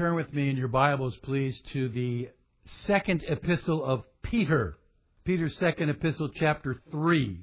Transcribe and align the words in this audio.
Turn 0.00 0.14
with 0.14 0.32
me 0.32 0.48
in 0.48 0.56
your 0.56 0.66
Bibles, 0.66 1.14
please, 1.18 1.60
to 1.74 1.90
the 1.90 2.30
second 2.64 3.22
epistle 3.28 3.84
of 3.84 4.02
Peter. 4.22 4.78
Peter's 5.24 5.58
second 5.58 5.90
epistle, 5.90 6.30
chapter 6.30 6.74
3. 6.90 7.38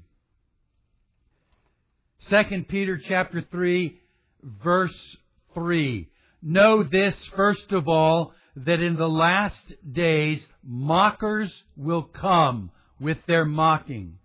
Second 2.17 2.67
Peter 2.67 2.97
chapter 2.97 3.41
3, 3.41 4.01
verse 4.41 5.17
3. 5.53 6.09
Know 6.41 6.81
this, 6.81 7.27
first 7.35 7.71
of 7.73 7.87
all, 7.87 8.33
that 8.55 8.79
in 8.79 8.95
the 8.95 9.07
last 9.07 9.73
days 9.93 10.43
mockers 10.63 11.63
will 11.75 12.01
come 12.01 12.71
with 12.99 13.19
their 13.27 13.45
mocking, 13.45 14.17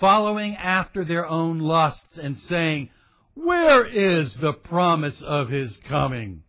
following 0.00 0.56
after 0.56 1.04
their 1.04 1.28
own 1.28 1.60
lusts 1.60 2.18
and 2.18 2.36
saying, 2.36 2.90
Where 3.34 3.86
is 3.86 4.34
the 4.34 4.54
promise 4.54 5.22
of 5.22 5.50
his 5.50 5.76
coming? 5.88 6.42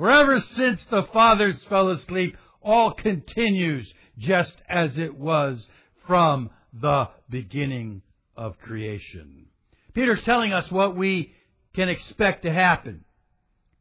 For 0.00 0.08
ever 0.08 0.40
since 0.40 0.82
the 0.84 1.02
fathers 1.02 1.62
fell 1.64 1.90
asleep, 1.90 2.34
all 2.62 2.90
continues 2.90 3.92
just 4.16 4.54
as 4.66 4.98
it 4.98 5.14
was 5.14 5.68
from 6.06 6.48
the 6.72 7.10
beginning 7.28 8.00
of 8.34 8.58
creation. 8.60 9.44
Peter's 9.92 10.22
telling 10.22 10.54
us 10.54 10.70
what 10.70 10.96
we 10.96 11.34
can 11.74 11.90
expect 11.90 12.44
to 12.44 12.50
happen 12.50 13.04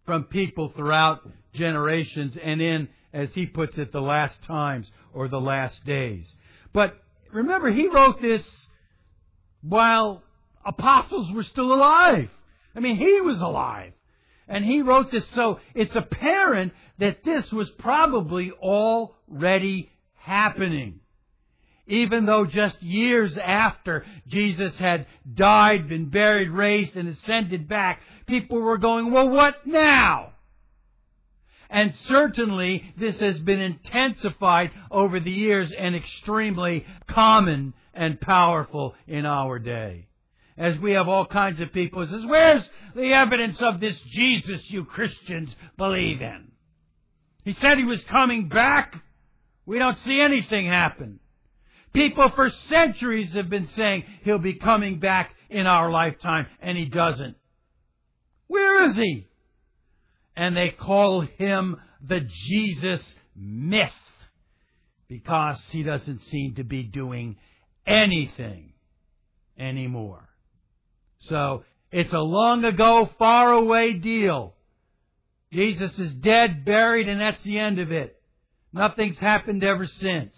from 0.06 0.26
people 0.26 0.74
throughout 0.76 1.22
generations 1.54 2.36
and 2.36 2.62
in, 2.62 2.90
as 3.14 3.34
he 3.34 3.46
puts 3.46 3.78
it, 3.78 3.94
the 3.94 4.02
last 4.02 4.44
times 4.44 4.92
or 5.14 5.30
the 5.30 5.40
last 5.40 5.86
days. 5.86 6.30
But 6.74 7.02
remember, 7.32 7.72
he 7.72 7.88
wrote 7.88 8.20
this 8.20 8.68
while 9.62 10.22
apostles 10.66 11.32
were 11.32 11.44
still 11.44 11.72
alive. 11.72 12.30
I 12.76 12.82
mean, 12.82 12.98
he 12.98 13.22
was 13.22 13.40
alive. 13.40 13.94
And 14.50 14.66
he 14.66 14.82
wrote 14.82 15.12
this, 15.12 15.28
so 15.30 15.60
it's 15.76 15.96
apparent 15.96 16.74
that 16.98 17.24
this 17.24 17.52
was 17.54 17.70
probably 17.70 18.52
already 18.52 19.92
happening. 20.16 21.00
Even 21.86 22.26
though 22.26 22.46
just 22.46 22.82
years 22.82 23.38
after 23.38 24.06
Jesus 24.28 24.76
had 24.78 25.06
died, 25.32 25.88
been 25.88 26.10
buried, 26.10 26.50
raised, 26.50 26.96
and 26.98 27.08
ascended 27.08 27.68
back, 27.68 28.02
people 28.26 28.60
were 28.60 28.78
going, 28.80 29.12
well, 29.12 29.30
what 29.30 29.66
now? 29.66 30.34
And 31.70 31.94
certainly 32.08 32.92
this 32.98 33.20
has 33.20 33.40
been 33.40 33.60
intensified 33.60 34.72
over 34.90 35.20
the 35.20 35.32
years 35.32 35.72
and 35.72 35.96
extremely 35.96 36.86
common 37.08 37.76
and 37.94 38.20
powerful 38.20 38.96
in 39.08 39.28
our 39.28 39.60
day 39.60 40.09
as 40.60 40.78
we 40.78 40.92
have 40.92 41.08
all 41.08 41.26
kinds 41.26 41.62
of 41.62 41.72
people 41.72 42.06
says, 42.06 42.26
where's 42.26 42.70
the 42.94 43.14
evidence 43.14 43.62
of 43.62 43.80
this 43.80 43.98
Jesus 44.10 44.70
you 44.70 44.84
Christians 44.84 45.56
believe 45.78 46.22
in? 46.22 46.52
He 47.46 47.54
said 47.54 47.78
he 47.78 47.86
was 47.86 48.04
coming 48.04 48.50
back. 48.50 49.02
We 49.66 49.80
don't 49.80 49.98
see 50.00 50.20
anything 50.22 50.68
happen. 50.68 51.22
People 51.94 52.30
for 52.36 52.50
centuries 52.68 53.34
have 53.34 53.50
been 53.50 53.68
saying 53.70 54.04
he'll 54.24 54.38
be 54.38 54.56
coming 54.56 55.00
back 55.00 55.34
in 55.50 55.66
our 55.66 55.90
lifetime, 55.90 56.46
and 56.62 56.78
he 56.78 56.86
doesn't. 56.86 57.38
Where 58.48 58.86
is 58.90 58.96
he? 58.96 59.28
And 60.36 60.56
they 60.56 60.70
call 60.70 61.22
him 61.22 61.78
the 62.06 62.20
Jesus 62.20 63.16
myth 63.36 63.94
because 65.08 65.60
he 65.72 65.84
doesn't 65.84 66.22
seem 66.24 66.56
to 66.56 66.64
be 66.64 66.84
doing 66.84 67.38
anything 67.88 68.74
anymore. 69.58 70.29
So 71.22 71.64
it's 71.92 72.14
a 72.14 72.20
long 72.20 72.64
ago, 72.66 73.10
far 73.18 73.52
away 73.54 73.94
deal. 73.94 74.54
Jesus 75.52 75.98
is 75.98 76.14
dead, 76.14 76.64
buried, 76.64 77.08
and 77.08 77.20
that's 77.20 77.44
the 77.44 77.58
end 77.58 77.80
of 77.80 77.92
it. 77.92 78.22
Nothing's 78.72 79.20
happened 79.20 79.64
ever 79.64 79.86
since. 79.86 80.36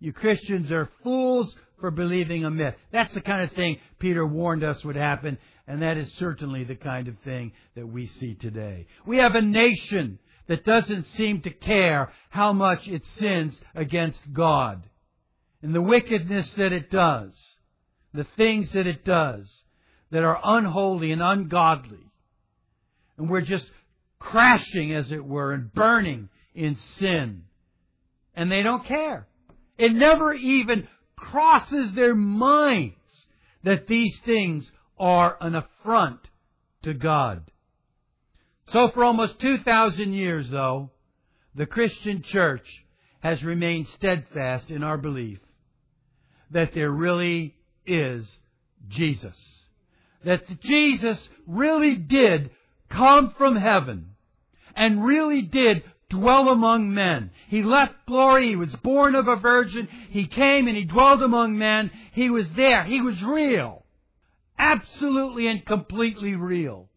You 0.00 0.12
Christians 0.12 0.72
are 0.72 0.90
fools 1.02 1.54
for 1.78 1.90
believing 1.90 2.44
a 2.44 2.50
myth. 2.50 2.74
That's 2.90 3.14
the 3.14 3.20
kind 3.20 3.42
of 3.42 3.52
thing 3.52 3.78
Peter 3.98 4.26
warned 4.26 4.64
us 4.64 4.84
would 4.84 4.96
happen, 4.96 5.38
and 5.68 5.82
that 5.82 5.96
is 5.96 6.12
certainly 6.14 6.64
the 6.64 6.74
kind 6.74 7.06
of 7.06 7.16
thing 7.24 7.52
that 7.76 7.86
we 7.86 8.06
see 8.06 8.34
today. 8.34 8.86
We 9.06 9.18
have 9.18 9.36
a 9.36 9.42
nation 9.42 10.18
that 10.48 10.64
doesn't 10.64 11.06
seem 11.08 11.42
to 11.42 11.50
care 11.50 12.10
how 12.30 12.52
much 12.52 12.88
it 12.88 13.06
sins 13.06 13.60
against 13.74 14.20
God. 14.32 14.82
And 15.62 15.74
the 15.74 15.82
wickedness 15.82 16.50
that 16.54 16.72
it 16.72 16.90
does, 16.90 17.32
the 18.12 18.24
things 18.36 18.72
that 18.72 18.86
it 18.86 19.04
does, 19.04 19.48
that 20.10 20.24
are 20.24 20.40
unholy 20.42 21.12
and 21.12 21.22
ungodly. 21.22 21.98
And 23.16 23.28
we're 23.28 23.40
just 23.42 23.66
crashing, 24.18 24.94
as 24.94 25.12
it 25.12 25.24
were, 25.24 25.52
and 25.52 25.72
burning 25.72 26.28
in 26.54 26.76
sin. 26.96 27.42
And 28.34 28.50
they 28.50 28.62
don't 28.62 28.84
care. 28.84 29.26
It 29.78 29.92
never 29.92 30.32
even 30.32 30.88
crosses 31.16 31.92
their 31.92 32.14
minds 32.14 32.94
that 33.62 33.86
these 33.86 34.18
things 34.24 34.70
are 34.98 35.36
an 35.40 35.54
affront 35.54 36.20
to 36.82 36.94
God. 36.94 37.42
So 38.68 38.88
for 38.88 39.04
almost 39.04 39.38
2,000 39.40 40.12
years, 40.12 40.48
though, 40.48 40.90
the 41.54 41.66
Christian 41.66 42.22
church 42.22 42.66
has 43.20 43.42
remained 43.42 43.88
steadfast 43.88 44.70
in 44.70 44.82
our 44.82 44.96
belief 44.96 45.40
that 46.50 46.72
there 46.74 46.90
really 46.90 47.54
is 47.86 48.38
Jesus 48.88 49.59
that 50.24 50.60
Jesus 50.60 51.28
really 51.46 51.96
did 51.96 52.50
come 52.88 53.34
from 53.36 53.56
heaven 53.56 54.10
and 54.76 55.04
really 55.04 55.42
did 55.42 55.82
dwell 56.08 56.48
among 56.48 56.92
men. 56.92 57.30
He 57.48 57.62
left 57.62 57.94
glory. 58.06 58.48
He 58.48 58.56
was 58.56 58.74
born 58.76 59.14
of 59.14 59.28
a 59.28 59.36
virgin. 59.36 59.88
He 60.10 60.26
came 60.26 60.68
and 60.68 60.76
he 60.76 60.84
dwelled 60.84 61.22
among 61.22 61.56
men. 61.56 61.90
He 62.12 62.28
was 62.28 62.48
there. 62.52 62.84
He 62.84 63.00
was 63.00 63.22
real. 63.22 63.84
Absolutely 64.58 65.46
and 65.46 65.64
completely 65.64 66.34
real. 66.34 66.88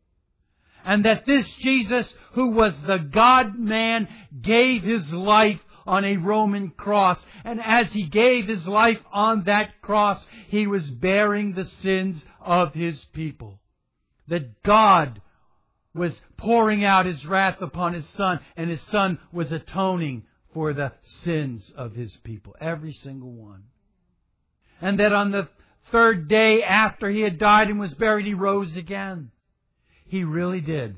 And 0.83 1.05
that 1.05 1.25
this 1.25 1.49
Jesus, 1.59 2.13
who 2.33 2.49
was 2.49 2.73
the 2.81 2.97
God 2.97 3.57
man, 3.57 4.09
gave 4.41 4.83
his 4.83 5.13
life 5.13 5.59
on 5.85 6.05
a 6.05 6.17
Roman 6.17 6.69
cross. 6.69 7.19
And 7.43 7.61
as 7.61 7.91
he 7.91 8.03
gave 8.03 8.47
his 8.47 8.67
life 8.67 8.99
on 9.11 9.43
that 9.43 9.81
cross, 9.81 10.25
he 10.47 10.67
was 10.67 10.89
bearing 10.89 11.53
the 11.53 11.65
sins 11.65 12.25
of 12.41 12.73
his 12.73 13.03
people. 13.05 13.59
That 14.27 14.63
God 14.63 15.21
was 15.93 16.19
pouring 16.37 16.83
out 16.83 17.05
his 17.05 17.25
wrath 17.25 17.61
upon 17.61 17.93
his 17.93 18.07
son, 18.09 18.39
and 18.57 18.69
his 18.69 18.81
son 18.81 19.19
was 19.31 19.51
atoning 19.51 20.23
for 20.53 20.73
the 20.73 20.91
sins 21.03 21.71
of 21.75 21.93
his 21.93 22.15
people. 22.17 22.55
Every 22.59 22.93
single 22.93 23.31
one. 23.31 23.63
And 24.81 24.99
that 24.99 25.13
on 25.13 25.31
the 25.31 25.49
third 25.91 26.27
day 26.27 26.63
after 26.63 27.09
he 27.09 27.21
had 27.21 27.37
died 27.37 27.69
and 27.69 27.79
was 27.79 27.93
buried, 27.93 28.25
he 28.25 28.33
rose 28.33 28.75
again. 28.77 29.31
He 30.05 30.23
really 30.23 30.61
did. 30.61 30.95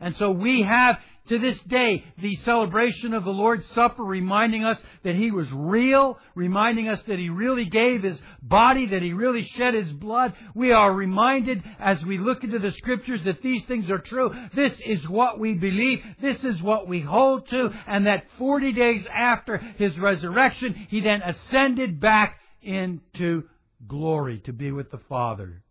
And 0.00 0.16
so 0.16 0.30
we 0.30 0.62
have 0.62 0.98
to 1.28 1.38
this 1.38 1.60
day, 1.60 2.04
the 2.18 2.34
celebration 2.36 3.14
of 3.14 3.24
the 3.24 3.32
Lord's 3.32 3.66
Supper 3.68 4.02
reminding 4.02 4.64
us 4.64 4.82
that 5.04 5.14
He 5.14 5.30
was 5.30 5.50
real, 5.52 6.18
reminding 6.34 6.88
us 6.88 7.02
that 7.04 7.18
He 7.18 7.28
really 7.28 7.66
gave 7.66 8.02
His 8.02 8.20
body, 8.42 8.86
that 8.86 9.02
He 9.02 9.12
really 9.12 9.44
shed 9.44 9.74
His 9.74 9.92
blood. 9.92 10.34
We 10.54 10.72
are 10.72 10.92
reminded 10.92 11.62
as 11.78 12.04
we 12.04 12.18
look 12.18 12.42
into 12.42 12.58
the 12.58 12.72
Scriptures 12.72 13.22
that 13.22 13.40
these 13.40 13.64
things 13.66 13.88
are 13.88 14.00
true. 14.00 14.34
This 14.52 14.78
is 14.80 15.08
what 15.08 15.38
we 15.38 15.54
believe. 15.54 16.02
This 16.20 16.44
is 16.44 16.60
what 16.60 16.88
we 16.88 17.00
hold 17.00 17.48
to. 17.50 17.70
And 17.86 18.06
that 18.06 18.24
40 18.38 18.72
days 18.72 19.06
after 19.06 19.58
His 19.58 19.96
resurrection, 19.98 20.74
He 20.88 21.00
then 21.00 21.22
ascended 21.22 22.00
back 22.00 22.40
into 22.62 23.44
glory 23.86 24.38
to 24.40 24.52
be 24.52 24.72
with 24.72 24.90
the 24.90 25.00
Father. 25.08 25.62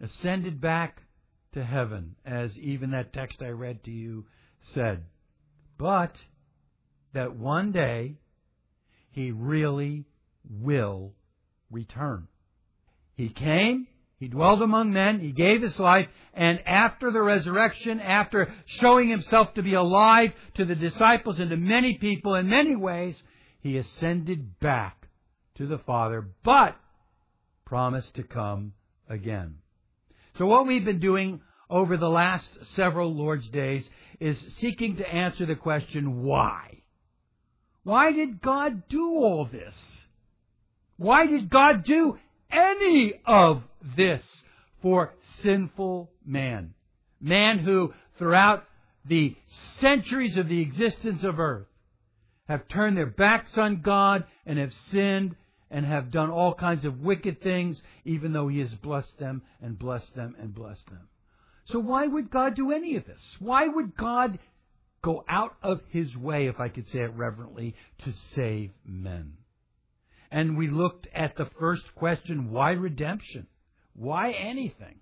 Ascended 0.00 0.60
back 0.60 1.02
to 1.54 1.64
heaven, 1.64 2.16
as 2.26 2.58
even 2.58 2.90
that 2.90 3.12
text 3.12 3.42
I 3.42 3.48
read 3.48 3.84
to 3.84 3.90
you 3.90 4.26
said. 4.62 5.04
But 5.78 6.14
that 7.12 7.36
one 7.36 7.72
day 7.72 8.16
he 9.10 9.30
really 9.30 10.06
will 10.48 11.12
return. 11.70 12.28
He 13.14 13.28
came, 13.28 13.86
he 14.18 14.28
dwelled 14.28 14.62
among 14.62 14.92
men, 14.92 15.20
he 15.20 15.32
gave 15.32 15.62
his 15.62 15.78
life, 15.78 16.08
and 16.32 16.60
after 16.66 17.10
the 17.10 17.22
resurrection, 17.22 18.00
after 18.00 18.54
showing 18.66 19.08
himself 19.08 19.52
to 19.54 19.62
be 19.62 19.74
alive 19.74 20.32
to 20.54 20.64
the 20.64 20.74
disciples 20.74 21.38
and 21.38 21.50
to 21.50 21.56
many 21.56 21.98
people 21.98 22.34
in 22.36 22.48
many 22.48 22.76
ways, 22.76 23.20
he 23.60 23.76
ascended 23.76 24.58
back 24.60 25.08
to 25.56 25.66
the 25.66 25.78
Father, 25.78 26.28
but 26.42 26.76
promised 27.64 28.14
to 28.14 28.22
come 28.22 28.72
again. 29.08 29.56
So 30.38 30.46
what 30.46 30.66
we've 30.66 30.84
been 30.84 31.00
doing 31.00 31.40
over 31.72 31.96
the 31.96 32.08
last 32.08 32.50
several 32.74 33.14
Lord's 33.14 33.48
days 33.48 33.88
is 34.20 34.38
seeking 34.58 34.96
to 34.96 35.08
answer 35.08 35.46
the 35.46 35.56
question, 35.56 36.22
why? 36.22 36.82
Why 37.82 38.12
did 38.12 38.42
God 38.42 38.86
do 38.88 39.14
all 39.16 39.46
this? 39.46 39.74
Why 40.98 41.26
did 41.26 41.48
God 41.48 41.82
do 41.84 42.18
any 42.50 43.14
of 43.24 43.62
this 43.96 44.22
for 44.82 45.14
sinful 45.40 46.10
man? 46.24 46.74
Man 47.20 47.58
who 47.58 47.94
throughout 48.18 48.64
the 49.06 49.34
centuries 49.78 50.36
of 50.36 50.48
the 50.48 50.60
existence 50.60 51.24
of 51.24 51.40
earth 51.40 51.66
have 52.48 52.68
turned 52.68 52.98
their 52.98 53.06
backs 53.06 53.56
on 53.56 53.80
God 53.80 54.24
and 54.44 54.58
have 54.58 54.74
sinned 54.90 55.36
and 55.70 55.86
have 55.86 56.10
done 56.10 56.30
all 56.30 56.52
kinds 56.52 56.84
of 56.84 57.00
wicked 57.00 57.40
things, 57.40 57.82
even 58.04 58.34
though 58.34 58.48
He 58.48 58.58
has 58.58 58.74
blessed 58.74 59.18
them 59.18 59.40
and 59.62 59.78
blessed 59.78 60.14
them 60.14 60.36
and 60.38 60.54
blessed 60.54 60.86
them. 60.90 61.08
So 61.66 61.78
why 61.78 62.06
would 62.06 62.30
God 62.30 62.54
do 62.54 62.72
any 62.72 62.96
of 62.96 63.06
this? 63.06 63.36
Why 63.38 63.68
would 63.68 63.96
God 63.96 64.38
go 65.02 65.24
out 65.28 65.56
of 65.62 65.80
His 65.90 66.16
way, 66.16 66.46
if 66.46 66.60
I 66.60 66.68
could 66.68 66.88
say 66.88 67.00
it 67.00 67.12
reverently, 67.14 67.74
to 68.04 68.12
save 68.12 68.70
men? 68.84 69.34
And 70.30 70.56
we 70.56 70.68
looked 70.68 71.06
at 71.14 71.36
the 71.36 71.48
first 71.60 71.84
question, 71.94 72.50
why 72.50 72.70
redemption? 72.70 73.46
Why 73.94 74.32
anything? 74.32 74.96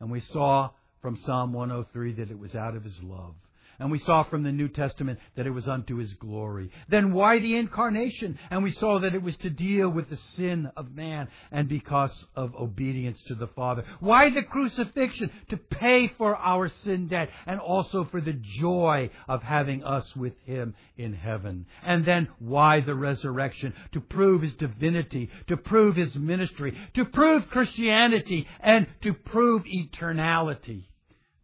And 0.00 0.10
we 0.10 0.20
saw 0.20 0.70
from 1.02 1.16
Psalm 1.18 1.52
103 1.52 2.14
that 2.14 2.30
it 2.30 2.38
was 2.38 2.54
out 2.54 2.74
of 2.74 2.84
His 2.84 3.00
love. 3.02 3.34
And 3.82 3.90
we 3.90 3.98
saw 3.98 4.22
from 4.22 4.44
the 4.44 4.52
New 4.52 4.68
Testament 4.68 5.18
that 5.34 5.44
it 5.44 5.50
was 5.50 5.66
unto 5.66 5.96
His 5.96 6.14
glory. 6.14 6.70
Then 6.88 7.12
why 7.12 7.40
the 7.40 7.56
incarnation? 7.56 8.38
And 8.48 8.62
we 8.62 8.70
saw 8.70 9.00
that 9.00 9.12
it 9.12 9.24
was 9.24 9.36
to 9.38 9.50
deal 9.50 9.88
with 9.88 10.08
the 10.08 10.16
sin 10.16 10.70
of 10.76 10.94
man 10.94 11.26
and 11.50 11.68
because 11.68 12.24
of 12.36 12.54
obedience 12.54 13.20
to 13.22 13.34
the 13.34 13.48
Father. 13.48 13.82
Why 13.98 14.30
the 14.30 14.44
crucifixion? 14.44 15.32
To 15.48 15.56
pay 15.56 16.06
for 16.16 16.36
our 16.36 16.68
sin 16.68 17.08
debt 17.08 17.30
and 17.44 17.58
also 17.58 18.04
for 18.04 18.20
the 18.20 18.34
joy 18.34 19.10
of 19.26 19.42
having 19.42 19.82
us 19.82 20.14
with 20.14 20.38
Him 20.44 20.76
in 20.96 21.12
heaven. 21.12 21.66
And 21.84 22.04
then 22.04 22.28
why 22.38 22.82
the 22.82 22.94
resurrection? 22.94 23.74
To 23.94 24.00
prove 24.00 24.42
His 24.42 24.54
divinity, 24.54 25.28
to 25.48 25.56
prove 25.56 25.96
His 25.96 26.14
ministry, 26.14 26.78
to 26.94 27.04
prove 27.04 27.48
Christianity, 27.48 28.46
and 28.60 28.86
to 29.00 29.12
prove 29.12 29.64
eternality. 29.64 30.84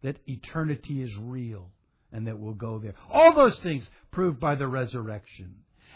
That 0.03 0.15
eternity 0.25 1.01
is 1.01 1.13
real 1.17 1.69
and 2.11 2.27
that 2.27 2.39
we'll 2.39 2.53
go 2.53 2.79
there. 2.79 2.95
All 3.11 3.33
those 3.33 3.57
things 3.59 3.87
proved 4.11 4.39
by 4.39 4.55
the 4.55 4.67
resurrection. 4.67 5.55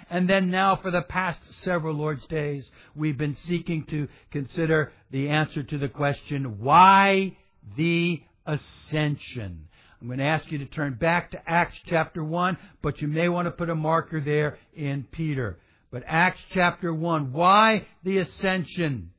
And 0.09 0.29
then 0.29 0.51
now 0.51 0.75
for 0.75 0.91
the 0.91 1.01
past 1.01 1.41
several 1.61 1.95
Lord's 1.95 2.25
days, 2.27 2.69
we've 2.95 3.17
been 3.17 3.35
seeking 3.35 3.85
to 3.85 4.07
consider 4.31 4.91
the 5.11 5.29
answer 5.29 5.63
to 5.63 5.77
the 5.77 5.87
question, 5.87 6.59
why 6.59 7.37
the 7.77 8.21
ascension? 8.45 9.67
I'm 10.01 10.07
going 10.07 10.19
to 10.19 10.25
ask 10.25 10.51
you 10.51 10.57
to 10.57 10.65
turn 10.65 10.95
back 10.95 11.31
to 11.31 11.41
Acts 11.49 11.77
chapter 11.85 12.23
1, 12.23 12.57
but 12.81 13.01
you 13.01 13.07
may 13.07 13.29
want 13.29 13.45
to 13.47 13.51
put 13.51 13.69
a 13.69 13.75
marker 13.75 14.19
there 14.19 14.57
in 14.75 15.03
Peter. 15.09 15.59
But 15.91 16.03
Acts 16.05 16.41
chapter 16.53 16.93
1, 16.93 17.31
why 17.31 17.87
the 18.03 18.17
ascension? 18.17 19.11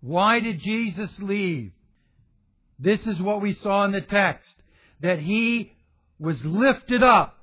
Why 0.00 0.40
did 0.40 0.60
Jesus 0.60 1.18
leave? 1.20 1.72
This 2.78 3.06
is 3.06 3.20
what 3.20 3.42
we 3.42 3.52
saw 3.52 3.84
in 3.84 3.92
the 3.92 4.00
text. 4.00 4.50
That 5.00 5.18
he 5.18 5.72
was 6.18 6.44
lifted 6.44 7.02
up 7.02 7.38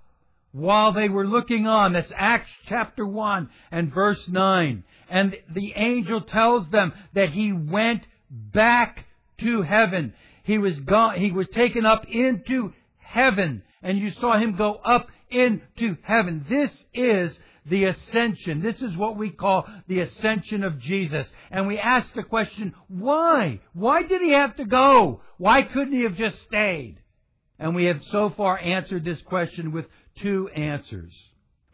while 0.52 0.92
they 0.92 1.10
were 1.10 1.28
looking 1.28 1.68
on. 1.68 1.94
That's 1.94 2.12
Acts 2.16 2.52
chapter 2.66 3.06
1 3.06 3.50
and 3.72 3.94
verse 3.94 4.28
9. 4.28 4.84
And 5.10 5.38
the 5.50 5.74
angel 5.76 6.22
tells 6.22 6.70
them 6.70 6.94
that 7.14 7.30
he 7.30 7.52
went 7.52 8.08
back 8.30 9.06
to 9.40 9.62
heaven. 9.62 10.14
He 10.44 10.58
was 10.58 10.80
gone, 10.80 11.20
he 11.20 11.32
was 11.32 11.50
taken 11.50 11.86
up 11.86 12.06
into 12.08 12.74
heaven. 13.00 13.64
And 13.84 13.98
you 13.98 14.12
saw 14.12 14.38
him 14.38 14.56
go 14.56 14.76
up 14.76 15.10
into 15.30 15.98
heaven. 16.04 16.46
This 16.48 16.72
is 16.94 17.40
the 17.66 17.86
ascension. 17.86 18.62
This 18.62 18.82
is 18.82 18.96
what 18.98 19.18
we 19.18 19.30
call 19.30 19.68
the 19.88 20.00
ascension 20.00 20.64
of 20.64 20.80
Jesus. 20.80 21.30
And 21.52 21.68
we 21.68 21.78
ask 21.78 22.14
the 22.14 22.24
question, 22.24 22.74
why? 22.88 23.60
Why 23.74 24.04
did 24.04 24.22
he 24.22 24.32
have 24.32 24.56
to 24.58 24.66
go? 24.66 25.22
Why 25.38 25.62
couldn't 25.64 25.94
he 25.94 26.04
have 26.04 26.16
just 26.16 26.42
stayed? 26.44 26.98
And 27.62 27.76
we 27.76 27.86
have 27.86 28.04
so 28.06 28.32
far 28.32 28.58
answered 28.58 29.06
this 29.06 29.22
question 29.22 29.72
with 29.72 29.86
two 30.16 30.50
answers. 30.50 31.14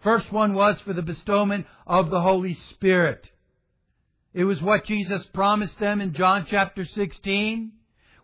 First 0.04 0.30
one 0.34 0.54
was 0.54 0.81
for 0.81 0.92
the 0.92 1.01
bestowment 1.01 1.66
of 1.88 2.10
the 2.10 2.19
Holy 2.19 2.56
Spirit. 2.56 3.31
It 4.34 4.44
was 4.44 4.62
what 4.62 4.84
Jesus 4.84 5.25
promised 5.28 5.80
them 5.80 6.01
in 6.01 6.13
John 6.13 6.45
chapter 6.50 6.84
16 6.84 7.72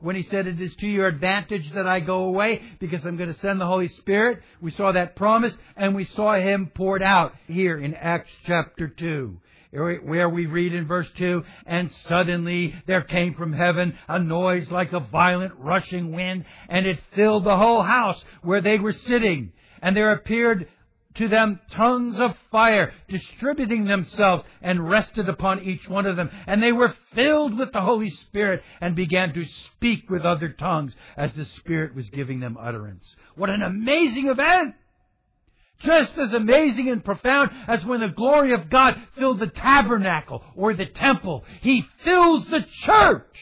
when 0.01 0.17
he 0.17 0.23
said, 0.23 0.45
It 0.45 0.59
is 0.59 0.75
to 0.75 0.87
your 0.87 1.07
advantage 1.07 1.71
that 1.73 1.87
I 1.87 2.01
go 2.01 2.25
away 2.25 2.61
because 2.79 3.05
I'm 3.05 3.15
going 3.15 3.33
to 3.33 3.39
send 3.39 3.61
the 3.61 3.65
Holy 3.65 3.87
Spirit. 3.87 4.41
We 4.59 4.71
saw 4.71 4.91
that 4.91 5.15
promise 5.15 5.53
and 5.77 5.95
we 5.95 6.03
saw 6.03 6.35
him 6.35 6.69
poured 6.75 7.01
out 7.01 7.33
here 7.47 7.77
in 7.79 7.93
Acts 7.93 8.31
chapter 8.45 8.89
2 8.89 9.39
where 9.73 10.29
we 10.29 10.45
read 10.45 10.73
in 10.73 10.87
verse 10.87 11.09
2, 11.17 11.43
and 11.65 11.91
suddenly 11.91 12.75
there 12.85 13.01
came 13.01 13.33
from 13.33 13.53
heaven 13.53 13.97
a 14.07 14.19
noise 14.19 14.69
like 14.69 14.93
a 14.93 14.99
violent 14.99 15.53
rushing 15.57 16.11
wind, 16.11 16.45
and 16.69 16.85
it 16.85 16.99
filled 17.15 17.43
the 17.43 17.57
whole 17.57 17.81
house 17.81 18.23
where 18.41 18.61
they 18.61 18.77
were 18.77 18.93
sitting. 18.93 19.51
And 19.81 19.97
there 19.97 20.11
appeared 20.11 20.67
to 21.15 21.27
them 21.27 21.59
tongues 21.71 22.19
of 22.19 22.35
fire, 22.51 22.93
distributing 23.07 23.85
themselves, 23.85 24.43
and 24.61 24.89
rested 24.89 25.29
upon 25.29 25.63
each 25.63 25.87
one 25.87 26.05
of 26.05 26.15
them. 26.15 26.29
And 26.47 26.61
they 26.61 26.71
were 26.71 26.95
filled 27.13 27.57
with 27.57 27.71
the 27.71 27.81
Holy 27.81 28.09
Spirit, 28.09 28.63
and 28.81 28.95
began 28.95 29.33
to 29.33 29.45
speak 29.45 30.09
with 30.09 30.23
other 30.23 30.49
tongues 30.49 30.95
as 31.17 31.33
the 31.33 31.45
Spirit 31.45 31.95
was 31.95 32.09
giving 32.09 32.39
them 32.39 32.57
utterance. 32.59 33.15
What 33.35 33.49
an 33.49 33.61
amazing 33.61 34.27
event! 34.27 34.75
Just 35.79 36.17
as 36.17 36.33
amazing 36.33 36.89
and 36.89 37.03
profound 37.03 37.51
as 37.67 37.85
when 37.85 37.99
the 37.99 38.07
glory 38.07 38.53
of 38.53 38.69
God 38.69 38.95
filled 39.17 39.39
the 39.39 39.47
tabernacle 39.47 40.43
or 40.55 40.73
the 40.73 40.85
temple. 40.85 41.43
He 41.61 41.85
fills 42.03 42.45
the 42.45 42.65
church. 42.81 43.37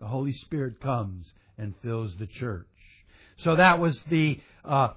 The 0.00 0.06
Holy 0.06 0.32
Spirit 0.32 0.80
comes 0.80 1.32
and 1.58 1.74
fills 1.82 2.16
the 2.16 2.26
church. 2.26 2.66
So 3.38 3.56
that 3.56 3.78
was 3.78 4.02
the 4.04 4.40
uh, 4.64 4.88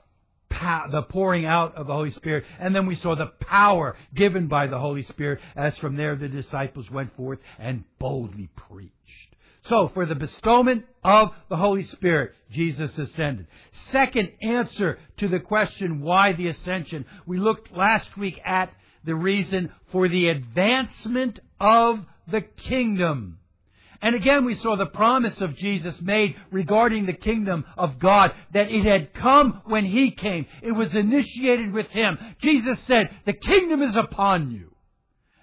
the 0.92 1.04
pouring 1.10 1.46
out 1.46 1.76
of 1.76 1.88
the 1.88 1.94
Holy 1.94 2.12
Spirit. 2.12 2.46
And 2.60 2.76
then 2.76 2.86
we 2.86 2.96
saw 2.96 3.16
the 3.16 3.28
power 3.40 3.98
given 4.14 4.48
by 4.48 4.68
the 4.68 4.80
Holy 4.80 5.04
Spirit 5.04 5.40
as 5.56 5.78
from 5.78 5.96
there 5.98 6.16
the 6.16 6.30
disciples 6.30 6.90
went 6.90 7.16
forth 7.16 7.40
and 7.60 7.84
boldly 8.00 8.50
preached. 8.56 8.94
So, 9.68 9.90
for 9.94 10.06
the 10.06 10.16
bestowment 10.16 10.86
of 11.04 11.32
the 11.50 11.58
Holy 11.58 11.84
Spirit, 11.84 12.34
Jesus 12.52 12.98
ascended. 13.00 13.48
Second 13.90 14.32
answer 14.42 15.00
to 15.18 15.28
the 15.28 15.40
question, 15.40 16.02
why 16.02 16.34
the 16.34 16.48
ascension? 16.48 17.06
We 17.26 17.40
looked 17.40 17.76
last 17.76 18.16
week 18.16 18.40
at 18.46 18.72
the 19.04 19.16
reason 19.16 19.72
for 19.92 20.08
the 20.08 20.30
advancement 20.30 21.40
of 21.60 22.06
the 22.28 22.42
kingdom. 22.42 23.40
And 24.02 24.14
again, 24.14 24.46
we 24.46 24.54
saw 24.54 24.76
the 24.76 24.86
promise 24.86 25.42
of 25.42 25.56
Jesus 25.56 26.00
made 26.00 26.36
regarding 26.52 27.08
the 27.08 27.14
kingdom 27.14 27.66
of 27.76 27.98
God, 27.98 28.34
that 28.54 28.70
it 28.70 28.86
had 28.86 29.16
come 29.16 29.62
when 29.66 29.86
He 29.86 30.12
came. 30.12 30.46
It 30.62 30.74
was 30.74 30.94
initiated 30.94 31.74
with 31.74 31.88
Him. 31.90 32.20
Jesus 32.40 32.80
said, 32.82 33.10
the 33.26 33.34
kingdom 33.34 33.82
is 33.82 33.96
upon 33.96 34.52
you. 34.52 34.75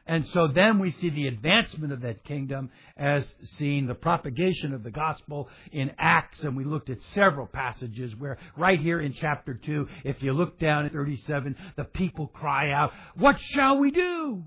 And 0.06 0.26
so 0.28 0.48
then 0.48 0.80
we 0.80 0.90
see 0.90 1.10
the 1.10 1.28
advancement 1.28 1.92
of 1.92 2.00
that 2.00 2.24
kingdom 2.24 2.70
as 2.96 3.34
seeing 3.42 3.86
the 3.86 3.94
propagation 3.94 4.74
of 4.74 4.82
the 4.82 4.90
gospel 4.90 5.48
in 5.70 5.92
Acts, 5.96 6.42
and 6.42 6.56
we 6.56 6.64
looked 6.64 6.90
at 6.90 7.00
several 7.12 7.46
passages 7.46 8.14
where 8.16 8.38
right 8.56 8.80
here 8.80 9.00
in 9.00 9.12
chapter 9.12 9.54
2, 9.54 9.88
if 10.04 10.22
you 10.22 10.32
look 10.32 10.58
down 10.58 10.86
at 10.86 10.92
37, 10.92 11.56
the 11.76 11.84
people 11.84 12.26
cry 12.26 12.72
out, 12.72 12.92
What 13.14 13.40
shall 13.40 13.78
we 13.78 13.92
do? 13.92 14.42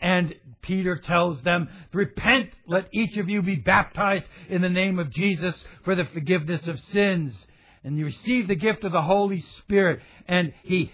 And 0.00 0.34
Peter 0.60 0.98
tells 0.98 1.40
them, 1.42 1.70
Repent, 1.94 2.50
let 2.66 2.88
each 2.92 3.16
of 3.16 3.30
you 3.30 3.40
be 3.40 3.56
baptized 3.56 4.26
in 4.50 4.60
the 4.60 4.68
name 4.68 4.98
of 4.98 5.10
Jesus 5.10 5.64
for 5.84 5.94
the 5.94 6.04
forgiveness 6.04 6.68
of 6.68 6.78
sins. 6.78 7.46
And 7.84 7.96
you 7.96 8.04
receive 8.04 8.48
the 8.48 8.54
gift 8.54 8.84
of 8.84 8.92
the 8.92 9.02
Holy 9.02 9.40
Spirit. 9.40 10.00
And 10.28 10.52
he 10.62 10.92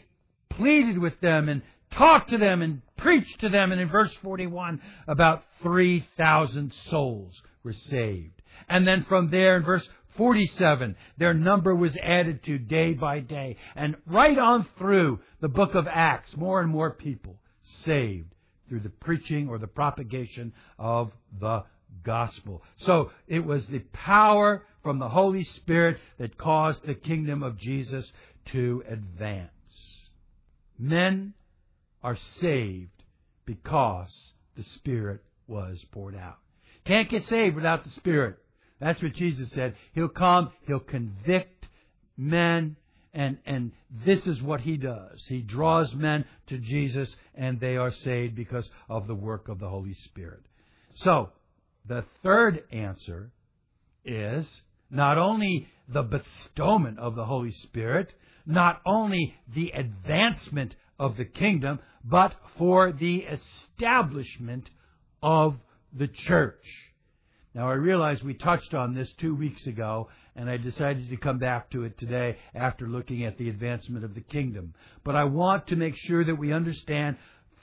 pleaded 0.49 0.99
with 0.99 1.21
them 1.21 1.49
and 1.49 1.63
talked 1.93 2.31
to 2.31 2.39
them 2.39 2.63
and 2.63 2.83
preached 2.97 3.41
to 3.41 3.49
them. 3.49 3.73
And 3.73 3.81
in 3.81 3.89
verse 3.89 4.15
41, 4.23 4.81
about 5.07 5.45
3,000 5.63 6.73
souls 6.89 7.41
were 7.63 7.73
saved. 7.73 8.41
And 8.69 8.87
then 8.87 9.05
from 9.05 9.31
there 9.31 9.57
in 9.57 9.63
verse 9.63 9.89
47, 10.17 10.97
their 11.19 11.35
number 11.35 11.75
was 11.75 11.97
added 11.97 12.43
to 12.45 12.59
day 12.59 12.93
by 12.93 13.21
day. 13.21 13.57
And 13.75 13.97
right 14.07 14.39
on 14.39 14.67
through 14.79 15.21
the 15.41 15.49
book 15.49 15.75
of 15.75 15.87
Acts, 15.89 16.37
more 16.37 16.61
and 16.61 16.71
more 16.71 16.91
people 16.91 17.39
saved 17.61 18.35
through 18.69 18.81
the 18.81 18.91
preaching 18.91 19.49
or 19.49 19.59
the 19.59 19.67
propagation 19.67 20.53
of 20.79 21.11
the 21.41 21.65
gospel. 22.03 22.63
So 22.79 23.11
it 23.27 23.45
was 23.45 23.67
the 23.67 23.81
power 23.93 24.65
from 24.83 24.99
the 24.99 25.09
Holy 25.09 25.45
Spirit 25.45 25.99
that 26.19 26.39
caused 26.39 26.87
the 26.87 26.95
kingdom 26.95 27.43
of 27.43 27.59
Jesus 27.59 28.11
to 28.47 28.83
advance. 28.89 29.51
Men 30.79 31.35
are 32.03 32.17
saved 32.41 33.03
because 33.45 34.15
the 34.57 34.63
Spirit 34.63 35.23
was 35.47 35.85
poured 35.93 36.17
out. 36.17 36.39
Can't 36.85 37.09
get 37.09 37.27
saved 37.27 37.57
without 37.57 37.85
the 37.85 37.91
Spirit. 37.91 38.37
That's 38.81 39.03
what 39.03 39.13
Jesus 39.15 39.51
said. 39.51 39.75
He'll 39.93 40.09
come, 40.09 40.53
He'll 40.67 40.81
convict 40.81 41.69
men, 42.17 42.77
and, 43.13 43.39
and 43.45 43.73
this 44.05 44.27
is 44.27 44.41
what 44.43 44.61
He 44.61 44.77
does. 44.77 45.23
He 45.29 45.43
draws 45.43 45.95
men 45.95 46.25
to 46.47 46.59
Jesus, 46.59 47.15
and 47.35 47.61
they 47.61 47.77
are 47.77 47.91
saved 47.91 48.35
because 48.35 48.71
of 48.89 49.07
the 49.07 49.15
work 49.15 49.49
of 49.49 49.59
the 49.59 49.69
Holy 49.69 49.95
Spirit. 49.95 50.41
So, 50.95 51.31
the 51.87 52.05
third 52.23 52.65
answer 52.73 53.31
is 54.05 54.63
not 54.91 55.19
only 55.19 55.69
the 55.89 56.03
bestowment 56.03 56.99
of 56.99 57.15
the 57.15 57.25
Holy 57.25 57.53
Spirit, 57.53 58.13
not 58.47 58.81
only 58.87 59.35
the 59.55 59.71
advancement 59.71 60.75
of 61.01 61.17
the 61.17 61.25
kingdom, 61.25 61.81
but 62.05 62.35
for 62.59 62.93
the 62.93 63.25
establishment 63.25 64.69
of 65.23 65.57
the 65.93 66.07
church. 66.07 66.65
Now 67.55 67.69
I 67.69 67.73
realize 67.73 68.23
we 68.23 68.35
touched 68.35 68.75
on 68.75 68.95
this 68.95 69.11
two 69.19 69.35
weeks 69.35 69.67
ago, 69.67 70.09
and 70.37 70.49
I 70.49 70.59
decided 70.59 71.09
to 71.09 71.17
come 71.17 71.39
back 71.39 71.71
to 71.71 71.85
it 71.85 71.99
today 71.99 72.37
after 72.55 72.87
looking 72.87 73.25
at 73.25 73.39
the 73.39 73.49
advancement 73.49 74.05
of 74.05 74.15
the 74.15 74.21
kingdom. 74.21 74.75
But 75.03 75.17
I 75.17 75.25
want 75.25 75.67
to 75.69 75.77
make 75.77 75.97
sure 75.97 76.23
that 76.23 76.37
we 76.37 76.53
understand 76.53 77.17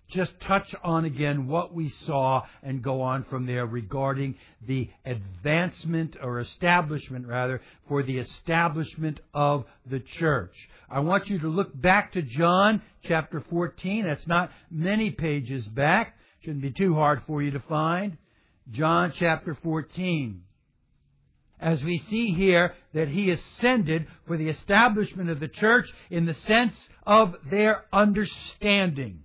just 0.09 0.39
touch 0.39 0.73
on 0.83 1.05
again 1.05 1.47
what 1.47 1.73
we 1.73 1.89
saw 1.89 2.43
and 2.63 2.81
go 2.81 3.01
on 3.01 3.23
from 3.25 3.45
there 3.45 3.65
regarding 3.65 4.35
the 4.65 4.89
advancement 5.05 6.15
or 6.21 6.39
establishment 6.39 7.27
rather 7.27 7.61
for 7.87 8.03
the 8.03 8.17
establishment 8.17 9.19
of 9.33 9.65
the 9.85 9.99
church. 9.99 10.53
I 10.89 11.01
want 11.01 11.29
you 11.29 11.39
to 11.39 11.47
look 11.47 11.79
back 11.79 12.13
to 12.13 12.21
John 12.21 12.81
chapter 13.03 13.43
14. 13.49 14.05
That's 14.05 14.27
not 14.27 14.51
many 14.71 15.11
pages 15.11 15.67
back. 15.67 16.15
Shouldn't 16.41 16.61
be 16.61 16.71
too 16.71 16.93
hard 16.93 17.23
for 17.27 17.41
you 17.41 17.51
to 17.51 17.59
find. 17.59 18.17
John 18.71 19.13
chapter 19.15 19.57
14 19.61 20.43
as 21.59 21.83
we 21.83 21.97
see 21.97 22.33
here 22.33 22.75
that 22.93 23.07
he 23.07 23.31
ascended 23.31 24.05
for 24.27 24.37
the 24.37 24.47
establishment 24.47 25.29
of 25.29 25.39
the 25.39 25.47
church 25.47 25.91
in 26.11 26.25
the 26.25 26.33
sense 26.35 26.89
of 27.05 27.35
their 27.49 27.83
understanding 27.91 29.23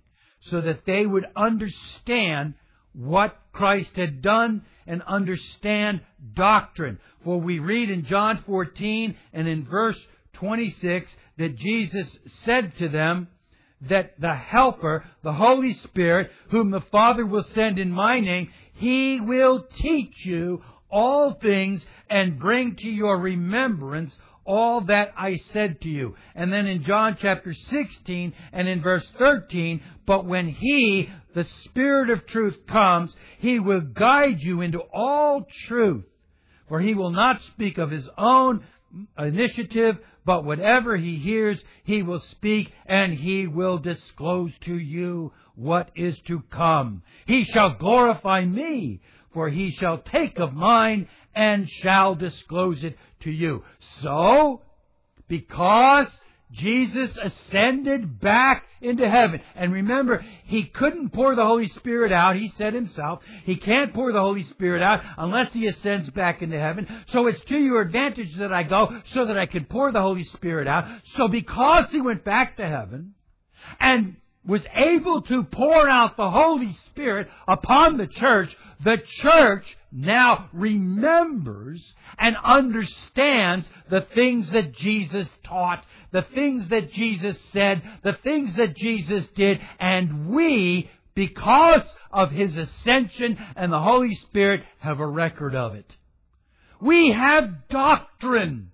so 0.49 0.61
that 0.61 0.85
they 0.85 1.05
would 1.05 1.25
understand 1.35 2.53
what 2.93 3.37
Christ 3.51 3.95
had 3.95 4.21
done 4.21 4.63
and 4.85 5.01
understand 5.03 6.01
doctrine. 6.33 6.99
For 7.23 7.39
we 7.39 7.59
read 7.59 7.89
in 7.89 8.05
John 8.05 8.43
14 8.45 9.15
and 9.33 9.47
in 9.47 9.65
verse 9.65 9.99
26 10.33 11.15
that 11.37 11.57
Jesus 11.57 12.17
said 12.43 12.75
to 12.77 12.89
them 12.89 13.27
that 13.81 14.19
the 14.19 14.35
Helper, 14.35 15.05
the 15.23 15.33
Holy 15.33 15.73
Spirit, 15.73 16.31
whom 16.49 16.71
the 16.71 16.81
Father 16.81 17.25
will 17.25 17.43
send 17.43 17.79
in 17.79 17.91
my 17.91 18.19
name, 18.19 18.49
He 18.73 19.19
will 19.19 19.65
teach 19.73 20.25
you 20.25 20.63
all 20.89 21.33
things 21.33 21.85
and 22.09 22.39
bring 22.39 22.75
to 22.75 22.89
your 22.89 23.17
remembrance 23.17 24.17
all 24.45 24.81
that 24.81 25.13
I 25.17 25.37
said 25.37 25.81
to 25.81 25.89
you. 25.89 26.15
And 26.35 26.51
then 26.51 26.67
in 26.67 26.83
John 26.83 27.17
chapter 27.19 27.53
16 27.53 28.33
and 28.51 28.67
in 28.67 28.81
verse 28.81 29.07
13, 29.17 29.81
but 30.05 30.25
when 30.25 30.49
He, 30.49 31.09
the 31.33 31.43
Spirit 31.43 32.09
of 32.09 32.25
truth, 32.25 32.57
comes, 32.67 33.15
He 33.39 33.59
will 33.59 33.81
guide 33.81 34.41
you 34.41 34.61
into 34.61 34.79
all 34.93 35.45
truth. 35.65 36.05
For 36.67 36.79
He 36.79 36.93
will 36.93 37.11
not 37.11 37.41
speak 37.41 37.77
of 37.77 37.91
His 37.91 38.09
own 38.17 38.65
initiative, 39.17 39.97
but 40.25 40.45
whatever 40.45 40.97
He 40.97 41.17
hears, 41.17 41.63
He 41.83 42.03
will 42.03 42.19
speak 42.19 42.71
and 42.85 43.13
He 43.13 43.47
will 43.47 43.77
disclose 43.77 44.51
to 44.61 44.77
you 44.77 45.31
what 45.55 45.91
is 45.95 46.19
to 46.27 46.41
come. 46.49 47.03
He 47.25 47.43
shall 47.45 47.75
glorify 47.75 48.43
me, 48.43 49.01
for 49.33 49.49
He 49.49 49.71
shall 49.71 49.99
take 49.99 50.39
of 50.39 50.53
mine 50.53 51.07
and 51.35 51.69
shall 51.69 52.15
disclose 52.15 52.83
it 52.83 52.97
to 53.23 53.31
you. 53.31 53.63
So, 54.01 54.61
because 55.27 56.21
Jesus 56.53 57.17
ascended 57.17 58.19
back 58.19 58.65
into 58.79 59.09
heaven. 59.09 59.41
And 59.55 59.73
remember, 59.73 60.23
He 60.43 60.65
couldn't 60.65 61.09
pour 61.09 61.35
the 61.35 61.45
Holy 61.45 61.67
Spirit 61.67 62.11
out, 62.11 62.35
He 62.35 62.49
said 62.49 62.73
Himself. 62.73 63.23
He 63.43 63.55
can't 63.55 63.93
pour 63.93 64.11
the 64.11 64.19
Holy 64.19 64.43
Spirit 64.43 64.83
out 64.83 65.01
unless 65.17 65.51
He 65.51 65.65
ascends 65.67 66.09
back 66.11 66.43
into 66.43 66.59
heaven. 66.59 66.87
So 67.07 67.25
it's 67.27 67.43
to 67.45 67.57
your 67.57 67.81
advantage 67.81 68.35
that 68.37 68.53
I 68.53 68.63
go 68.63 69.01
so 69.13 69.25
that 69.25 69.37
I 69.37 69.47
can 69.47 69.65
pour 69.65 69.91
the 69.91 70.01
Holy 70.01 70.23
Spirit 70.23 70.67
out. 70.67 70.85
So 71.17 71.27
because 71.27 71.89
He 71.89 72.01
went 72.01 72.23
back 72.23 72.57
to 72.57 72.67
heaven 72.67 73.15
and 73.79 74.17
was 74.45 74.65
able 74.75 75.21
to 75.21 75.43
pour 75.43 75.87
out 75.87 76.17
the 76.17 76.29
Holy 76.29 76.73
Spirit 76.87 77.29
upon 77.47 77.97
the 77.97 78.07
church, 78.07 78.55
the 78.83 78.97
church 78.97 79.77
now 79.91 80.49
remembers 80.51 81.93
and 82.17 82.35
understands 82.43 83.69
the 83.89 84.01
things 84.01 84.49
that 84.51 84.73
Jesus 84.73 85.29
taught, 85.43 85.85
the 86.11 86.23
things 86.23 86.67
that 86.69 86.91
Jesus 86.91 87.41
said, 87.51 87.81
the 88.03 88.17
things 88.23 88.55
that 88.55 88.75
Jesus 88.75 89.25
did, 89.35 89.61
and 89.79 90.27
we, 90.29 90.89
because 91.15 91.87
of 92.11 92.31
His 92.31 92.57
ascension 92.57 93.37
and 93.55 93.71
the 93.71 93.79
Holy 93.79 94.15
Spirit, 94.15 94.63
have 94.79 94.99
a 94.99 95.07
record 95.07 95.55
of 95.55 95.75
it. 95.75 95.95
We 96.81 97.11
have 97.11 97.69
doctrine. 97.69 98.72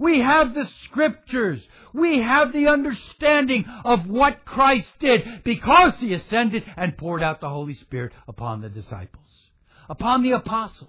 We 0.00 0.20
have 0.20 0.54
the 0.54 0.64
scriptures. 0.84 1.62
We 1.92 2.22
have 2.22 2.54
the 2.54 2.68
understanding 2.68 3.66
of 3.84 4.08
what 4.08 4.46
Christ 4.46 4.90
did 4.98 5.44
because 5.44 5.98
He 5.98 6.14
ascended 6.14 6.64
and 6.74 6.96
poured 6.96 7.22
out 7.22 7.42
the 7.42 7.50
Holy 7.50 7.74
Spirit 7.74 8.12
upon 8.26 8.62
the 8.62 8.70
disciples, 8.70 9.50
upon 9.90 10.22
the 10.22 10.32
apostles, 10.32 10.88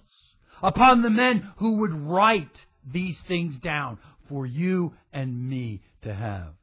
upon 0.64 1.02
the 1.02 1.10
men 1.10 1.52
who 1.58 1.80
would 1.80 1.94
write 1.94 2.56
these 2.90 3.20
things 3.24 3.60
down 3.60 3.98
for 4.30 4.46
you 4.46 4.94
and 5.12 5.50
me 5.50 5.82
to 6.04 6.14
have. 6.14 6.54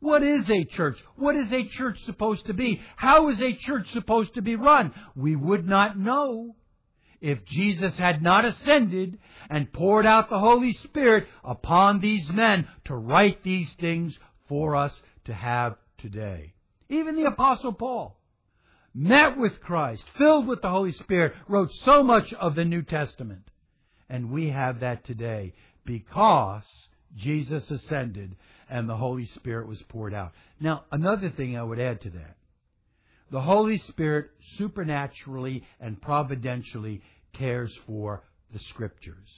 What 0.00 0.22
is 0.22 0.48
a 0.50 0.64
church? 0.64 1.02
What 1.16 1.36
is 1.36 1.50
a 1.50 1.66
church 1.68 2.04
supposed 2.04 2.46
to 2.46 2.52
be? 2.52 2.82
How 2.96 3.30
is 3.30 3.40
a 3.40 3.54
church 3.54 3.90
supposed 3.92 4.34
to 4.34 4.42
be 4.42 4.56
run? 4.56 4.92
We 5.16 5.36
would 5.36 5.66
not 5.66 5.98
know 5.98 6.54
if 7.20 7.44
Jesus 7.44 7.96
had 7.96 8.22
not 8.22 8.44
ascended 8.44 9.18
and 9.50 9.72
poured 9.72 10.06
out 10.06 10.28
the 10.28 10.38
Holy 10.38 10.72
Spirit 10.72 11.26
upon 11.44 12.00
these 12.00 12.30
men 12.30 12.68
to 12.84 12.94
write 12.94 13.42
these 13.42 13.72
things 13.74 14.18
for 14.48 14.76
us 14.76 15.02
to 15.24 15.34
have 15.34 15.76
today. 15.98 16.54
Even 16.88 17.16
the 17.16 17.26
Apostle 17.26 17.72
Paul 17.72 18.16
met 18.94 19.36
with 19.36 19.60
Christ, 19.60 20.04
filled 20.16 20.46
with 20.46 20.62
the 20.62 20.70
Holy 20.70 20.92
Spirit, 20.92 21.34
wrote 21.48 21.72
so 21.72 22.02
much 22.02 22.32
of 22.34 22.54
the 22.54 22.64
New 22.64 22.82
Testament. 22.82 23.50
And 24.08 24.30
we 24.30 24.48
have 24.50 24.80
that 24.80 25.04
today 25.04 25.54
because 25.84 26.64
Jesus 27.16 27.70
ascended 27.70 28.36
and 28.70 28.88
the 28.88 28.96
Holy 28.96 29.26
Spirit 29.26 29.68
was 29.68 29.82
poured 29.82 30.14
out. 30.14 30.32
Now, 30.60 30.84
another 30.90 31.30
thing 31.30 31.56
I 31.56 31.62
would 31.62 31.80
add 31.80 32.00
to 32.02 32.10
that 32.10 32.37
the 33.30 33.40
Holy 33.40 33.78
Spirit 33.78 34.30
supernaturally 34.56 35.64
and 35.80 36.00
providentially 36.00 37.02
cares 37.32 37.76
for 37.86 38.22
the 38.52 38.58
Scriptures. 38.58 39.28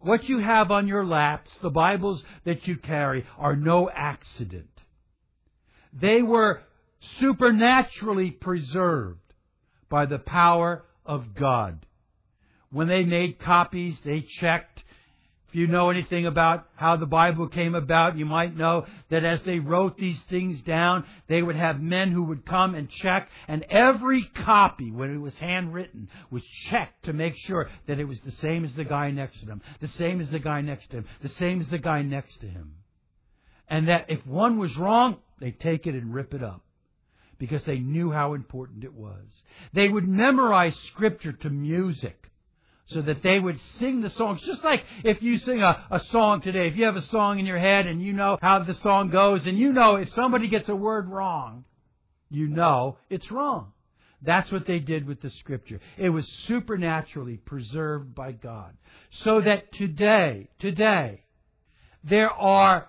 What 0.00 0.28
you 0.28 0.38
have 0.38 0.70
on 0.70 0.86
your 0.86 1.04
laps, 1.04 1.56
the 1.60 1.70
Bibles 1.70 2.22
that 2.44 2.68
you 2.68 2.76
carry, 2.76 3.26
are 3.36 3.56
no 3.56 3.90
accident. 3.90 4.70
They 5.92 6.22
were 6.22 6.60
supernaturally 7.18 8.30
preserved 8.30 9.20
by 9.88 10.06
the 10.06 10.18
power 10.18 10.84
of 11.04 11.34
God. 11.34 11.84
When 12.70 12.86
they 12.88 13.04
made 13.04 13.40
copies, 13.40 13.98
they 14.04 14.20
checked 14.20 14.84
if 15.48 15.54
you 15.54 15.66
know 15.66 15.88
anything 15.88 16.26
about 16.26 16.68
how 16.76 16.96
the 16.96 17.06
Bible 17.06 17.48
came 17.48 17.74
about, 17.74 18.18
you 18.18 18.26
might 18.26 18.54
know 18.54 18.84
that 19.08 19.24
as 19.24 19.42
they 19.44 19.60
wrote 19.60 19.96
these 19.96 20.20
things 20.28 20.60
down, 20.60 21.04
they 21.26 21.40
would 21.40 21.56
have 21.56 21.80
men 21.80 22.12
who 22.12 22.24
would 22.24 22.44
come 22.44 22.74
and 22.74 22.90
check, 22.90 23.30
and 23.46 23.64
every 23.70 24.24
copy, 24.24 24.90
when 24.90 25.14
it 25.14 25.18
was 25.18 25.34
handwritten, 25.38 26.10
was 26.30 26.44
checked 26.68 27.06
to 27.06 27.14
make 27.14 27.34
sure 27.34 27.70
that 27.86 27.98
it 27.98 28.04
was 28.04 28.20
the 28.20 28.30
same 28.30 28.62
as 28.62 28.74
the 28.74 28.84
guy 28.84 29.10
next 29.10 29.40
to 29.40 29.46
them, 29.46 29.62
the 29.80 29.88
same 29.88 30.20
as 30.20 30.30
the 30.30 30.38
guy 30.38 30.60
next 30.60 30.90
to 30.90 30.98
him, 30.98 31.06
the 31.22 31.30
same 31.30 31.62
as 31.62 31.68
the 31.68 31.78
guy 31.78 32.02
next 32.02 32.38
to 32.40 32.46
him. 32.46 32.74
And 33.70 33.88
that 33.88 34.06
if 34.08 34.26
one 34.26 34.58
was 34.58 34.76
wrong, 34.76 35.16
they'd 35.40 35.58
take 35.60 35.86
it 35.86 35.94
and 35.94 36.12
rip 36.12 36.34
it 36.34 36.42
up 36.42 36.60
because 37.38 37.64
they 37.64 37.78
knew 37.78 38.10
how 38.10 38.34
important 38.34 38.84
it 38.84 38.92
was. 38.92 39.24
They 39.72 39.88
would 39.88 40.06
memorize 40.06 40.76
scripture 40.88 41.32
to 41.32 41.48
music 41.48 42.27
so 42.88 43.02
that 43.02 43.22
they 43.22 43.38
would 43.38 43.60
sing 43.78 44.00
the 44.00 44.10
songs. 44.10 44.40
Just 44.42 44.64
like 44.64 44.84
if 45.04 45.22
you 45.22 45.36
sing 45.38 45.62
a, 45.62 45.84
a 45.90 46.00
song 46.00 46.40
today, 46.40 46.68
if 46.68 46.76
you 46.76 46.86
have 46.86 46.96
a 46.96 47.02
song 47.02 47.38
in 47.38 47.46
your 47.46 47.58
head 47.58 47.86
and 47.86 48.02
you 48.02 48.12
know 48.12 48.38
how 48.40 48.60
the 48.60 48.74
song 48.74 49.10
goes, 49.10 49.46
and 49.46 49.58
you 49.58 49.72
know 49.72 49.96
if 49.96 50.12
somebody 50.14 50.48
gets 50.48 50.68
a 50.68 50.76
word 50.76 51.08
wrong, 51.08 51.64
you 52.30 52.48
know 52.48 52.98
it's 53.10 53.30
wrong. 53.30 53.72
That's 54.22 54.50
what 54.50 54.66
they 54.66 54.80
did 54.80 55.06
with 55.06 55.20
the 55.20 55.30
scripture. 55.30 55.80
It 55.96 56.08
was 56.08 56.26
supernaturally 56.46 57.36
preserved 57.36 58.14
by 58.14 58.32
God. 58.32 58.76
So 59.10 59.40
that 59.40 59.72
today, 59.74 60.48
today, 60.58 61.22
there 62.02 62.30
are 62.30 62.88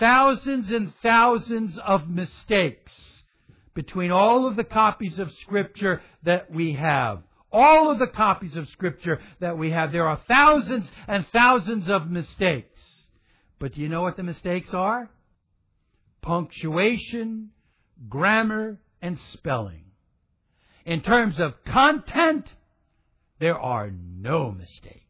thousands 0.00 0.72
and 0.72 0.92
thousands 0.96 1.78
of 1.78 2.08
mistakes 2.08 3.22
between 3.74 4.10
all 4.10 4.46
of 4.46 4.56
the 4.56 4.64
copies 4.64 5.18
of 5.18 5.30
scripture 5.32 6.02
that 6.24 6.50
we 6.50 6.72
have 6.72 7.22
all 7.54 7.90
of 7.90 8.00
the 8.00 8.08
copies 8.08 8.56
of 8.56 8.68
Scripture 8.70 9.20
that 9.40 9.56
we 9.56 9.70
have, 9.70 9.92
there 9.92 10.08
are 10.08 10.20
thousands 10.28 10.90
and 11.06 11.26
thousands 11.28 11.88
of 11.88 12.10
mistakes. 12.10 12.80
But 13.60 13.72
do 13.72 13.80
you 13.80 13.88
know 13.88 14.02
what 14.02 14.16
the 14.16 14.24
mistakes 14.24 14.74
are? 14.74 15.08
Punctuation, 16.20 17.50
grammar, 18.08 18.78
and 19.00 19.18
spelling. 19.32 19.84
In 20.84 21.00
terms 21.00 21.38
of 21.38 21.54
content, 21.64 22.52
there 23.38 23.58
are 23.58 23.90
no 23.90 24.50
mistakes. 24.50 25.00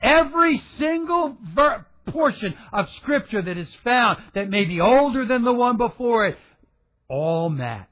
Every 0.00 0.56
single 0.56 1.36
ver- 1.54 1.86
portion 2.06 2.54
of 2.72 2.88
Scripture 2.90 3.42
that 3.42 3.58
is 3.58 3.72
found 3.84 4.18
that 4.34 4.48
may 4.48 4.64
be 4.64 4.80
older 4.80 5.24
than 5.24 5.44
the 5.44 5.52
one 5.52 5.76
before 5.76 6.26
it, 6.26 6.38
all 7.08 7.50
match. 7.50 7.86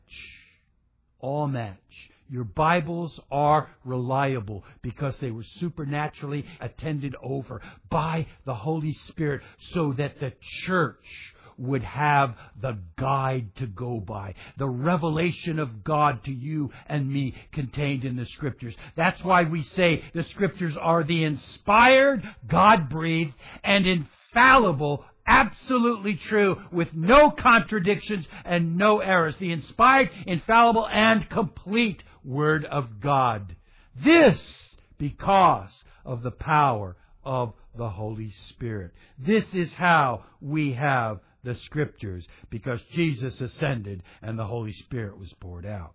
All 1.20 1.46
match. 1.46 2.09
Your 2.30 2.44
Bibles 2.44 3.18
are 3.32 3.68
reliable 3.84 4.62
because 4.82 5.18
they 5.18 5.32
were 5.32 5.42
supernaturally 5.42 6.46
attended 6.60 7.16
over 7.20 7.60
by 7.90 8.26
the 8.44 8.54
Holy 8.54 8.92
Spirit 9.08 9.42
so 9.72 9.92
that 9.94 10.20
the 10.20 10.32
church 10.64 11.34
would 11.58 11.82
have 11.82 12.36
the 12.62 12.78
guide 12.96 13.54
to 13.56 13.66
go 13.66 13.98
by, 13.98 14.34
the 14.56 14.68
revelation 14.68 15.58
of 15.58 15.82
God 15.82 16.22
to 16.24 16.32
you 16.32 16.70
and 16.86 17.12
me 17.12 17.34
contained 17.50 18.04
in 18.04 18.14
the 18.14 18.26
Scriptures. 18.26 18.76
That's 18.94 19.22
why 19.24 19.42
we 19.42 19.64
say 19.64 20.04
the 20.14 20.22
Scriptures 20.22 20.76
are 20.80 21.02
the 21.02 21.24
inspired, 21.24 22.22
God 22.46 22.88
breathed, 22.88 23.34
and 23.64 23.88
infallible 23.88 25.04
absolutely 25.26 26.14
true 26.14 26.60
with 26.72 26.94
no 26.94 27.30
contradictions 27.30 28.26
and 28.44 28.76
no 28.76 29.00
errors. 29.00 29.36
The 29.38 29.52
inspired, 29.52 30.10
infallible, 30.26 30.86
and 30.88 31.28
complete 31.28 32.02
Word 32.24 32.64
of 32.64 33.00
God. 33.00 33.56
This 33.96 34.76
because 34.98 35.84
of 36.04 36.22
the 36.22 36.30
power 36.30 36.96
of 37.24 37.52
the 37.76 37.88
Holy 37.88 38.30
Spirit. 38.48 38.92
This 39.18 39.44
is 39.52 39.72
how 39.72 40.24
we 40.40 40.72
have 40.72 41.20
the 41.42 41.54
Scriptures, 41.54 42.26
because 42.50 42.80
Jesus 42.92 43.40
ascended 43.40 44.02
and 44.22 44.38
the 44.38 44.44
Holy 44.44 44.72
Spirit 44.72 45.18
was 45.18 45.32
poured 45.40 45.64
out. 45.64 45.94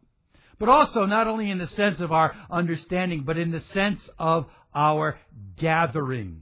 But 0.58 0.70
also, 0.70 1.06
not 1.06 1.28
only 1.28 1.52
in 1.52 1.60
the 1.60 1.68
sense 1.68 2.00
of 2.00 2.12
our 2.12 2.36
understanding, 2.50 3.24
but 3.26 3.38
in 3.38 3.52
the 3.52 3.60
sense 3.60 4.10
of 4.18 4.48
our 4.74 5.20
gathering. 5.58 6.42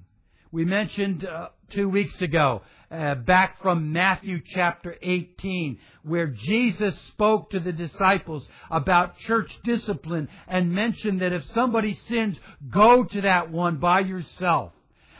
We 0.52 0.66
mentioned 0.66 1.26
uh, 1.26 1.50
two 1.70 1.90
weeks 1.90 2.22
ago 2.22 2.62
uh, 2.94 3.16
back 3.16 3.60
from 3.62 3.92
Matthew 3.92 4.40
chapter 4.46 4.96
18, 5.02 5.80
where 6.04 6.28
Jesus 6.28 6.98
spoke 7.08 7.50
to 7.50 7.60
the 7.60 7.72
disciples 7.72 8.48
about 8.70 9.18
church 9.18 9.52
discipline 9.64 10.30
and 10.48 10.74
mentioned 10.74 11.22
that 11.22 11.34
if 11.34 11.44
somebody 11.46 11.96
sins, 12.08 12.38
go 12.70 13.04
to 13.04 13.22
that 13.22 13.52
one 13.52 13.78
by 13.78 14.02
yourself. 14.02 14.74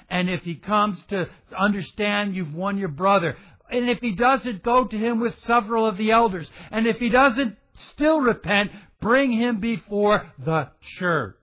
And 0.10 0.30
if 0.30 0.44
he 0.44 0.56
comes 0.56 1.02
to 1.10 1.28
understand 1.58 2.36
you've 2.36 2.54
won 2.54 2.78
your 2.78 2.90
brother, 2.90 3.36
and 3.72 3.90
if 3.90 4.00
he 4.02 4.14
doesn't, 4.14 4.62
go 4.62 4.86
to 4.86 4.98
him 4.98 5.20
with 5.20 5.38
several 5.40 5.88
of 5.88 5.98
the 5.98 6.12
elders. 6.12 6.48
And 6.70 6.86
if 6.86 6.98
he 6.98 7.10
doesn't 7.10 7.58
still 7.94 8.20
repent, 8.22 8.70
bring 9.02 9.32
him 9.32 9.60
before 9.60 10.32
the 10.38 10.70
church. 11.00 11.38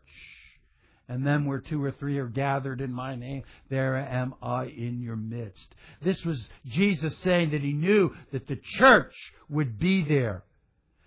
And 1.11 1.27
then 1.27 1.45
where 1.45 1.59
two 1.59 1.83
or 1.83 1.91
three 1.91 2.19
are 2.19 2.29
gathered 2.29 2.81
in 2.81 2.93
my 2.93 3.17
name, 3.17 3.43
there 3.69 3.97
am 3.97 4.33
I 4.41 4.67
in 4.67 5.03
your 5.03 5.17
midst. 5.17 5.75
This 6.01 6.25
was 6.25 6.49
Jesus 6.67 7.19
saying 7.19 7.51
that 7.51 7.63
he 7.63 7.73
knew 7.73 8.15
that 8.31 8.47
the 8.47 8.61
church 8.79 9.13
would 9.49 9.77
be 9.77 10.05
there. 10.05 10.45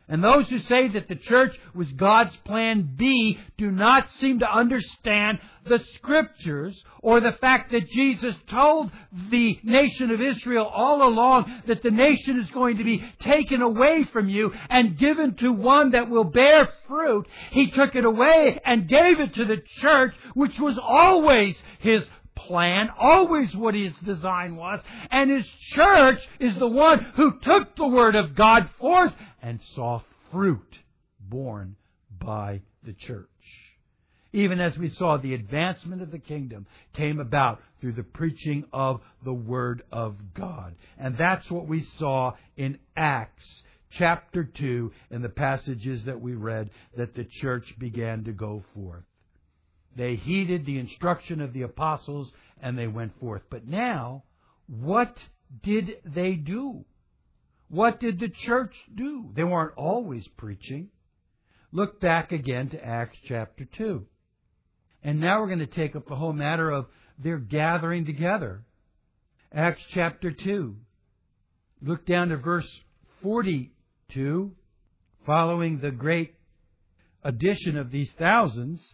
And 0.07 0.23
those 0.23 0.49
who 0.49 0.59
say 0.59 0.89
that 0.89 1.07
the 1.07 1.15
church 1.15 1.57
was 1.73 1.91
God's 1.93 2.35
plan 2.37 2.93
B 2.95 3.39
do 3.57 3.71
not 3.71 4.11
seem 4.11 4.39
to 4.39 4.51
understand 4.51 5.39
the 5.65 5.79
scriptures 5.79 6.83
or 7.01 7.21
the 7.21 7.31
fact 7.39 7.71
that 7.71 7.89
Jesus 7.89 8.35
told 8.47 8.91
the 9.29 9.59
nation 9.63 10.11
of 10.11 10.21
Israel 10.21 10.65
all 10.65 11.07
along 11.07 11.61
that 11.67 11.81
the 11.83 11.91
nation 11.91 12.37
is 12.37 12.51
going 12.51 12.77
to 12.77 12.83
be 12.83 13.03
taken 13.19 13.61
away 13.61 14.03
from 14.03 14.27
you 14.27 14.51
and 14.69 14.97
given 14.97 15.35
to 15.35 15.53
one 15.53 15.91
that 15.91 16.09
will 16.09 16.25
bear 16.25 16.67
fruit. 16.87 17.25
He 17.51 17.71
took 17.71 17.95
it 17.95 18.03
away 18.03 18.59
and 18.65 18.89
gave 18.89 19.21
it 19.21 19.35
to 19.35 19.45
the 19.45 19.63
church, 19.77 20.13
which 20.33 20.59
was 20.59 20.77
always 20.81 21.61
his 21.79 22.09
plan, 22.35 22.89
always 22.99 23.55
what 23.55 23.75
his 23.75 23.93
design 24.03 24.55
was, 24.55 24.81
and 25.11 25.29
his 25.29 25.47
church 25.71 26.27
is 26.39 26.55
the 26.55 26.67
one 26.67 26.99
who 27.15 27.39
took 27.39 27.75
the 27.75 27.87
word 27.87 28.15
of 28.15 28.35
God 28.35 28.69
forth 28.79 29.13
and 29.43 29.59
saw 29.75 30.01
fruit 30.31 30.79
borne 31.19 31.75
by 32.19 32.61
the 32.83 32.93
church. 32.93 33.27
Even 34.31 34.59
as 34.59 34.75
we 34.79 34.89
saw 34.89 35.17
the 35.17 35.35
advancement 35.35 36.01
of 36.01 36.09
the 36.09 36.17
kingdom 36.17 36.65
came 36.93 37.19
about 37.19 37.61
through 37.79 37.91
the 37.91 38.01
preaching 38.01 38.63
of 38.73 38.99
the 39.23 39.33
Word 39.33 39.83
of 39.91 40.15
God. 40.33 40.73
And 40.97 41.15
that's 41.17 41.51
what 41.51 41.67
we 41.67 41.83
saw 41.97 42.33
in 42.57 42.79
Acts 42.97 43.63
chapter 43.91 44.43
2 44.43 44.91
in 45.11 45.21
the 45.21 45.29
passages 45.29 46.05
that 46.05 46.19
we 46.19 46.33
read 46.33 46.71
that 46.97 47.13
the 47.13 47.25
church 47.25 47.75
began 47.77 48.23
to 48.23 48.31
go 48.31 48.63
forth. 48.73 49.03
They 49.95 50.15
heeded 50.15 50.65
the 50.65 50.79
instruction 50.79 51.39
of 51.39 51.53
the 51.53 51.61
apostles 51.61 52.31
and 52.59 52.75
they 52.75 52.87
went 52.87 53.19
forth. 53.19 53.43
But 53.51 53.67
now, 53.67 54.23
what 54.67 55.15
did 55.61 55.97
they 56.03 56.33
do? 56.33 56.85
What 57.69 57.99
did 57.99 58.19
the 58.19 58.29
church 58.29 58.75
do? 58.93 59.31
They 59.33 59.43
weren't 59.43 59.77
always 59.77 60.27
preaching. 60.27 60.89
Look 61.71 61.99
back 61.99 62.31
again 62.31 62.69
to 62.69 62.85
Acts 62.85 63.17
chapter 63.27 63.65
2. 63.65 64.05
And 65.03 65.19
now 65.19 65.41
we're 65.41 65.47
going 65.47 65.59
to 65.59 65.65
take 65.65 65.95
up 65.95 66.07
the 66.07 66.15
whole 66.15 66.33
matter 66.33 66.69
of 66.69 66.85
their 67.17 67.37
gathering 67.37 68.05
together. 68.05 68.63
Acts 69.51 69.83
chapter 69.93 70.31
2. 70.31 70.75
Look 71.81 72.05
down 72.05 72.29
to 72.29 72.37
verse 72.37 72.69
42. 73.21 74.51
Following 75.25 75.79
the 75.79 75.91
great 75.91 76.35
addition 77.23 77.77
of 77.77 77.91
these 77.91 78.11
thousands, 78.19 78.85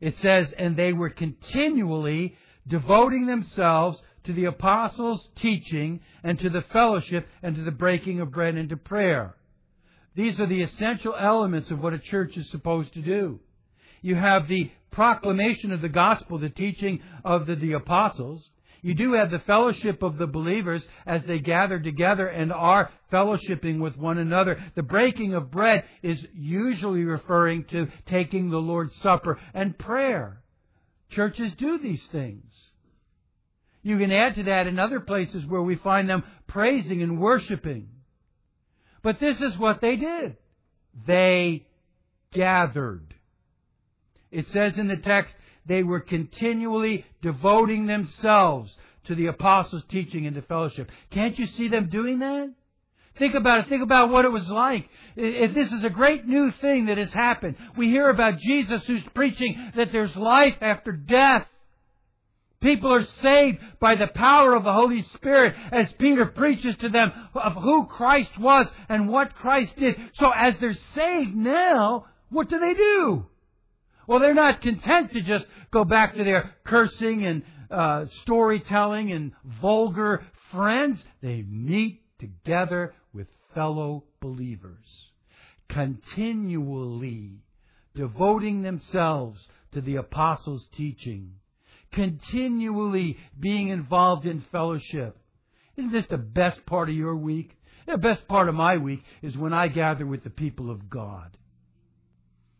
it 0.00 0.16
says, 0.18 0.52
And 0.56 0.76
they 0.76 0.92
were 0.92 1.10
continually 1.10 2.36
devoting 2.66 3.26
themselves 3.26 4.00
to 4.24 4.32
the 4.32 4.46
apostles' 4.46 5.28
teaching 5.36 6.00
and 6.22 6.38
to 6.38 6.50
the 6.50 6.62
fellowship 6.62 7.26
and 7.42 7.54
to 7.56 7.62
the 7.62 7.70
breaking 7.70 8.20
of 8.20 8.32
bread 8.32 8.54
and 8.56 8.68
to 8.70 8.76
prayer. 8.76 9.34
These 10.14 10.38
are 10.40 10.46
the 10.46 10.62
essential 10.62 11.14
elements 11.18 11.70
of 11.70 11.80
what 11.80 11.92
a 11.92 11.98
church 11.98 12.36
is 12.36 12.50
supposed 12.50 12.94
to 12.94 13.02
do. 13.02 13.40
You 14.00 14.14
have 14.14 14.48
the 14.48 14.70
proclamation 14.90 15.72
of 15.72 15.80
the 15.80 15.88
gospel, 15.88 16.38
the 16.38 16.48
teaching 16.48 17.00
of 17.24 17.46
the, 17.46 17.56
the 17.56 17.72
apostles. 17.72 18.48
You 18.80 18.94
do 18.94 19.14
have 19.14 19.30
the 19.30 19.40
fellowship 19.40 20.02
of 20.02 20.18
the 20.18 20.26
believers 20.26 20.86
as 21.06 21.24
they 21.24 21.38
gather 21.38 21.80
together 21.80 22.28
and 22.28 22.52
are 22.52 22.90
fellowshipping 23.10 23.80
with 23.80 23.96
one 23.96 24.18
another. 24.18 24.62
The 24.74 24.82
breaking 24.82 25.34
of 25.34 25.50
bread 25.50 25.84
is 26.02 26.24
usually 26.34 27.04
referring 27.04 27.64
to 27.66 27.88
taking 28.06 28.50
the 28.50 28.58
Lord's 28.58 28.94
Supper 28.96 29.40
and 29.52 29.76
prayer. 29.76 30.42
Churches 31.08 31.52
do 31.54 31.78
these 31.78 32.04
things. 32.12 32.52
You 33.84 33.98
can 33.98 34.10
add 34.10 34.34
to 34.36 34.42
that 34.44 34.66
in 34.66 34.78
other 34.78 34.98
places 34.98 35.46
where 35.46 35.62
we 35.62 35.76
find 35.76 36.08
them 36.08 36.24
praising 36.48 37.02
and 37.02 37.20
worshiping. 37.20 37.88
But 39.02 39.20
this 39.20 39.40
is 39.40 39.56
what 39.58 39.80
they 39.80 39.96
did. 39.96 40.36
They 41.06 41.66
gathered. 42.32 43.14
It 44.32 44.48
says 44.48 44.78
in 44.78 44.88
the 44.88 44.96
text, 44.96 45.34
they 45.66 45.82
were 45.82 46.00
continually 46.00 47.04
devoting 47.22 47.86
themselves 47.86 48.74
to 49.04 49.14
the 49.14 49.26
apostles' 49.26 49.84
teaching 49.88 50.26
and 50.26 50.34
to 50.34 50.42
fellowship. 50.42 50.90
Can't 51.10 51.38
you 51.38 51.46
see 51.46 51.68
them 51.68 51.90
doing 51.90 52.20
that? 52.20 52.50
Think 53.18 53.34
about 53.34 53.60
it. 53.60 53.68
Think 53.68 53.82
about 53.82 54.10
what 54.10 54.24
it 54.24 54.32
was 54.32 54.48
like. 54.50 54.88
If 55.14 55.54
this 55.54 55.70
is 55.70 55.84
a 55.84 55.90
great 55.90 56.26
new 56.26 56.50
thing 56.50 56.86
that 56.86 56.98
has 56.98 57.12
happened. 57.12 57.56
We 57.76 57.88
hear 57.88 58.08
about 58.08 58.38
Jesus 58.38 58.84
who's 58.86 59.04
preaching 59.14 59.72
that 59.76 59.92
there's 59.92 60.16
life 60.16 60.56
after 60.60 60.90
death. 60.90 61.46
People 62.64 62.94
are 62.94 63.04
saved 63.04 63.58
by 63.78 63.94
the 63.94 64.06
power 64.06 64.54
of 64.54 64.64
the 64.64 64.72
Holy 64.72 65.02
Spirit 65.02 65.54
as 65.70 65.92
Peter 65.98 66.24
preaches 66.24 66.74
to 66.78 66.88
them 66.88 67.12
of 67.34 67.52
who 67.62 67.84
Christ 67.84 68.38
was 68.38 68.66
and 68.88 69.06
what 69.06 69.34
Christ 69.34 69.76
did. 69.76 69.96
So 70.14 70.30
as 70.34 70.56
they're 70.56 70.72
saved 70.72 71.36
now, 71.36 72.06
what 72.30 72.48
do 72.48 72.58
they 72.58 72.72
do? 72.72 73.26
Well, 74.06 74.18
they're 74.18 74.32
not 74.32 74.62
content 74.62 75.12
to 75.12 75.20
just 75.20 75.44
go 75.72 75.84
back 75.84 76.14
to 76.14 76.24
their 76.24 76.54
cursing 76.64 77.26
and 77.26 77.42
uh, 77.70 78.06
storytelling 78.22 79.12
and 79.12 79.32
vulgar 79.60 80.24
friends. 80.50 81.04
They 81.20 81.42
meet 81.46 82.00
together 82.18 82.94
with 83.12 83.26
fellow 83.54 84.04
believers, 84.22 85.10
continually 85.68 87.42
devoting 87.94 88.62
themselves 88.62 89.46
to 89.72 89.82
the 89.82 89.96
apostles' 89.96 90.66
teaching 90.74 91.34
continually 91.94 93.16
being 93.38 93.68
involved 93.68 94.26
in 94.26 94.44
fellowship. 94.52 95.16
Isn't 95.76 95.92
this 95.92 96.06
the 96.06 96.18
best 96.18 96.64
part 96.66 96.88
of 96.88 96.94
your 96.94 97.16
week? 97.16 97.56
The 97.86 97.98
best 97.98 98.26
part 98.28 98.48
of 98.48 98.54
my 98.54 98.76
week 98.76 99.02
is 99.22 99.36
when 99.36 99.52
I 99.52 99.68
gather 99.68 100.06
with 100.06 100.24
the 100.24 100.30
people 100.30 100.70
of 100.70 100.88
God. 100.88 101.36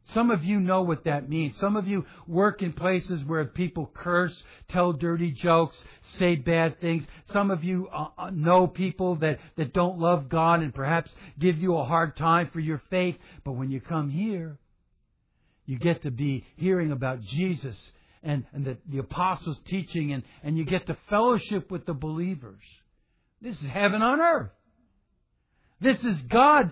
Some 0.08 0.30
of 0.30 0.44
you 0.44 0.60
know 0.60 0.82
what 0.82 1.04
that 1.04 1.30
means. 1.30 1.56
Some 1.56 1.76
of 1.76 1.88
you 1.88 2.04
work 2.26 2.60
in 2.60 2.74
places 2.74 3.24
where 3.24 3.44
people 3.46 3.90
curse, 3.94 4.44
tell 4.68 4.92
dirty 4.92 5.30
jokes, 5.30 5.82
say 6.18 6.36
bad 6.36 6.78
things. 6.78 7.04
Some 7.32 7.50
of 7.50 7.64
you 7.64 7.88
uh, 7.88 8.08
uh 8.18 8.30
know 8.30 8.66
people 8.66 9.16
that, 9.16 9.38
that 9.56 9.72
don't 9.72 9.98
love 9.98 10.28
God 10.28 10.60
and 10.60 10.74
perhaps 10.74 11.10
give 11.38 11.56
you 11.56 11.78
a 11.78 11.84
hard 11.84 12.18
time 12.18 12.50
for 12.52 12.60
your 12.60 12.82
faith. 12.90 13.16
But 13.44 13.52
when 13.52 13.70
you 13.70 13.80
come 13.80 14.10
here, 14.10 14.58
you 15.64 15.78
get 15.78 16.02
to 16.02 16.10
be 16.10 16.44
hearing 16.56 16.92
about 16.92 17.22
Jesus 17.22 17.92
and, 18.24 18.44
and 18.52 18.64
the, 18.64 18.78
the 18.88 18.98
apostles' 18.98 19.60
teaching, 19.66 20.12
and, 20.12 20.22
and 20.42 20.56
you 20.58 20.64
get 20.64 20.86
to 20.86 20.96
fellowship 21.08 21.70
with 21.70 21.86
the 21.86 21.94
believers. 21.94 22.62
This 23.40 23.60
is 23.60 23.68
heaven 23.68 24.02
on 24.02 24.20
earth. 24.20 24.50
This 25.80 26.02
is 26.02 26.20
God, 26.22 26.70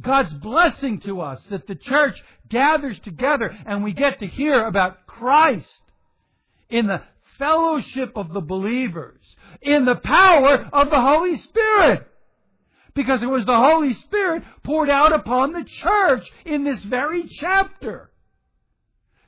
God's 0.00 0.32
blessing 0.32 1.00
to 1.00 1.20
us 1.20 1.44
that 1.50 1.66
the 1.66 1.74
church 1.74 2.20
gathers 2.48 2.98
together 3.00 3.56
and 3.66 3.84
we 3.84 3.92
get 3.92 4.20
to 4.20 4.26
hear 4.26 4.64
about 4.66 5.06
Christ 5.06 5.68
in 6.70 6.86
the 6.86 7.02
fellowship 7.38 8.12
of 8.16 8.32
the 8.32 8.40
believers, 8.40 9.20
in 9.60 9.84
the 9.84 9.96
power 9.96 10.68
of 10.72 10.88
the 10.88 11.00
Holy 11.00 11.36
Spirit. 11.36 12.06
Because 12.94 13.22
it 13.22 13.26
was 13.26 13.44
the 13.44 13.52
Holy 13.52 13.92
Spirit 13.92 14.44
poured 14.62 14.88
out 14.88 15.12
upon 15.12 15.52
the 15.52 15.64
church 15.64 16.24
in 16.46 16.64
this 16.64 16.82
very 16.84 17.26
chapter. 17.28 18.10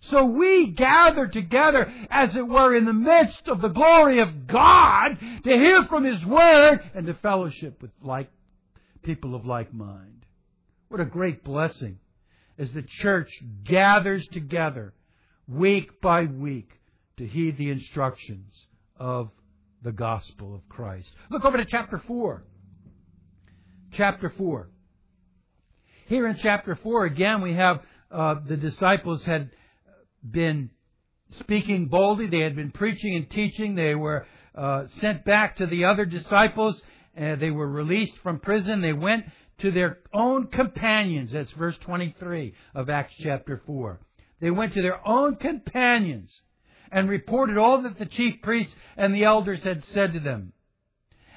So 0.09 0.25
we 0.25 0.71
gather 0.71 1.27
together, 1.27 1.92
as 2.11 2.35
it 2.37 2.47
were, 2.47 2.77
in 2.77 2.85
the 2.85 2.92
midst 2.92 3.49
of 3.49 3.61
the 3.61 3.69
glory 3.69 4.21
of 4.21 4.47
God 4.47 5.19
to 5.45 5.51
hear 5.51 5.85
from 5.85 6.05
His 6.05 6.25
Word 6.25 6.81
and 6.95 7.07
to 7.07 7.14
fellowship 7.14 7.83
with 7.83 7.90
like 8.03 8.31
people 9.03 9.35
of 9.35 9.47
like 9.47 9.73
mind. 9.73 10.25
What 10.88 11.01
a 11.01 11.05
great 11.05 11.42
blessing 11.42 11.99
as 12.59 12.71
the 12.73 12.83
church 12.83 13.31
gathers 13.64 14.27
together 14.29 14.95
week 15.49 16.01
by 16.01 16.25
week 16.25 16.71
to 17.16 17.27
heed 17.27 17.57
the 17.57 17.71
instructions 17.71 18.66
of 18.99 19.31
the 19.83 19.92
gospel 19.92 20.55
of 20.55 20.69
Christ. 20.69 21.11
Look 21.31 21.45
over 21.45 21.57
to 21.57 21.64
chapter 21.64 21.99
4. 21.99 22.45
Chapter 23.92 24.31
4. 24.31 24.69
Here 26.07 26.27
in 26.29 26.37
chapter 26.37 26.77
4, 26.77 27.05
again, 27.07 27.40
we 27.40 27.55
have 27.55 27.81
uh, 28.11 28.37
the 28.47 28.57
disciples 28.57 29.25
had 29.25 29.51
been 30.31 30.71
speaking 31.33 31.87
boldly. 31.87 32.27
They 32.27 32.41
had 32.41 32.57
been 32.57 32.71
preaching 32.71 33.15
and 33.15 33.29
teaching. 33.29 33.75
They 33.75 33.95
were 33.95 34.27
uh, 34.55 34.87
sent 34.87 35.25
back 35.25 35.57
to 35.57 35.67
the 35.67 35.85
other 35.85 36.05
disciples. 36.05 36.81
Uh, 37.19 37.37
they 37.37 37.51
were 37.51 37.69
released 37.69 38.17
from 38.19 38.41
prison. 38.41 38.81
They 38.81 38.93
went 38.93 39.27
to 39.59 39.71
their 39.71 39.99
own 40.12 40.49
companions. 40.49 41.33
That's 41.33 41.51
verse 41.53 41.77
23 41.79 42.55
of 42.75 42.91
Acts 42.91 43.15
chapter 43.19 43.62
4. 43.67 44.01
They 44.41 44.51
went 44.51 44.75
to 44.75 44.83
their 44.83 45.07
own 45.07 45.37
companions 45.37 46.31
and 46.93 47.09
reported 47.09 47.57
all 47.57 47.83
that 47.83 47.99
the 47.99 48.07
chief 48.07 48.43
priests 48.43 48.75
and 48.97 49.15
the 49.15 49.25
elders 49.25 49.62
had 49.62 49.85
said 49.87 50.12
to 50.12 50.21
them. 50.21 50.53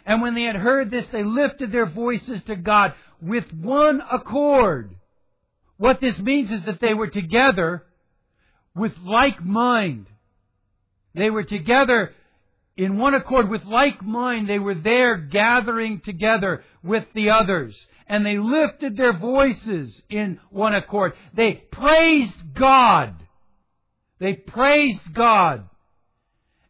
And 0.06 0.22
when 0.22 0.34
they 0.34 0.44
had 0.44 0.56
heard 0.56 0.92
this, 0.92 1.06
they 1.08 1.24
lifted 1.24 1.72
their 1.72 1.86
voices 1.86 2.42
to 2.44 2.56
God 2.56 2.94
with 3.22 3.52
one 3.54 4.02
accord. 4.12 4.96
What 5.78 6.02
this 6.02 6.18
means 6.20 6.52
is 6.52 6.64
that 6.64 6.80
they 6.80 6.94
were 6.94 7.08
together 7.08 7.86
with 8.76 8.98
like 9.04 9.44
mind. 9.44 10.08
They 11.16 11.30
were 11.30 11.44
together 11.44 12.14
in 12.78 12.98
one 12.98 13.14
accord 13.14 13.50
with 13.50 13.66
like 13.66 14.02
mind. 14.02 14.48
They 14.48 14.60
were 14.60 14.76
there 14.76 15.18
gathering 15.18 16.02
together 16.02 16.64
with 16.84 17.06
the 17.14 17.32
others. 17.32 17.78
And 18.08 18.26
they 18.26 18.38
lifted 18.38 18.96
their 18.96 19.14
voices 19.14 20.02
in 20.10 20.40
one 20.50 20.74
accord. 20.74 21.14
They 21.34 21.54
praised 21.54 22.54
God. 22.54 23.16
They 24.20 24.34
praised 24.34 25.14
God. 25.14 25.66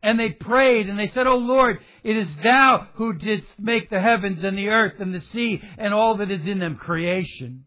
And 0.02 0.20
they 0.20 0.30
prayed 0.30 0.90
and 0.90 0.98
they 0.98 1.08
said, 1.08 1.28
Oh 1.28 1.38
Lord, 1.38 1.80
it 2.04 2.16
is 2.16 2.34
thou 2.38 2.88
who 2.96 3.14
didst 3.14 3.48
make 3.60 3.90
the 3.90 4.00
heavens 4.00 4.44
and 4.44 4.58
the 4.58 4.70
earth 4.70 5.00
and 5.00 5.14
the 5.14 5.22
sea 5.22 5.62
and 5.78 5.94
all 5.94 6.18
that 6.18 6.32
is 6.32 6.48
in 6.48 6.60
them, 6.60 6.76
creation, 6.76 7.66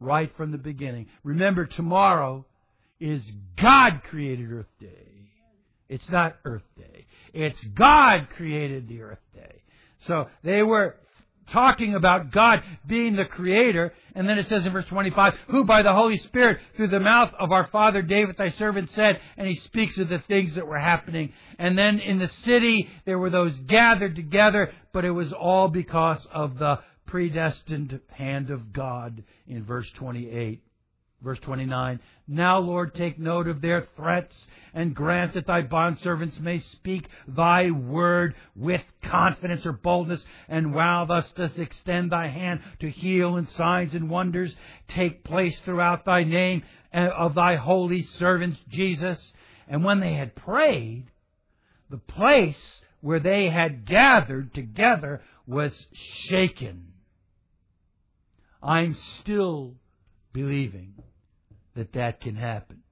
right 0.00 0.34
from 0.36 0.50
the 0.50 0.58
beginning. 0.58 1.06
Remember, 1.22 1.66
tomorrow 1.66 2.46
is 3.00 3.30
God 3.60 4.02
created 4.04 4.50
Earth 4.52 4.72
Day. 4.80 5.32
It's 5.88 6.08
not 6.10 6.36
Earth 6.44 6.66
Day. 6.76 7.06
It's 7.32 7.62
God 7.64 8.28
created 8.36 8.88
the 8.88 9.02
Earth 9.02 9.22
Day. 9.34 9.62
So 10.00 10.28
they 10.42 10.62
were 10.62 10.96
talking 11.50 11.94
about 11.94 12.30
God 12.30 12.62
being 12.86 13.16
the 13.16 13.24
creator. 13.24 13.92
And 14.14 14.28
then 14.28 14.38
it 14.38 14.48
says 14.48 14.66
in 14.66 14.72
verse 14.72 14.84
25, 14.86 15.34
who 15.48 15.64
by 15.64 15.82
the 15.82 15.92
Holy 15.92 16.18
Spirit 16.18 16.58
through 16.76 16.88
the 16.88 17.00
mouth 17.00 17.32
of 17.38 17.52
our 17.52 17.66
father 17.68 18.02
David 18.02 18.36
thy 18.36 18.50
servant 18.50 18.90
said, 18.90 19.20
and 19.36 19.48
he 19.48 19.54
speaks 19.54 19.98
of 19.98 20.08
the 20.08 20.22
things 20.28 20.54
that 20.54 20.66
were 20.66 20.78
happening. 20.78 21.32
And 21.58 21.76
then 21.76 22.00
in 22.00 22.18
the 22.18 22.28
city 22.28 22.88
there 23.06 23.18
were 23.18 23.30
those 23.30 23.58
gathered 23.60 24.16
together, 24.16 24.72
but 24.92 25.04
it 25.04 25.10
was 25.10 25.32
all 25.32 25.68
because 25.68 26.26
of 26.32 26.58
the 26.58 26.80
predestined 27.06 28.00
hand 28.10 28.50
of 28.50 28.72
God 28.72 29.24
in 29.46 29.64
verse 29.64 29.90
28. 29.92 30.62
Verse 31.20 31.40
29, 31.40 31.98
Now, 32.28 32.60
Lord, 32.60 32.94
take 32.94 33.18
note 33.18 33.48
of 33.48 33.60
their 33.60 33.82
threats 33.96 34.46
and 34.72 34.94
grant 34.94 35.34
that 35.34 35.48
thy 35.48 35.62
bondservants 35.62 36.38
may 36.38 36.60
speak 36.60 37.08
thy 37.26 37.72
word 37.72 38.36
with 38.54 38.84
confidence 39.02 39.66
or 39.66 39.72
boldness, 39.72 40.24
and 40.48 40.72
while 40.72 41.06
thus 41.06 41.28
dost 41.32 41.58
extend 41.58 42.12
thy 42.12 42.28
hand 42.28 42.60
to 42.78 42.88
heal 42.88 43.36
and 43.36 43.48
signs 43.48 43.94
and 43.94 44.08
wonders 44.08 44.54
take 44.86 45.24
place 45.24 45.58
throughout 45.60 46.04
thy 46.04 46.22
name 46.22 46.62
eh, 46.92 47.08
of 47.08 47.34
thy 47.34 47.56
holy 47.56 48.02
servant 48.02 48.56
Jesus. 48.68 49.32
And 49.66 49.82
when 49.82 49.98
they 49.98 50.14
had 50.14 50.36
prayed, 50.36 51.06
the 51.90 51.98
place 51.98 52.80
where 53.00 53.20
they 53.20 53.48
had 53.48 53.86
gathered 53.86 54.54
together 54.54 55.20
was 55.48 55.86
shaken. 55.92 56.92
I'm 58.62 58.94
still 58.94 59.74
believing 60.32 60.94
that 61.78 61.92
that 61.92 62.20
can 62.20 62.34
happen. 62.34 62.82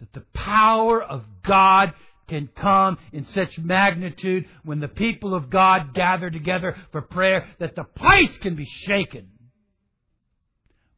That 0.00 0.12
the 0.12 0.24
power 0.34 1.00
of 1.00 1.22
God 1.46 1.94
can 2.26 2.48
come 2.48 2.98
in 3.12 3.26
such 3.26 3.56
magnitude 3.58 4.46
when 4.64 4.80
the 4.80 4.88
people 4.88 5.34
of 5.34 5.50
God 5.50 5.94
gather 5.94 6.30
together 6.30 6.76
for 6.90 7.00
prayer 7.00 7.46
that 7.60 7.76
the 7.76 7.84
place 7.84 8.36
can 8.38 8.56
be 8.56 8.64
shaken. 8.64 9.28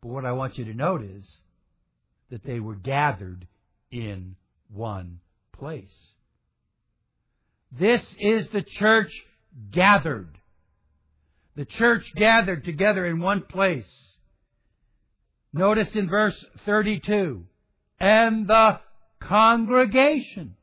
But 0.01 0.09
what 0.09 0.25
I 0.25 0.33
want 0.33 0.57
you 0.57 0.65
to 0.65 0.75
note 0.75 1.03
is 1.03 1.41
that 2.31 2.43
they 2.43 2.59
were 2.59 2.75
gathered 2.75 3.47
in 3.91 4.37
one 4.73 5.21
place. 5.53 5.95
This 7.71 8.03
is 8.19 8.49
the 8.49 8.63
church 8.63 9.13
gathered. 9.73 10.39
The 11.55 11.67
church 11.67 12.11
gathered 12.17 12.65
together 12.65 13.05
in 13.05 13.21
one 13.21 13.43
place. 13.43 14.06
Notice 15.57 15.97
in 15.97 16.07
verse 16.07 16.45
32, 16.67 17.43
and 17.99 18.47
the 18.47 18.79
congregation 19.21 20.55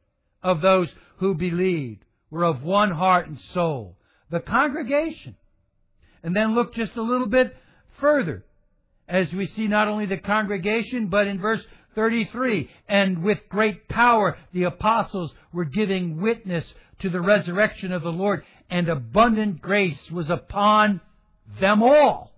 of 0.43 0.62
those 0.62 0.88
who 1.17 1.34
believed 1.34 2.06
were 2.29 2.43
of 2.43 2.62
one 2.62 2.91
heart 2.91 3.27
and 3.27 3.39
soul. 3.39 3.97
The 4.29 4.39
congregation. 4.39 5.36
And 6.21 6.36
then 6.36 6.53
look 6.53 6.75
just 6.75 6.95
a 6.95 7.01
little 7.01 7.25
bit 7.25 7.58
further 7.99 8.45
as 9.10 9.34
we 9.34 9.47
see 9.47 9.67
not 9.67 9.88
only 9.88 10.06
the 10.06 10.17
congregation, 10.17 11.08
but 11.08 11.25
in 11.25 11.39
verse 11.39 11.65
33, 11.95 12.69
and 12.88 13.23
with 13.23 13.49
great 13.49 13.89
power 13.89 14.38
the 14.51 14.65
apostles 14.65 15.34
were 15.51 15.65
giving 15.65 16.21
witness 16.21 16.71
to 16.99 17.10
the 17.10 17.21
resurrection 17.21 17.91
of 17.91 18.03
the 18.03 18.12
Lord, 18.12 18.45
and 18.69 18.88
abundant 18.88 19.60
grace 19.60 20.12
was 20.12 20.29
upon 20.29 21.01
them 21.60 21.82
all 21.82 22.33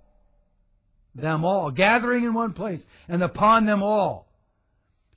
them 1.16 1.46
all, 1.46 1.72
gathering 1.72 2.24
in 2.24 2.34
one 2.34 2.54
place, 2.54 2.82
and 3.08 3.24
upon 3.24 3.66
them 3.66 3.82
all. 3.82 4.28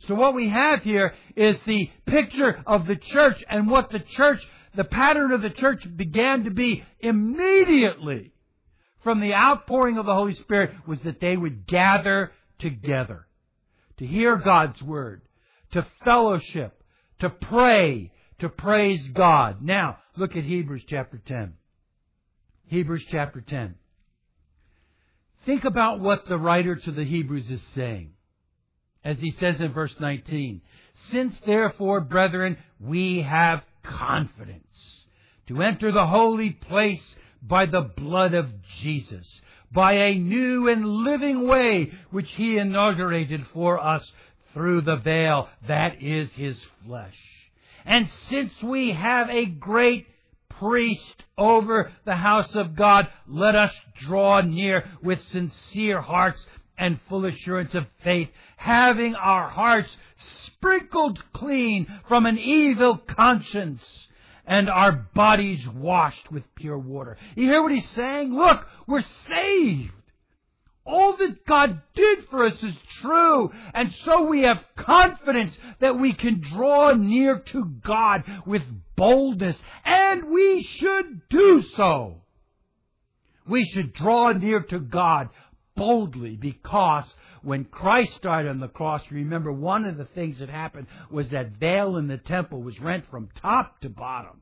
So 0.07 0.15
what 0.15 0.35
we 0.35 0.49
have 0.49 0.83
here 0.83 1.15
is 1.35 1.61
the 1.63 1.91
picture 2.07 2.63
of 2.67 2.87
the 2.87 2.97
church 2.97 3.45
and 3.49 3.69
what 3.69 3.91
the 3.91 3.99
church, 3.99 4.47
the 4.75 4.85
pattern 4.85 5.33
of 5.33 5.43
the 5.43 5.51
church 5.51 5.85
began 5.97 6.45
to 6.45 6.51
be 6.51 6.85
immediately 7.01 8.33
from 9.03 9.21
the 9.21 9.35
outpouring 9.35 9.99
of 9.99 10.07
the 10.07 10.15
Holy 10.15 10.35
Spirit 10.35 10.71
was 10.87 11.01
that 11.01 11.21
they 11.21 11.37
would 11.37 11.67
gather 11.67 12.33
together 12.59 13.27
to 13.99 14.07
hear 14.07 14.37
God's 14.37 14.81
Word, 14.83 15.23
to 15.73 15.87
fellowship, 16.05 16.83
to 17.21 17.29
pray, 17.29 18.13
to 18.39 18.49
praise 18.49 19.09
God. 19.09 19.63
Now, 19.63 19.99
look 20.17 20.37
at 20.37 20.45
Hebrews 20.45 20.85
chapter 20.87 21.21
10. 21.27 21.55
Hebrews 22.67 23.05
chapter 23.09 23.41
10. 23.41 23.75
Think 25.49 25.65
about 25.65 26.01
what 26.01 26.27
the 26.27 26.37
writer 26.37 26.77
to 26.77 26.93
the 26.93 27.07
Hebrews 27.07 27.51
is 27.51 27.63
saying. 27.73 28.11
As 29.03 29.19
he 29.19 29.31
says 29.31 29.63
in 29.63 29.73
verse 29.73 29.97
19, 29.99 30.61
Since 31.11 31.41
therefore, 31.47 32.03
brethren, 32.03 32.59
we 32.79 33.23
have 33.23 33.63
confidence 33.83 35.07
to 35.47 35.63
enter 35.63 35.91
the 35.91 36.07
holy 36.07 36.51
place 36.51 37.17
by 37.41 37.65
the 37.65 37.81
blood 37.81 38.35
of 38.35 38.51
Jesus, 38.83 39.41
by 39.73 39.95
a 39.95 40.19
new 40.19 40.69
and 40.69 40.85
living 40.87 41.49
way 41.49 41.93
which 42.11 42.31
he 42.33 42.59
inaugurated 42.59 43.47
for 43.55 43.83
us 43.83 44.13
through 44.53 44.83
the 44.83 44.97
veil, 44.97 45.49
that 45.67 46.03
is 46.03 46.31
his 46.33 46.63
flesh. 46.85 47.17
And 47.87 48.07
since 48.29 48.53
we 48.63 48.91
have 48.91 49.31
a 49.31 49.47
great 49.47 50.09
priest 50.59 51.25
over 51.37 51.93
the 52.05 52.17
house 52.17 52.55
of 52.55 52.77
God, 52.77 53.09
let 53.27 53.55
us 53.55 53.75
draw 54.01 54.41
near 54.41 54.85
with 55.03 55.23
sincere 55.25 56.01
hearts 56.01 56.45
and 56.77 57.01
full 57.09 57.27
assurance 57.27 57.75
of 57.75 57.87
faith, 58.05 58.29
having 58.57 59.15
our 59.15 59.49
hearts 59.49 59.97
sprinkled 60.19 61.23
clean 61.33 61.87
from 62.09 62.27
an 62.27 62.39
evil 62.39 62.97
conscience 62.99 64.09
and 64.47 64.71
our 64.71 64.93
bodies 64.93 65.67
washed 65.69 66.31
with 66.33 66.43
pure 66.55 66.79
water. 66.79 67.19
You 67.37 67.49
hear 67.49 67.63
what 67.63 67.73
he's 67.73 67.89
saying? 67.91 68.33
Look, 68.33 68.67
we're 68.87 69.05
saved. 69.29 69.93
All 70.89 71.19
that 71.19 71.45
God 71.45 71.83
did 71.95 72.25
for 72.31 72.47
us 72.47 72.63
is 72.63 72.75
true, 73.03 73.53
and 73.75 73.93
so 74.07 74.23
we 74.23 74.45
have 74.45 74.65
confidence 74.75 75.55
that 75.81 76.01
we 76.01 76.15
can 76.15 76.41
draw 76.41 76.95
near 76.95 77.41
to 77.41 77.65
God 77.85 78.25
with 78.47 78.63
boldness, 78.97 79.61
and 79.85 80.31
we 80.31 80.63
should 80.63 81.29
do 81.29 81.63
so. 81.77 82.23
We 83.47 83.67
should 83.67 83.93
draw 83.93 84.33
near 84.33 84.63
to 84.63 84.81
God 84.81 85.29
boldly 85.77 86.37
because 86.37 87.15
when 87.43 87.67
Christ 87.67 88.23
died 88.23 88.47
on 88.47 88.59
the 88.59 88.69
cross, 88.69 89.03
remember 89.11 89.53
one 89.53 89.85
of 89.85 89.99
the 89.99 90.07
things 90.07 90.39
that 90.39 90.49
happened 90.49 90.87
was 91.11 91.29
that 91.31 91.59
veil 91.61 91.99
in 91.99 92.09
the 92.09 92.17
temple 92.17 92.63
was 92.63 92.81
rent 92.81 93.05
from 93.11 93.29
top 93.43 93.79
to 93.83 93.91
bottom, 93.91 94.41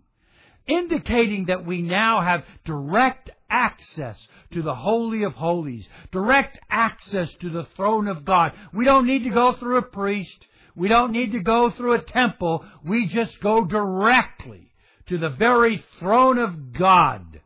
indicating 0.66 1.46
that 1.46 1.64
we 1.64 1.82
now 1.82 2.20
have 2.20 2.44
direct 2.64 3.30
access 3.48 4.26
to 4.52 4.62
the 4.62 4.74
Holy 4.74 5.22
of 5.22 5.34
Holies, 5.34 5.88
direct 6.10 6.58
access 6.70 7.32
to 7.36 7.50
the 7.50 7.66
throne 7.76 8.08
of 8.08 8.24
God. 8.24 8.52
We 8.72 8.84
don't 8.84 9.06
need 9.06 9.24
to 9.24 9.30
go 9.30 9.52
through 9.52 9.78
a 9.78 9.82
priest. 9.82 10.46
We 10.74 10.88
don't 10.88 11.12
need 11.12 11.32
to 11.32 11.40
go 11.40 11.70
through 11.70 11.94
a 11.94 12.02
temple. 12.02 12.64
We 12.84 13.06
just 13.06 13.40
go 13.40 13.64
directly 13.64 14.72
to 15.08 15.18
the 15.18 15.30
very 15.30 15.84
throne 15.98 16.38
of 16.38 16.72
God 16.72 17.40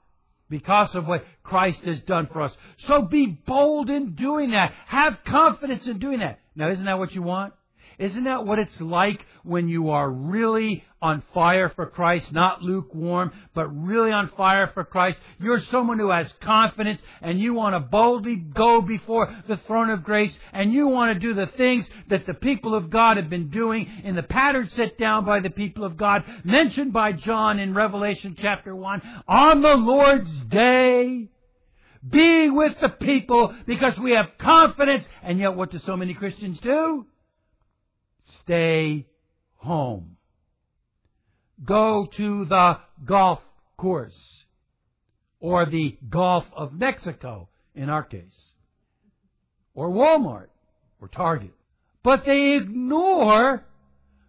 because 0.48 0.94
of 0.94 1.06
what 1.06 1.24
Christ 1.42 1.84
has 1.84 2.00
done 2.02 2.26
for 2.26 2.42
us. 2.42 2.56
So 2.78 3.02
be 3.02 3.26
bold 3.26 3.88
in 3.88 4.14
doing 4.14 4.50
that. 4.50 4.72
Have 4.86 5.22
confidence 5.24 5.86
in 5.86 5.98
doing 5.98 6.18
that. 6.20 6.40
Now, 6.56 6.70
isn't 6.70 6.84
that 6.84 6.98
what 6.98 7.14
you 7.14 7.22
want? 7.22 7.54
Isn't 8.00 8.24
that 8.24 8.46
what 8.46 8.58
it's 8.58 8.80
like 8.80 9.26
when 9.42 9.68
you 9.68 9.90
are 9.90 10.10
really 10.10 10.82
on 11.02 11.22
fire 11.34 11.68
for 11.68 11.84
Christ, 11.84 12.32
not 12.32 12.62
lukewarm, 12.62 13.30
but 13.54 13.68
really 13.68 14.10
on 14.10 14.28
fire 14.30 14.70
for 14.72 14.84
Christ? 14.84 15.18
You're 15.38 15.60
someone 15.60 15.98
who 15.98 16.10
has 16.10 16.32
confidence 16.40 16.98
and 17.20 17.38
you 17.38 17.52
want 17.52 17.74
to 17.74 17.80
boldly 17.80 18.36
go 18.36 18.80
before 18.80 19.28
the 19.46 19.58
throne 19.58 19.90
of 19.90 20.02
grace 20.02 20.36
and 20.54 20.72
you 20.72 20.88
want 20.88 21.12
to 21.12 21.20
do 21.20 21.34
the 21.34 21.46
things 21.46 21.90
that 22.08 22.24
the 22.24 22.32
people 22.32 22.74
of 22.74 22.88
God 22.88 23.18
have 23.18 23.28
been 23.28 23.50
doing 23.50 23.86
in 24.02 24.16
the 24.16 24.22
pattern 24.22 24.70
set 24.70 24.96
down 24.96 25.26
by 25.26 25.40
the 25.40 25.50
people 25.50 25.84
of 25.84 25.98
God, 25.98 26.24
mentioned 26.42 26.94
by 26.94 27.12
John 27.12 27.58
in 27.58 27.74
Revelation 27.74 28.34
chapter 28.40 28.74
1. 28.74 29.02
On 29.28 29.60
the 29.60 29.74
Lord's 29.74 30.32
day, 30.46 31.28
being 32.08 32.56
with 32.56 32.76
the 32.80 32.88
people 32.88 33.54
because 33.66 33.98
we 33.98 34.12
have 34.12 34.38
confidence. 34.38 35.06
And 35.22 35.38
yet, 35.38 35.54
what 35.54 35.70
do 35.70 35.78
so 35.78 35.98
many 35.98 36.14
Christians 36.14 36.58
do? 36.60 37.04
Stay 38.30 39.06
home. 39.56 40.16
Go 41.64 42.06
to 42.16 42.44
the 42.46 42.78
golf 43.04 43.40
course 43.76 44.44
or 45.40 45.66
the 45.66 45.96
Gulf 46.08 46.46
of 46.54 46.72
Mexico 46.72 47.48
in 47.74 47.88
our 47.88 48.02
case 48.02 48.52
or 49.74 49.90
Walmart 49.90 50.48
or 51.00 51.08
Target. 51.08 51.52
But 52.02 52.24
they 52.24 52.56
ignore 52.56 53.64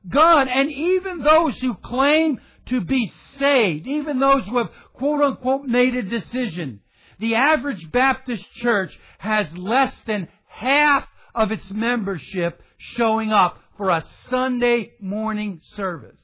God 0.08 0.48
and 0.48 0.72
even 0.72 1.20
those 1.20 1.58
who 1.60 1.76
claim 1.76 2.40
to 2.68 2.82
be 2.82 3.12
saved, 3.38 3.88
even 3.88 4.20
those 4.20 4.46
who 4.48 4.58
have 4.58 4.72
quote 4.94 5.22
unquote 5.22 5.66
made 5.66 5.96
a 5.96 6.04
decision. 6.04 6.82
The 7.20 7.36
average 7.36 7.92
Baptist 7.92 8.50
church 8.54 8.98
has 9.20 9.56
less 9.56 9.96
than 10.08 10.28
half 10.48 11.08
of 11.36 11.52
its 11.52 11.70
membership 11.72 12.62
showing 12.78 13.32
up 13.32 13.60
for 13.82 13.90
a 13.90 14.06
Sunday 14.30 14.94
morning 15.00 15.60
service. 15.74 16.22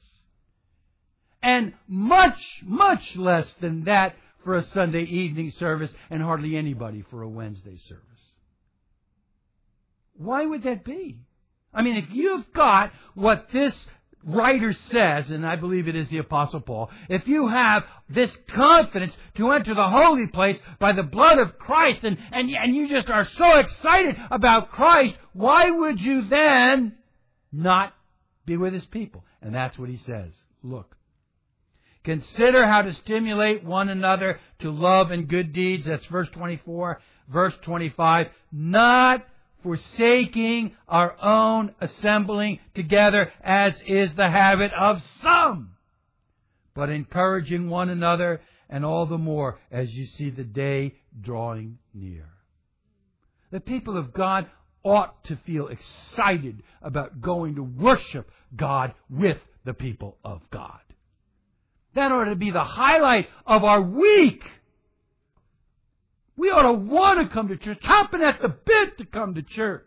And 1.42 1.72
much, 1.88 2.40
much 2.62 3.16
less 3.16 3.52
than 3.60 3.82
that 3.86 4.14
for 4.44 4.54
a 4.54 4.62
Sunday 4.62 5.02
evening 5.02 5.50
service 5.50 5.90
and 6.08 6.22
hardly 6.22 6.56
anybody 6.56 7.04
for 7.10 7.22
a 7.22 7.28
Wednesday 7.28 7.76
service. 7.76 8.04
Why 10.14 10.46
would 10.46 10.62
that 10.62 10.84
be? 10.84 11.18
I 11.74 11.82
mean, 11.82 11.96
if 11.96 12.04
you've 12.12 12.52
got 12.52 12.92
what 13.16 13.48
this 13.52 13.88
writer 14.24 14.72
says, 14.90 15.32
and 15.32 15.44
I 15.44 15.56
believe 15.56 15.88
it 15.88 15.96
is 15.96 16.08
the 16.10 16.18
Apostle 16.18 16.60
Paul, 16.60 16.90
if 17.08 17.26
you 17.26 17.48
have 17.48 17.82
this 18.08 18.30
confidence 18.50 19.14
to 19.34 19.50
enter 19.50 19.74
the 19.74 19.88
holy 19.88 20.28
place 20.28 20.60
by 20.78 20.92
the 20.92 21.02
blood 21.02 21.40
of 21.40 21.58
Christ, 21.58 22.04
and, 22.04 22.18
and, 22.30 22.50
and 22.50 22.76
you 22.76 22.88
just 22.88 23.10
are 23.10 23.26
so 23.26 23.58
excited 23.58 24.14
about 24.30 24.70
Christ, 24.70 25.16
why 25.32 25.68
would 25.70 26.00
you 26.00 26.28
then 26.28 26.97
not 27.52 27.94
be 28.46 28.56
with 28.56 28.72
his 28.72 28.86
people. 28.86 29.24
And 29.42 29.54
that's 29.54 29.78
what 29.78 29.88
he 29.88 29.98
says. 29.98 30.32
Look. 30.62 30.96
Consider 32.04 32.66
how 32.66 32.82
to 32.82 32.94
stimulate 32.94 33.64
one 33.64 33.88
another 33.88 34.40
to 34.60 34.70
love 34.70 35.10
and 35.10 35.28
good 35.28 35.52
deeds. 35.52 35.86
That's 35.86 36.06
verse 36.06 36.28
24. 36.30 37.00
Verse 37.28 37.54
25. 37.62 38.28
Not 38.52 39.26
forsaking 39.62 40.72
our 40.86 41.16
own 41.20 41.74
assembling 41.80 42.60
together 42.74 43.32
as 43.42 43.80
is 43.86 44.14
the 44.14 44.30
habit 44.30 44.72
of 44.72 45.02
some, 45.20 45.72
but 46.74 46.90
encouraging 46.90 47.68
one 47.68 47.88
another 47.88 48.40
and 48.70 48.84
all 48.84 49.06
the 49.06 49.18
more 49.18 49.58
as 49.70 49.92
you 49.94 50.06
see 50.06 50.30
the 50.30 50.44
day 50.44 50.94
drawing 51.20 51.78
near. 51.92 52.28
The 53.50 53.60
people 53.60 53.96
of 53.96 54.12
God 54.12 54.46
ought 54.82 55.24
to 55.24 55.36
feel 55.46 55.68
excited 55.68 56.62
about 56.82 57.20
going 57.20 57.56
to 57.56 57.62
worship 57.62 58.30
God 58.54 58.94
with 59.10 59.38
the 59.64 59.74
people 59.74 60.16
of 60.24 60.40
God. 60.50 60.80
That 61.94 62.12
ought 62.12 62.24
to 62.24 62.36
be 62.36 62.50
the 62.50 62.64
highlight 62.64 63.28
of 63.46 63.64
our 63.64 63.80
week. 63.80 64.42
We 66.36 66.50
ought 66.50 66.62
to 66.62 66.72
want 66.72 67.20
to 67.20 67.34
come 67.34 67.48
to 67.48 67.56
church, 67.56 67.80
chomping 67.80 68.22
at 68.22 68.40
the 68.40 68.48
bit 68.48 68.98
to 68.98 69.04
come 69.04 69.34
to 69.34 69.42
church. 69.42 69.84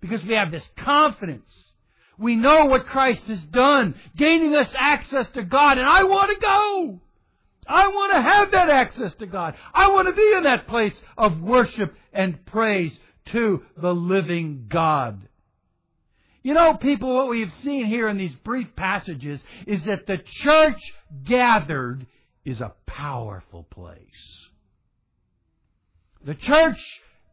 Because 0.00 0.24
we 0.24 0.34
have 0.34 0.50
this 0.50 0.68
confidence. 0.78 1.52
We 2.16 2.36
know 2.36 2.66
what 2.66 2.86
Christ 2.86 3.24
has 3.24 3.40
done, 3.40 3.94
gaining 4.16 4.54
us 4.54 4.72
access 4.78 5.28
to 5.30 5.42
God, 5.42 5.78
and 5.78 5.88
I 5.88 6.04
want 6.04 6.30
to 6.30 6.40
go. 6.40 7.00
I 7.66 7.88
want 7.88 8.12
to 8.12 8.22
have 8.22 8.50
that 8.52 8.68
access 8.68 9.14
to 9.16 9.26
God. 9.26 9.54
I 9.72 9.90
want 9.90 10.08
to 10.08 10.12
be 10.12 10.32
in 10.36 10.44
that 10.44 10.66
place 10.66 10.98
of 11.16 11.40
worship 11.40 11.94
and 12.12 12.44
praise 12.46 12.98
to 13.32 13.62
the 13.76 13.94
living 13.94 14.66
God. 14.68 15.28
You 16.42 16.54
know, 16.54 16.74
people, 16.74 17.14
what 17.14 17.28
we've 17.28 17.52
seen 17.62 17.86
here 17.86 18.08
in 18.08 18.16
these 18.16 18.34
brief 18.36 18.74
passages 18.74 19.42
is 19.66 19.84
that 19.84 20.06
the 20.06 20.18
church 20.18 20.80
gathered 21.24 22.06
is 22.44 22.60
a 22.60 22.72
powerful 22.86 23.64
place. 23.64 24.48
The 26.24 26.34
church 26.34 26.80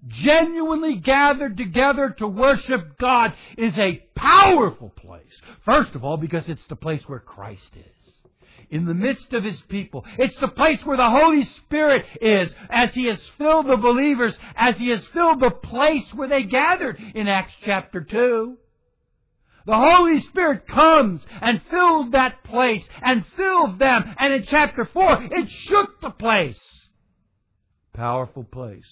genuinely 0.08 0.96
gathered 0.96 1.58
together 1.58 2.16
to 2.18 2.28
worship 2.28 2.98
God 2.98 3.34
is 3.58 3.78
a 3.78 4.04
powerful 4.16 4.90
place. 4.90 5.42
First 5.66 5.96
of 5.96 6.04
all, 6.04 6.18
because 6.18 6.48
it's 6.50 6.66
the 6.66 6.76
place 6.76 7.04
where 7.08 7.20
Christ 7.20 7.76
is 7.76 8.07
in 8.70 8.86
the 8.86 8.94
midst 8.94 9.34
of 9.34 9.44
His 9.44 9.62
people. 9.62 10.06
It's 10.18 10.38
the 10.38 10.48
place 10.48 10.80
where 10.84 10.98
the 10.98 11.10
Holy 11.10 11.46
Spirit 11.46 12.06
is 12.22 12.54
as 12.70 12.94
He 12.94 13.06
has 13.06 13.26
filled 13.38 13.68
the 13.68 13.78
believers, 13.78 14.38
as 14.56 14.78
He 14.78 14.90
has 14.90 15.06
filled 15.08 15.40
the 15.40 15.52
place 15.52 16.14
where 16.14 16.28
they 16.28 16.44
gathered 16.44 17.00
in 17.16 17.28
Acts 17.28 17.54
chapter 17.64 18.02
2. 18.02 18.58
The 19.68 19.76
Holy 19.76 20.22
Spirit 20.22 20.66
comes 20.66 21.26
and 21.42 21.62
filled 21.64 22.14
that 22.14 22.42
place 22.46 22.88
and 23.02 23.26
filled 23.36 23.80
them. 23.80 24.16
And 24.18 24.34
in 24.34 24.44
chapter 24.44 24.86
4, 24.86 25.24
it 25.30 25.50
shook 25.50 26.00
the 26.00 26.10
place. 26.10 26.60
Powerful 27.94 28.46
place. 28.46 28.88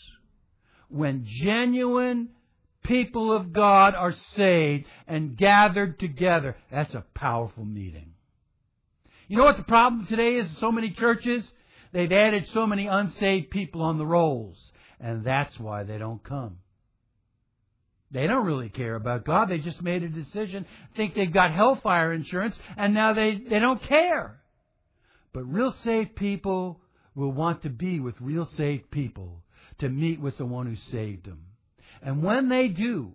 When 0.89 1.23
genuine 1.25 2.31
people 2.83 3.31
of 3.31 3.53
God 3.53 3.95
are 3.95 4.11
saved 4.11 4.85
and 5.07 5.37
gathered 5.37 5.97
together, 5.97 6.57
that's 6.69 6.93
a 6.93 7.05
powerful 7.13 7.63
meeting. 7.63 8.14
You 9.27 9.37
know 9.37 9.45
what 9.45 9.57
the 9.57 9.63
problem 9.63 10.05
today 10.05 10.35
is? 10.35 10.57
So 10.57 10.71
many 10.71 10.91
churches, 10.91 11.49
they've 11.91 12.11
added 12.11 12.47
so 12.53 12.67
many 12.67 12.87
unsaved 12.87 13.49
people 13.49 13.81
on 13.81 13.97
the 13.97 14.05
rolls. 14.05 14.71
And 14.99 15.23
that's 15.23 15.59
why 15.59 15.83
they 15.83 15.97
don't 15.97 16.23
come. 16.23 16.57
They 18.11 18.27
don't 18.27 18.45
really 18.45 18.69
care 18.69 18.95
about 18.95 19.25
God. 19.25 19.49
They 19.49 19.57
just 19.57 19.81
made 19.81 20.03
a 20.03 20.09
decision, 20.09 20.65
think 20.95 21.15
they've 21.15 21.33
got 21.33 21.51
hellfire 21.51 22.13
insurance, 22.13 22.57
and 22.77 22.93
now 22.93 23.13
they, 23.13 23.35
they 23.35 23.59
don't 23.59 23.81
care. 23.81 24.39
But 25.33 25.51
real 25.51 25.73
saved 25.73 26.15
people 26.15 26.79
will 27.13 27.31
want 27.31 27.63
to 27.63 27.69
be 27.69 27.99
with 27.99 28.15
real 28.21 28.45
saved 28.45 28.89
people 28.91 29.43
to 29.79 29.89
meet 29.89 30.21
with 30.21 30.37
the 30.37 30.45
one 30.45 30.67
who 30.67 30.75
saved 30.75 31.25
them. 31.25 31.45
And 32.01 32.23
when 32.23 32.47
they 32.47 32.67
do, 32.67 33.13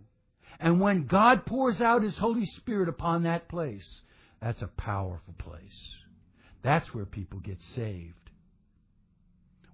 and 0.58 0.80
when 0.80 1.06
God 1.06 1.46
pours 1.46 1.80
out 1.80 2.02
His 2.02 2.18
Holy 2.18 2.44
Spirit 2.44 2.88
upon 2.88 3.22
that 3.22 3.48
place, 3.48 4.00
that's 4.42 4.60
a 4.60 4.66
powerful 4.66 5.34
place. 5.38 5.96
That's 6.62 6.92
where 6.94 7.06
people 7.06 7.40
get 7.40 7.60
saved. 7.74 8.14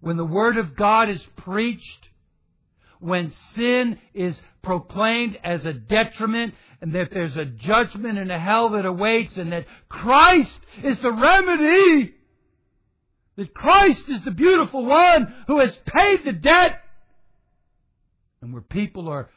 When 0.01 0.17
the 0.17 0.25
Word 0.25 0.57
of 0.57 0.77
God 0.77 1.09
is 1.09 1.25
preached, 1.37 2.09
when 3.01 3.31
sin 3.55 3.99
is 4.15 4.41
proclaimed 4.63 5.39
as 5.45 5.65
a 5.65 5.73
detriment 5.73 6.55
and 6.81 6.93
that 6.95 7.11
there's 7.13 7.37
a 7.37 7.45
judgment 7.45 8.19
and 8.19 8.31
a 8.31 8.39
hell 8.39 8.71
that 8.71 8.85
awaits 8.85 9.37
and 9.37 9.53
that 9.53 9.67
Christ 9.89 10.61
is 10.83 10.99
the 10.99 11.13
remedy. 11.13 12.15
That 13.37 13.53
Christ 13.55 14.09
is 14.09 14.23
the 14.23 14.31
beautiful 14.31 14.85
one 14.85 15.35
who 15.47 15.61
has 15.61 15.77
paid 15.87 16.25
the 16.25 16.33
debt. 16.33 16.81
And 18.41 18.53
where 18.53 18.63
people 18.63 19.09
are 19.09 19.29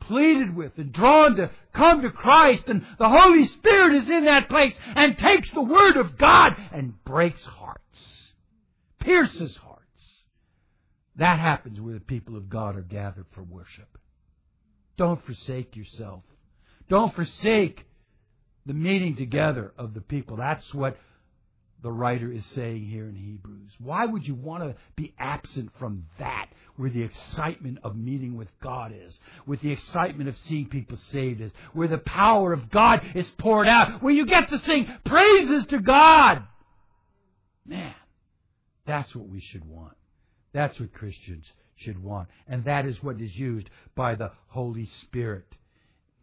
pleaded 0.00 0.54
with 0.54 0.72
and 0.76 0.92
drawn 0.92 1.36
to 1.36 1.50
come 1.72 2.02
to 2.02 2.10
Christ 2.10 2.64
and 2.66 2.84
the 2.98 3.08
Holy 3.08 3.46
Spirit 3.46 3.94
is 3.96 4.10
in 4.10 4.24
that 4.24 4.48
place 4.48 4.74
and 4.94 5.16
takes 5.16 5.50
the 5.50 5.62
Word 5.62 5.96
of 5.96 6.18
God 6.18 6.52
and 6.72 7.02
breaks 7.04 7.44
hearts. 7.44 8.32
Pierces 8.98 9.56
hearts. 9.56 9.80
That 11.16 11.38
happens 11.38 11.80
where 11.80 11.94
the 11.94 12.00
people 12.00 12.36
of 12.36 12.48
God 12.48 12.76
are 12.76 12.82
gathered 12.82 13.26
for 13.32 13.42
worship. 13.42 13.98
Don't 14.96 15.24
forsake 15.24 15.76
yourself. 15.76 16.22
Don't 16.88 17.14
forsake 17.14 17.86
the 18.66 18.74
meeting 18.74 19.16
together 19.16 19.72
of 19.78 19.94
the 19.94 20.00
people. 20.00 20.36
That's 20.36 20.74
what 20.74 20.96
the 21.82 21.92
writer 21.92 22.30
is 22.30 22.44
saying 22.46 22.86
here 22.86 23.08
in 23.08 23.14
Hebrews. 23.14 23.72
Why 23.78 24.06
would 24.06 24.26
you 24.26 24.34
want 24.34 24.62
to 24.62 24.76
be 24.96 25.14
absent 25.18 25.70
from 25.78 26.06
that, 26.18 26.48
where 26.76 26.90
the 26.90 27.02
excitement 27.02 27.78
of 27.82 27.96
meeting 27.96 28.36
with 28.36 28.48
God 28.62 28.92
is, 28.94 29.18
with 29.46 29.60
the 29.60 29.72
excitement 29.72 30.28
of 30.28 30.36
seeing 30.48 30.68
people 30.68 30.96
saved 31.10 31.40
is, 31.40 31.52
where 31.72 31.88
the 31.88 31.98
power 31.98 32.52
of 32.52 32.70
God 32.70 33.02
is 33.14 33.28
poured 33.38 33.68
out, 33.68 34.02
where 34.02 34.12
you 34.12 34.26
get 34.26 34.50
to 34.50 34.58
sing 34.58 34.88
praises 35.04 35.66
to 35.66 35.78
God? 35.78 36.42
Man, 37.66 37.94
that's 38.86 39.14
what 39.14 39.28
we 39.28 39.40
should 39.40 39.64
want. 39.64 39.96
That's 40.52 40.78
what 40.78 40.92
Christians 40.92 41.46
should 41.76 42.02
want. 42.02 42.28
And 42.46 42.64
that 42.64 42.84
is 42.84 43.02
what 43.02 43.20
is 43.20 43.34
used 43.36 43.70
by 43.94 44.16
the 44.16 44.32
Holy 44.48 44.86
Spirit. 45.02 45.46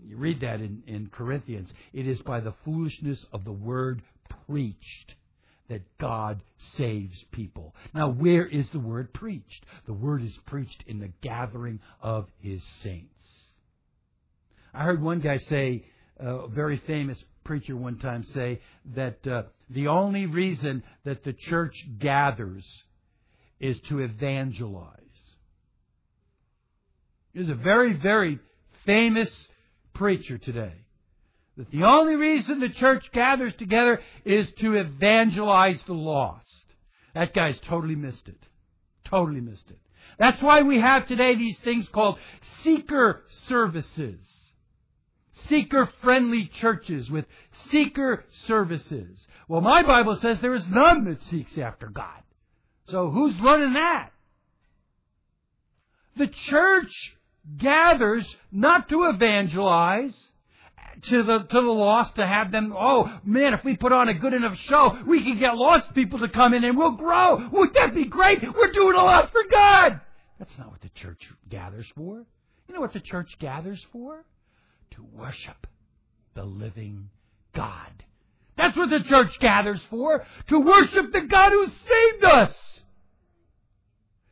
You 0.06 0.18
read 0.18 0.42
that 0.42 0.62
in, 0.62 0.84
in 0.86 1.10
Corinthians. 1.12 1.74
It 1.94 2.08
is 2.08 2.22
by 2.22 2.42
the 2.42 2.54
foolishness 2.64 3.26
of 3.34 3.46
the 3.46 3.52
word 3.52 4.04
preached 4.46 5.16
that 5.70 5.82
God 5.98 6.42
saves 6.76 7.24
people. 7.32 7.76
Now, 7.94 8.10
where 8.10 8.46
is 8.46 8.70
the 8.70 8.80
word 8.80 9.14
preached? 9.14 9.66
The 9.86 9.94
word 9.94 10.24
is 10.24 10.38
preached 10.46 10.84
in 10.88 11.00
the 11.00 11.12
gathering 11.22 11.80
of 12.02 12.28
his 12.40 12.64
saints. 12.82 13.14
I 14.74 14.84
heard 14.84 15.02
one 15.02 15.20
guy 15.20 15.38
say, 15.38 15.86
a 16.18 16.48
very 16.48 16.82
famous 16.88 17.24
preacher 17.44 17.76
one 17.76 17.98
time 17.98 18.24
say, 18.24 18.62
that 18.96 19.28
uh, 19.28 19.44
the 19.70 19.88
only 19.88 20.26
reason 20.26 20.84
that 21.04 21.24
the 21.24 21.34
church 21.34 21.76
gathers 22.00 22.66
is 23.60 23.80
to 23.90 24.00
evangelize. 24.00 24.94
There's 27.34 27.50
a 27.50 27.56
very, 27.56 27.94
very 27.94 28.40
famous 28.86 29.48
preacher 29.94 30.38
today 30.38 30.74
that 31.58 31.72
the 31.72 31.84
only 31.84 32.16
reason 32.16 32.60
the 32.60 32.70
church 32.70 33.12
gathers 33.12 33.54
together 33.56 34.00
is 34.24 34.52
to 34.60 34.76
evangelize 34.76 35.82
the 35.84 35.94
lost. 35.94 36.46
That 37.16 37.34
guy's 37.34 37.60
totally 37.60 37.96
missed 37.96 38.28
it. 38.28 38.40
Totally 39.06 39.42
missed 39.42 39.70
it. 39.70 39.80
That's 40.20 40.42
why 40.42 40.62
we 40.62 40.80
have 40.80 41.08
today 41.08 41.36
these 41.36 41.58
things 41.60 41.90
called 41.90 42.20
seeker 42.64 43.24
services. 43.30 44.20
Seeker 45.48 45.90
friendly 46.02 46.46
churches 46.46 47.10
with 47.10 47.26
seeker 47.70 48.26
services. 48.46 49.28
Well, 49.48 49.62
my 49.62 49.84
Bible 49.84 50.16
says 50.16 50.40
there 50.40 50.54
is 50.54 50.68
none 50.68 51.06
that 51.06 51.24
seeks 51.24 51.58
after 51.58 51.88
God. 51.88 52.22
So 52.90 53.10
who's 53.10 53.40
running 53.42 53.74
that? 53.74 54.12
The 56.18 56.28
church 56.28 57.16
gathers 57.58 58.28
not 58.52 58.90
to 58.90 59.06
evangelize 59.06 60.16
to 61.04 61.24
the 61.24 61.40
to 61.40 61.62
the 61.62 61.62
lost 61.62 62.16
to 62.16 62.26
have 62.26 62.52
them 62.52 62.74
oh 62.78 63.20
man 63.24 63.54
if 63.54 63.64
we 63.64 63.76
put 63.76 63.92
on 63.92 64.10
a 64.10 64.14
good 64.14 64.34
enough 64.34 64.56
show 64.58 64.98
we 65.06 65.24
can 65.24 65.40
get 65.40 65.56
lost 65.56 65.94
people 65.94 66.20
to 66.20 66.30
come 66.30 66.54
in 66.54 66.64
and 66.64 66.78
we'll 66.78 66.92
grow. 66.92 67.48
Wouldn't 67.52 67.74
that 67.76 67.94
be 67.94 68.06
great? 68.06 68.42
We're 68.42 68.72
doing 68.72 68.96
a 68.96 69.04
lot 69.04 69.32
for 69.32 69.42
god. 69.52 70.02
That's 70.40 70.58
not 70.58 70.72
what 70.72 70.82
the 70.82 70.90
church 70.90 71.22
gathers 71.50 71.88
for. 71.96 72.26
You 72.68 72.76
know 72.76 72.82
what 72.82 72.94
the 72.94 73.00
church 73.00 73.38
gathers 73.40 73.86
for? 73.92 74.24
To 74.92 75.06
worship 75.14 75.68
the 76.36 76.44
living 76.44 77.10
god. 77.56 78.04
That's 78.58 78.76
what 78.76 78.90
the 78.90 79.04
church 79.04 79.40
gathers 79.40 79.82
for 79.90 80.26
to 80.50 80.60
worship 80.60 81.12
the 81.12 81.22
god 81.22 81.52
who 81.52 81.68
saved 81.68 82.24
us 82.26 82.82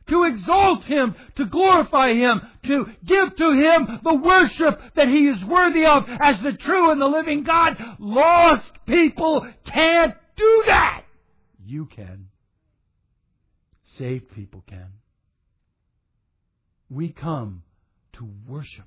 to 0.08 0.24
exalt 0.24 0.84
Him, 0.84 1.14
to 1.36 1.46
glorify 1.46 2.14
Him, 2.14 2.40
to 2.66 2.86
give 3.04 3.36
to 3.36 3.52
Him 3.52 4.00
the 4.02 4.14
worship 4.14 4.80
that 4.94 5.08
He 5.08 5.28
is 5.28 5.44
worthy 5.44 5.84
of 5.84 6.04
as 6.20 6.40
the 6.40 6.52
true 6.52 6.90
and 6.90 7.00
the 7.00 7.08
living 7.08 7.42
God. 7.44 7.76
Lost 7.98 8.70
people 8.86 9.46
can't 9.64 10.14
do 10.36 10.62
that. 10.66 11.02
You 11.64 11.86
can. 11.86 12.28
Saved 13.96 14.30
people 14.32 14.62
can. 14.66 14.88
We 16.88 17.08
come 17.08 17.62
to 18.14 18.28
worship 18.46 18.84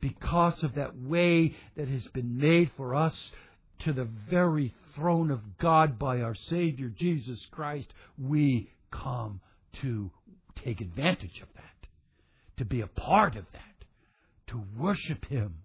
because 0.00 0.62
of 0.62 0.74
that 0.74 0.96
way 0.96 1.54
that 1.76 1.88
has 1.88 2.06
been 2.08 2.38
made 2.38 2.70
for 2.76 2.94
us 2.94 3.32
to 3.80 3.92
the 3.92 4.08
very 4.30 4.74
throne 4.94 5.30
of 5.30 5.58
God 5.58 5.98
by 5.98 6.20
our 6.20 6.34
Savior 6.34 6.88
Jesus 6.88 7.44
Christ. 7.50 7.92
We 8.18 8.70
come 8.90 9.40
to 9.82 10.10
take 10.56 10.80
advantage 10.80 11.40
of 11.42 11.48
that, 11.54 11.88
to 12.56 12.64
be 12.64 12.80
a 12.80 12.86
part 12.86 13.36
of 13.36 13.44
that, 13.52 13.84
to 14.48 14.62
worship 14.78 15.24
Him 15.26 15.58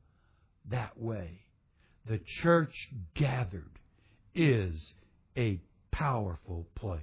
that 0.69 1.00
way. 1.00 1.41
The 2.08 2.19
church 2.41 2.74
gathered 3.15 3.80
is 4.34 4.93
a 5.38 5.60
powerful 5.91 6.65
place. 6.76 7.00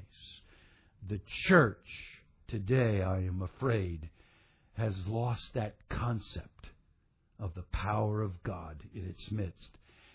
The 1.08 1.20
church 1.46 1.86
today, 2.48 3.02
I 3.02 3.18
am 3.18 3.42
afraid, 3.42 4.10
has 4.76 4.94
lost 5.06 5.54
that 5.54 5.76
concept 5.88 6.70
of 7.38 7.54
the 7.54 7.64
power 7.72 8.22
of 8.22 8.42
God 8.42 8.76
in 8.94 9.06
its 9.06 9.30
midst, 9.30 9.70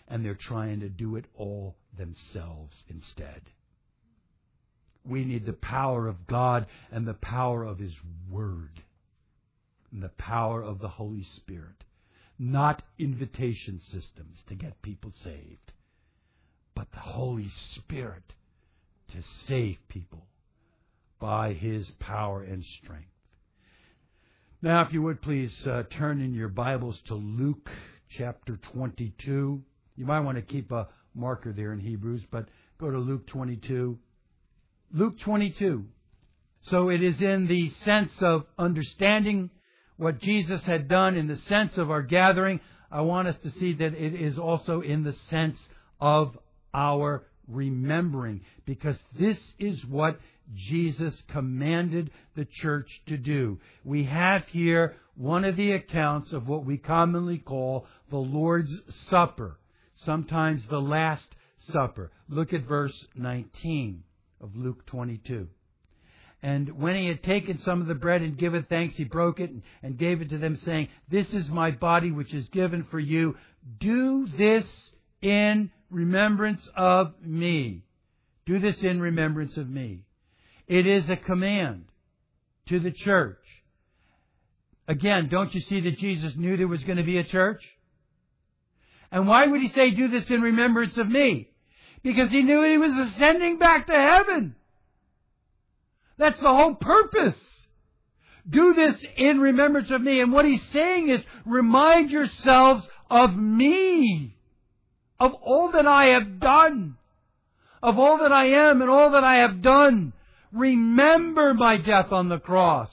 and 0.08 0.24
they're 0.24 0.38
trying 0.38 0.80
to 0.80 0.88
do 0.88 1.16
it 1.16 1.24
all 1.36 1.76
themselves 1.96 2.84
instead. 2.88 3.42
We 5.04 5.24
need 5.24 5.46
the 5.46 5.52
power 5.52 6.06
of 6.06 6.26
God 6.26 6.66
and 6.90 7.06
the 7.06 7.14
power 7.14 7.64
of 7.64 7.78
His 7.78 7.94
Word 8.30 8.82
and 9.92 10.02
the 10.02 10.10
power 10.10 10.62
of 10.62 10.78
the 10.78 10.88
Holy 10.88 11.22
Spirit. 11.22 11.84
Not 12.38 12.82
invitation 12.98 13.80
systems 13.80 14.42
to 14.48 14.54
get 14.54 14.82
people 14.82 15.12
saved, 15.20 15.72
but 16.74 16.90
the 16.92 17.00
Holy 17.00 17.48
Spirit 17.48 18.32
to 19.12 19.22
save 19.46 19.76
people 19.88 20.26
by 21.20 21.52
His 21.52 21.90
power 21.98 22.42
and 22.42 22.64
strength. 22.64 23.06
Now, 24.60 24.82
if 24.82 24.92
you 24.92 25.02
would 25.02 25.20
please 25.20 25.66
uh, 25.66 25.82
turn 25.90 26.20
in 26.20 26.34
your 26.34 26.48
Bibles 26.48 27.00
to 27.06 27.14
Luke 27.14 27.68
chapter 28.08 28.56
22. 28.72 29.60
You 29.96 30.06
might 30.06 30.20
want 30.20 30.36
to 30.36 30.42
keep 30.42 30.70
a 30.70 30.88
marker 31.14 31.52
there 31.52 31.72
in 31.72 31.80
Hebrews, 31.80 32.22
but 32.30 32.48
go 32.78 32.90
to 32.90 32.98
Luke 32.98 33.26
22. 33.26 33.98
Luke 34.94 35.18
22. 35.20 35.86
So 36.62 36.90
it 36.90 37.02
is 37.02 37.20
in 37.22 37.46
the 37.46 37.70
sense 37.70 38.20
of 38.20 38.44
understanding 38.58 39.48
what 39.96 40.20
Jesus 40.20 40.64
had 40.64 40.86
done, 40.86 41.16
in 41.16 41.28
the 41.28 41.36
sense 41.36 41.78
of 41.78 41.90
our 41.90 42.02
gathering. 42.02 42.60
I 42.90 43.00
want 43.00 43.26
us 43.26 43.36
to 43.42 43.50
see 43.50 43.72
that 43.74 43.94
it 43.94 44.14
is 44.14 44.38
also 44.38 44.82
in 44.82 45.02
the 45.02 45.14
sense 45.14 45.66
of 45.98 46.36
our 46.74 47.24
remembering, 47.48 48.42
because 48.66 48.98
this 49.18 49.54
is 49.58 49.82
what 49.86 50.20
Jesus 50.54 51.22
commanded 51.22 52.10
the 52.36 52.44
church 52.44 53.00
to 53.06 53.16
do. 53.16 53.60
We 53.84 54.04
have 54.04 54.46
here 54.48 54.96
one 55.16 55.46
of 55.46 55.56
the 55.56 55.72
accounts 55.72 56.32
of 56.34 56.48
what 56.48 56.66
we 56.66 56.76
commonly 56.76 57.38
call 57.38 57.86
the 58.10 58.18
Lord's 58.18 58.78
Supper, 59.08 59.58
sometimes 59.96 60.66
the 60.66 60.80
Last 60.80 61.34
Supper. 61.60 62.10
Look 62.28 62.52
at 62.52 62.68
verse 62.68 63.06
19 63.14 64.04
of 64.42 64.56
Luke 64.56 64.84
22. 64.86 65.48
And 66.42 66.80
when 66.80 66.96
he 66.96 67.06
had 67.06 67.22
taken 67.22 67.58
some 67.58 67.80
of 67.80 67.86
the 67.86 67.94
bread 67.94 68.20
and 68.20 68.36
given 68.36 68.64
thanks, 68.64 68.96
he 68.96 69.04
broke 69.04 69.38
it 69.38 69.50
and 69.82 69.96
gave 69.96 70.20
it 70.20 70.30
to 70.30 70.38
them, 70.38 70.56
saying, 70.56 70.88
This 71.08 71.32
is 71.32 71.48
my 71.48 71.70
body 71.70 72.10
which 72.10 72.34
is 72.34 72.48
given 72.48 72.84
for 72.90 72.98
you. 72.98 73.36
Do 73.78 74.26
this 74.26 74.90
in 75.20 75.70
remembrance 75.88 76.68
of 76.76 77.14
me. 77.24 77.84
Do 78.44 78.58
this 78.58 78.82
in 78.82 79.00
remembrance 79.00 79.56
of 79.56 79.70
me. 79.70 80.00
It 80.66 80.86
is 80.86 81.08
a 81.08 81.16
command 81.16 81.84
to 82.66 82.80
the 82.80 82.90
church. 82.90 83.38
Again, 84.88 85.28
don't 85.28 85.54
you 85.54 85.60
see 85.60 85.80
that 85.82 85.98
Jesus 85.98 86.34
knew 86.34 86.56
there 86.56 86.66
was 86.66 86.82
going 86.82 86.98
to 86.98 87.04
be 87.04 87.18
a 87.18 87.24
church? 87.24 87.62
And 89.12 89.28
why 89.28 89.46
would 89.46 89.60
he 89.60 89.68
say, 89.68 89.90
Do 89.92 90.08
this 90.08 90.28
in 90.28 90.42
remembrance 90.42 90.98
of 90.98 91.08
me? 91.08 91.51
Because 92.02 92.30
he 92.30 92.42
knew 92.42 92.64
he 92.64 92.78
was 92.78 92.94
ascending 92.94 93.58
back 93.58 93.86
to 93.86 93.92
heaven. 93.92 94.54
That's 96.18 96.40
the 96.40 96.48
whole 96.48 96.74
purpose. 96.74 97.38
Do 98.48 98.74
this 98.74 98.96
in 99.16 99.40
remembrance 99.40 99.90
of 99.90 100.02
me. 100.02 100.20
And 100.20 100.32
what 100.32 100.44
he's 100.44 100.64
saying 100.68 101.10
is, 101.10 101.20
remind 101.46 102.10
yourselves 102.10 102.88
of 103.08 103.36
me, 103.36 104.36
of 105.20 105.34
all 105.34 105.70
that 105.72 105.86
I 105.86 106.06
have 106.06 106.40
done, 106.40 106.96
of 107.82 107.98
all 107.98 108.18
that 108.18 108.32
I 108.32 108.68
am 108.68 108.80
and 108.80 108.90
all 108.90 109.12
that 109.12 109.24
I 109.24 109.36
have 109.36 109.62
done. 109.62 110.12
Remember 110.52 111.54
my 111.54 111.76
death 111.78 112.12
on 112.12 112.28
the 112.28 112.38
cross, 112.38 112.90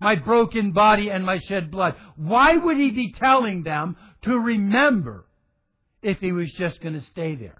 my 0.00 0.16
broken 0.16 0.72
body 0.72 1.10
and 1.10 1.24
my 1.24 1.38
shed 1.38 1.70
blood. 1.70 1.94
Why 2.16 2.56
would 2.56 2.76
he 2.76 2.90
be 2.90 3.12
telling 3.12 3.62
them 3.62 3.96
to 4.22 4.38
remember 4.38 5.26
if 6.02 6.18
he 6.18 6.32
was 6.32 6.50
just 6.52 6.80
going 6.80 6.94
to 6.94 7.02
stay 7.02 7.34
there? 7.36 7.59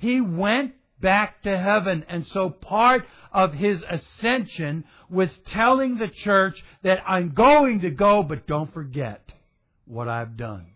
He 0.00 0.20
went 0.22 0.72
back 0.98 1.42
to 1.42 1.58
heaven, 1.58 2.06
and 2.08 2.26
so 2.28 2.48
part 2.48 3.06
of 3.32 3.52
his 3.52 3.84
ascension 3.88 4.84
was 5.10 5.30
telling 5.46 5.98
the 5.98 6.08
church 6.08 6.62
that 6.82 7.02
I'm 7.06 7.32
going 7.34 7.82
to 7.82 7.90
go, 7.90 8.22
but 8.22 8.46
don't 8.46 8.72
forget 8.72 9.30
what 9.84 10.08
I've 10.08 10.38
done. 10.38 10.68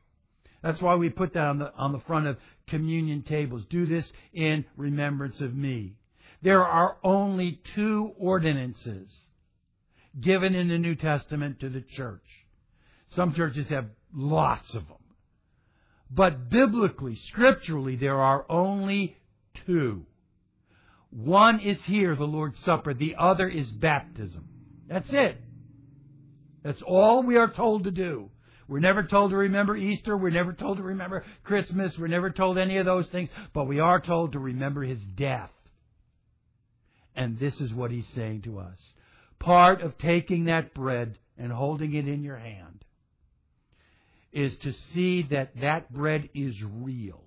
That's 0.63 0.81
why 0.81 0.97
we 0.97 1.09
put 1.09 1.33
that 1.33 1.47
on 1.47 1.59
the, 1.59 1.73
on 1.75 1.93
the 1.93 2.01
front 2.01 2.27
of 2.27 2.37
communion 2.67 3.23
tables. 3.23 3.65
Do 3.71 3.87
this 3.87 4.13
in 4.35 4.67
remembrance 4.77 5.41
of 5.41 5.55
me. 5.55 5.95
There 6.43 6.65
are 6.65 6.99
only 7.03 7.63
two 7.75 8.13
ordinances 8.19 9.11
given 10.21 10.55
in 10.55 10.69
the 10.69 10.79
New 10.79 10.97
Testament 10.97 11.61
to 11.61 11.71
the 11.71 11.81
church. 11.81 12.27
Some 13.13 13.33
churches 13.33 13.69
have 13.71 13.87
lots 14.15 14.75
of 14.75 14.87
them. 14.87 14.99
But 16.15 16.49
biblically, 16.49 17.17
scripturally, 17.17 17.97
there 17.97 18.21
are 18.21 18.47
only 18.49 19.17
two. 19.67 20.07
One 21.11 21.59
is 21.59 21.83
here, 21.85 22.15
the 22.15 22.25
Lord's 22.25 22.59
Supper. 22.61 22.95
The 22.95 23.17
other 23.19 23.49
is 23.49 23.71
baptism. 23.71 24.49
That's 24.89 25.13
it. 25.13 25.41
That's 26.63 26.83
all 26.83 27.25
we 27.25 27.37
are 27.37 27.53
told 27.53 27.85
to 27.85 27.91
do. 27.91 28.31
We're 28.69 28.79
never 28.79 29.03
told 29.03 29.33
to 29.33 29.37
remember 29.37 29.77
Easter. 29.77 30.17
We're 30.17 30.31
never 30.31 30.53
told 30.53 30.77
to 30.77 30.85
remember 30.85 31.25
Christmas. 31.43 31.99
We're 31.99 32.07
never 32.07 32.31
told 32.31 32.59
any 32.59 32.79
of 32.79 32.87
those 32.87 33.09
things. 33.09 33.29
But 33.53 33.65
we 33.65 33.81
are 33.81 34.01
told 34.01 34.33
to 34.33 34.39
remember 34.39 34.83
His 34.83 35.03
death. 35.17 35.51
And 37.17 37.39
this 37.39 37.61
is 37.61 37.75
what 37.75 37.91
He's 37.91 38.09
saying 38.09 38.43
to 38.43 38.61
us. 38.61 38.79
Part 39.41 39.83
of 39.83 39.99
taking 39.99 40.45
that 40.45 40.75
bread 40.75 41.19
and 41.37 41.53
holding 41.53 41.95
it 41.95 42.07
in 42.07 42.23
your 42.23 42.37
hand 42.37 42.84
is 44.35 44.55
to 44.59 44.73
see 44.73 45.23
that 45.31 45.59
that 45.61 45.93
bread 45.93 46.29
is 46.35 46.55
real. 46.63 47.23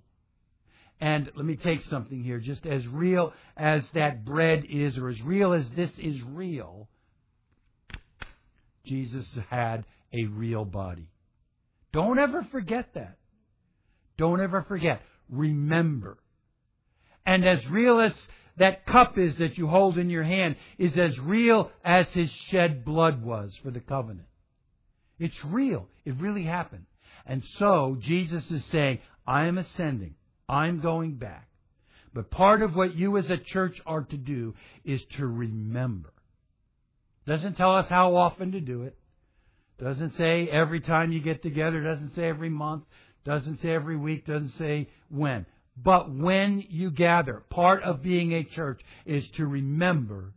And 0.99 1.31
let 1.35 1.45
me 1.45 1.55
take 1.55 1.83
something 1.83 2.23
here, 2.23 2.39
just 2.39 2.65
as 2.65 2.85
real 2.87 3.33
as 3.55 3.87
that 3.93 4.25
bread 4.25 4.65
is, 4.69 4.97
or 4.97 5.09
as 5.09 5.21
real 5.21 5.53
as 5.53 5.69
this 5.71 5.97
is 5.99 6.21
real, 6.23 6.89
Jesus 8.85 9.39
had 9.49 9.85
a 10.13 10.25
real 10.25 10.65
body. 10.65 11.09
Don't 11.93 12.19
ever 12.19 12.43
forget 12.51 12.93
that. 12.95 13.17
Don't 14.17 14.41
ever 14.41 14.63
forget. 14.63 15.01
Remember. 15.29 16.17
And 17.25 17.45
as 17.45 17.65
real 17.67 17.99
as 17.99 18.13
that 18.57 18.85
cup 18.85 19.17
is 19.17 19.35
that 19.37 19.57
you 19.57 19.67
hold 19.67 19.97
in 19.97 20.09
your 20.09 20.23
hand 20.23 20.55
is 20.77 20.97
as 20.97 21.17
real 21.19 21.71
as 21.85 22.11
his 22.11 22.31
shed 22.31 22.83
blood 22.83 23.23
was 23.23 23.55
for 23.63 23.69
the 23.71 23.79
covenant. 23.79 24.27
It's 25.19 25.45
real. 25.45 25.87
It 26.05 26.15
really 26.19 26.43
happened. 26.43 26.85
And 27.27 27.43
so 27.59 27.97
Jesus 27.99 28.49
is 28.49 28.63
saying, 28.65 28.99
I 29.27 29.45
am 29.47 29.57
ascending. 29.57 30.15
I'm 30.47 30.79
going 30.79 31.15
back. 31.15 31.49
But 32.13 32.31
part 32.31 32.61
of 32.61 32.73
what 32.73 32.95
you 32.95 33.17
as 33.17 33.29
a 33.29 33.37
church 33.37 33.79
are 33.85 34.03
to 34.03 34.17
do 34.17 34.55
is 34.85 35.03
to 35.17 35.27
remember. 35.27 36.13
Doesn't 37.27 37.57
tell 37.57 37.75
us 37.75 37.87
how 37.89 38.15
often 38.15 38.53
to 38.53 38.61
do 38.61 38.83
it. 38.83 38.97
Doesn't 39.77 40.15
say 40.15 40.47
every 40.47 40.79
time 40.79 41.11
you 41.11 41.19
get 41.19 41.43
together. 41.43 41.83
Doesn't 41.83 42.15
say 42.15 42.29
every 42.29 42.49
month. 42.49 42.85
Doesn't 43.25 43.59
say 43.59 43.69
every 43.71 43.97
week. 43.97 44.25
Doesn't 44.25 44.53
say 44.57 44.87
when. 45.09 45.45
But 45.75 46.09
when 46.09 46.63
you 46.69 46.89
gather, 46.89 47.43
part 47.49 47.83
of 47.83 48.01
being 48.01 48.33
a 48.33 48.45
church 48.45 48.81
is 49.05 49.27
to 49.35 49.45
remember 49.45 50.33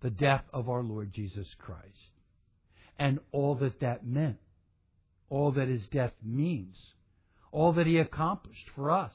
the 0.00 0.10
death 0.10 0.44
of 0.52 0.70
our 0.70 0.82
Lord 0.82 1.12
Jesus 1.12 1.52
Christ 1.58 1.84
and 2.98 3.18
all 3.32 3.56
that 3.56 3.80
that 3.80 4.06
meant, 4.06 4.38
all 5.30 5.52
that 5.52 5.68
his 5.68 5.86
death 5.88 6.12
means 6.22 6.76
all 7.52 7.72
that 7.74 7.86
He 7.86 7.98
accomplished 7.98 8.68
for 8.74 8.90
us. 8.90 9.12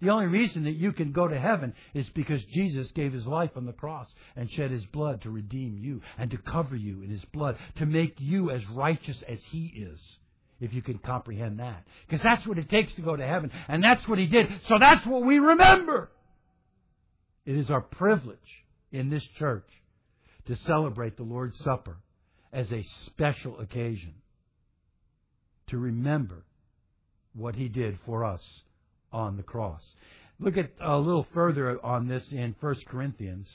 The 0.00 0.10
only 0.10 0.26
reason 0.26 0.64
that 0.64 0.72
you 0.72 0.92
can 0.92 1.12
go 1.12 1.28
to 1.28 1.38
heaven 1.38 1.74
is 1.94 2.08
because 2.10 2.42
Jesus 2.46 2.90
gave 2.90 3.12
His 3.12 3.26
life 3.26 3.52
on 3.56 3.66
the 3.66 3.72
cross 3.72 4.08
and 4.34 4.50
shed 4.50 4.72
His 4.72 4.84
blood 4.86 5.22
to 5.22 5.30
redeem 5.30 5.78
you 5.78 6.02
and 6.18 6.30
to 6.32 6.38
cover 6.38 6.74
you 6.74 7.02
in 7.02 7.10
His 7.10 7.24
blood, 7.26 7.56
to 7.76 7.86
make 7.86 8.16
you 8.18 8.50
as 8.50 8.66
righteous 8.68 9.22
as 9.28 9.42
He 9.44 9.66
is. 9.66 10.00
If 10.60 10.72
you 10.72 10.82
can 10.82 10.98
comprehend 10.98 11.58
that. 11.58 11.84
Because 12.06 12.22
that's 12.22 12.46
what 12.46 12.58
it 12.58 12.68
takes 12.68 12.92
to 12.94 13.02
go 13.02 13.16
to 13.16 13.26
heaven. 13.26 13.50
And 13.66 13.82
that's 13.82 14.06
what 14.06 14.18
He 14.18 14.26
did. 14.26 14.48
So 14.68 14.76
that's 14.78 15.04
what 15.04 15.24
we 15.24 15.40
remember. 15.40 16.10
It 17.44 17.56
is 17.56 17.68
our 17.68 17.80
privilege 17.80 18.38
in 18.92 19.10
this 19.10 19.26
church 19.38 19.66
to 20.46 20.54
celebrate 20.54 21.16
the 21.16 21.24
Lord's 21.24 21.58
Supper 21.58 21.96
as 22.52 22.70
a 22.72 22.82
special 22.82 23.58
occasion. 23.58 24.14
To 25.72 25.78
remember 25.78 26.44
what 27.32 27.54
he 27.54 27.66
did 27.68 27.98
for 28.04 28.26
us 28.26 28.60
on 29.10 29.38
the 29.38 29.42
cross. 29.42 29.82
Look 30.38 30.58
at 30.58 30.70
a 30.78 30.98
little 30.98 31.26
further 31.32 31.82
on 31.82 32.08
this 32.08 32.30
in 32.30 32.54
1 32.60 32.76
Corinthians. 32.86 33.50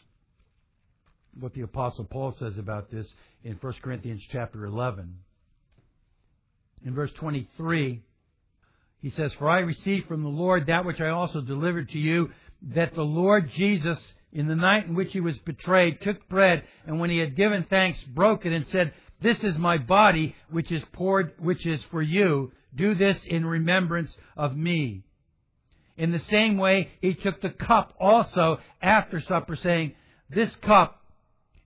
What 1.39 1.53
the 1.53 1.61
apostle 1.61 2.05
Paul 2.05 2.31
says 2.31 2.57
about 2.57 2.89
this 2.89 3.07
in 3.43 3.53
1 3.61 3.73
Corinthians 3.83 4.23
chapter 4.31 4.65
11. 4.65 5.15
In 6.87 6.95
verse 6.95 7.11
23, 7.11 8.01
he 8.99 9.09
says, 9.11 9.31
For 9.35 9.47
I 9.47 9.59
received 9.59 10.07
from 10.07 10.23
the 10.23 10.29
Lord 10.29 10.65
that 10.65 10.85
which 10.85 10.99
I 10.99 11.09
also 11.09 11.41
delivered 11.41 11.89
to 11.89 11.99
you, 11.99 12.31
that 12.73 12.95
the 12.95 13.05
Lord 13.05 13.51
Jesus, 13.51 14.15
in 14.33 14.47
the 14.47 14.55
night 14.55 14.87
in 14.87 14.95
which 14.95 15.13
he 15.13 15.19
was 15.19 15.37
betrayed, 15.37 16.01
took 16.01 16.27
bread, 16.29 16.63
and 16.87 16.99
when 16.99 17.11
he 17.11 17.19
had 17.19 17.35
given 17.35 17.63
thanks, 17.69 18.01
broke 18.05 18.47
it, 18.47 18.53
and 18.53 18.65
said, 18.65 18.91
This 19.21 19.43
is 19.43 19.57
my 19.57 19.77
body, 19.77 20.35
which 20.49 20.71
is 20.71 20.83
poured, 20.93 21.33
which 21.39 21.65
is 21.65 21.83
for 21.85 22.01
you. 22.01 22.51
Do 22.75 22.93
this 22.93 23.23
in 23.25 23.45
remembrance 23.45 24.15
of 24.35 24.55
me. 24.55 25.03
In 25.97 26.11
the 26.11 26.19
same 26.19 26.57
way, 26.57 26.89
he 27.01 27.15
took 27.15 27.41
the 27.41 27.49
cup 27.49 27.95
also 27.99 28.59
after 28.81 29.19
supper, 29.19 29.55
saying, 29.55 29.93
This 30.29 30.55
cup 30.57 31.01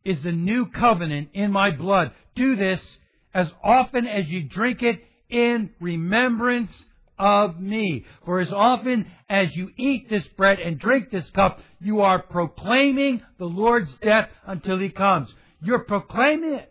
is 0.06 0.22
the 0.22 0.32
new 0.32 0.68
covenant 0.68 1.30
in 1.34 1.52
my 1.52 1.72
blood. 1.72 2.12
Do 2.36 2.56
this 2.56 2.98
as 3.34 3.52
often 3.62 4.08
as 4.08 4.30
you 4.30 4.44
drink 4.44 4.82
it 4.82 5.04
in 5.30 5.72
remembrance 5.82 6.86
of 7.20 7.60
me. 7.60 8.06
For 8.26 8.40
as 8.40 8.52
often 8.54 9.06
as 9.30 9.56
you 9.56 9.72
eat 9.78 10.10
this 10.10 10.28
bread 10.30 10.60
and 10.60 10.80
drink 10.80 11.12
this 11.12 11.30
cup, 11.32 11.60
you 11.80 12.02
are 12.02 12.22
proclaiming 12.22 13.22
the 13.38 13.46
Lord's 13.46 13.94
death 14.02 14.30
until 14.46 14.80
he 14.80 14.90
comes. 14.90 15.34
You're 15.62 15.84
proclaiming 15.84 16.54
it. 16.54 16.71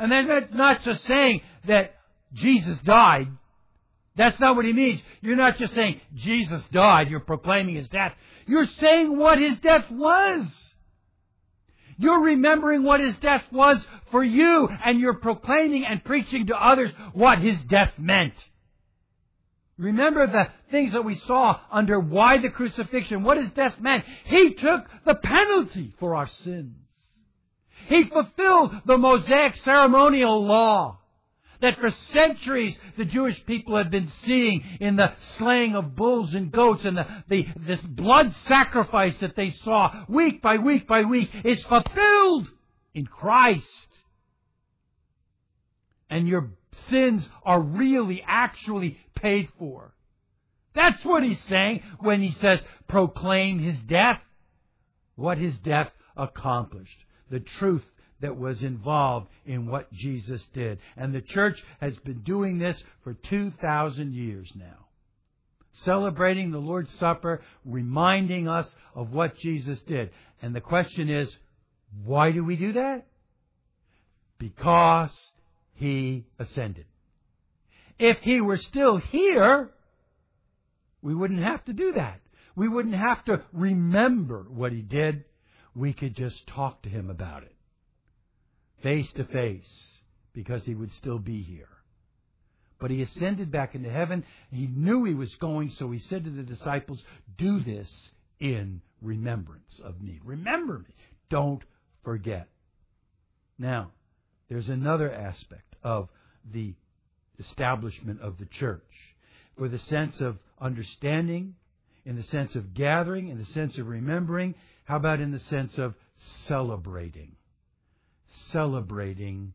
And 0.00 0.10
that's 0.10 0.52
not 0.54 0.80
just 0.80 1.04
saying 1.04 1.42
that 1.66 1.94
Jesus 2.32 2.78
died. 2.80 3.28
That's 4.16 4.40
not 4.40 4.56
what 4.56 4.64
he 4.64 4.72
means. 4.72 5.00
You're 5.20 5.36
not 5.36 5.58
just 5.58 5.74
saying 5.74 6.00
Jesus 6.14 6.64
died, 6.72 7.10
you're 7.10 7.20
proclaiming 7.20 7.74
his 7.74 7.88
death. 7.88 8.14
You're 8.46 8.64
saying 8.64 9.16
what 9.16 9.38
his 9.38 9.56
death 9.58 9.84
was. 9.90 10.72
You're 11.98 12.22
remembering 12.22 12.82
what 12.82 13.00
his 13.00 13.14
death 13.16 13.44
was 13.52 13.86
for 14.10 14.24
you, 14.24 14.70
and 14.84 14.98
you're 14.98 15.18
proclaiming 15.18 15.84
and 15.84 16.02
preaching 16.02 16.46
to 16.46 16.56
others 16.56 16.90
what 17.12 17.38
his 17.38 17.60
death 17.62 17.92
meant. 17.98 18.34
Remember 19.76 20.26
the 20.26 20.48
things 20.70 20.92
that 20.92 21.04
we 21.04 21.14
saw 21.14 21.60
under 21.70 22.00
why 22.00 22.38
the 22.38 22.48
crucifixion, 22.48 23.22
what 23.22 23.36
his 23.36 23.50
death 23.50 23.78
meant. 23.78 24.04
He 24.24 24.54
took 24.54 24.86
the 25.04 25.14
penalty 25.14 25.92
for 25.98 26.16
our 26.16 26.26
sins. 26.26 26.74
He 27.90 28.04
fulfilled 28.04 28.82
the 28.84 28.96
Mosaic 28.96 29.56
ceremonial 29.56 30.46
law 30.46 31.00
that 31.60 31.76
for 31.76 31.90
centuries 32.12 32.78
the 32.96 33.04
Jewish 33.04 33.44
people 33.46 33.76
had 33.76 33.90
been 33.90 34.08
seeing 34.22 34.62
in 34.78 34.94
the 34.94 35.12
slaying 35.36 35.74
of 35.74 35.96
bulls 35.96 36.32
and 36.32 36.52
goats 36.52 36.84
and 36.84 36.96
the, 36.96 37.06
the, 37.26 37.48
this 37.66 37.80
blood 37.80 38.32
sacrifice 38.46 39.18
that 39.18 39.34
they 39.34 39.50
saw 39.64 40.04
week 40.08 40.40
by 40.40 40.58
week 40.58 40.86
by 40.86 41.02
week 41.02 41.30
is 41.44 41.64
fulfilled 41.64 42.48
in 42.94 43.06
Christ. 43.06 43.88
And 46.08 46.28
your 46.28 46.50
sins 46.90 47.28
are 47.42 47.60
really, 47.60 48.22
actually 48.24 49.00
paid 49.16 49.48
for. 49.58 49.92
That's 50.76 51.04
what 51.04 51.24
he's 51.24 51.42
saying 51.48 51.82
when 51.98 52.22
he 52.22 52.34
says 52.34 52.64
proclaim 52.86 53.58
his 53.58 53.76
death. 53.80 54.20
What 55.16 55.38
his 55.38 55.58
death 55.58 55.90
accomplished. 56.16 56.96
The 57.30 57.40
truth 57.40 57.84
that 58.20 58.36
was 58.36 58.62
involved 58.62 59.28
in 59.46 59.66
what 59.66 59.92
Jesus 59.92 60.44
did. 60.52 60.78
And 60.96 61.14
the 61.14 61.22
church 61.22 61.62
has 61.80 61.96
been 61.98 62.20
doing 62.20 62.58
this 62.58 62.82
for 63.02 63.14
2,000 63.14 64.14
years 64.14 64.50
now. 64.54 64.86
Celebrating 65.72 66.50
the 66.50 66.58
Lord's 66.58 66.92
Supper, 66.94 67.42
reminding 67.64 68.48
us 68.48 68.74
of 68.94 69.12
what 69.12 69.38
Jesus 69.38 69.80
did. 69.82 70.10
And 70.42 70.54
the 70.54 70.60
question 70.60 71.08
is, 71.08 71.34
Why 72.04 72.32
do 72.32 72.44
we 72.44 72.56
do 72.56 72.72
that? 72.72 73.06
Because 74.38 75.16
he 75.74 76.24
ascended. 76.38 76.86
If 77.98 78.18
he 78.18 78.40
were 78.40 78.58
still 78.58 78.96
here, 78.96 79.70
we 81.02 81.14
wouldn't 81.14 81.42
have 81.42 81.64
to 81.66 81.72
do 81.72 81.92
that. 81.92 82.20
We 82.56 82.68
wouldn't 82.68 82.94
have 82.94 83.24
to 83.26 83.42
remember 83.52 84.44
what 84.48 84.72
he 84.72 84.82
did. 84.82 85.24
We 85.74 85.92
could 85.92 86.14
just 86.14 86.46
talk 86.46 86.82
to 86.82 86.88
him 86.88 87.10
about 87.10 87.42
it. 87.42 87.54
Face 88.82 89.12
to 89.12 89.24
face, 89.24 89.88
because 90.32 90.64
he 90.64 90.74
would 90.74 90.92
still 90.92 91.18
be 91.18 91.42
here. 91.42 91.68
But 92.80 92.90
he 92.90 93.02
ascended 93.02 93.50
back 93.52 93.74
into 93.74 93.90
heaven. 93.90 94.24
He 94.50 94.66
knew 94.66 95.04
he 95.04 95.14
was 95.14 95.34
going, 95.36 95.70
so 95.70 95.90
he 95.90 95.98
said 95.98 96.24
to 96.24 96.30
the 96.30 96.42
disciples, 96.42 97.02
Do 97.36 97.60
this 97.60 98.10
in 98.40 98.80
remembrance 99.02 99.80
of 99.84 100.00
me. 100.00 100.18
Remember 100.24 100.78
me. 100.78 100.94
Don't 101.28 101.62
forget. 102.02 102.48
Now, 103.58 103.92
there's 104.48 104.70
another 104.70 105.12
aspect 105.12 105.76
of 105.82 106.08
the 106.50 106.74
establishment 107.38 108.20
of 108.20 108.38
the 108.38 108.46
church. 108.46 108.82
For 109.58 109.68
the 109.68 109.78
sense 109.78 110.22
of 110.22 110.38
understanding, 110.58 111.54
in 112.04 112.16
the 112.16 112.22
sense 112.22 112.56
of 112.56 112.74
gathering, 112.74 113.28
in 113.28 113.38
the 113.38 113.44
sense 113.46 113.78
of 113.78 113.86
remembering, 113.88 114.54
how 114.84 114.96
about 114.96 115.20
in 115.20 115.30
the 115.30 115.38
sense 115.38 115.78
of 115.78 115.94
celebrating? 116.46 117.36
Celebrating. 118.48 119.52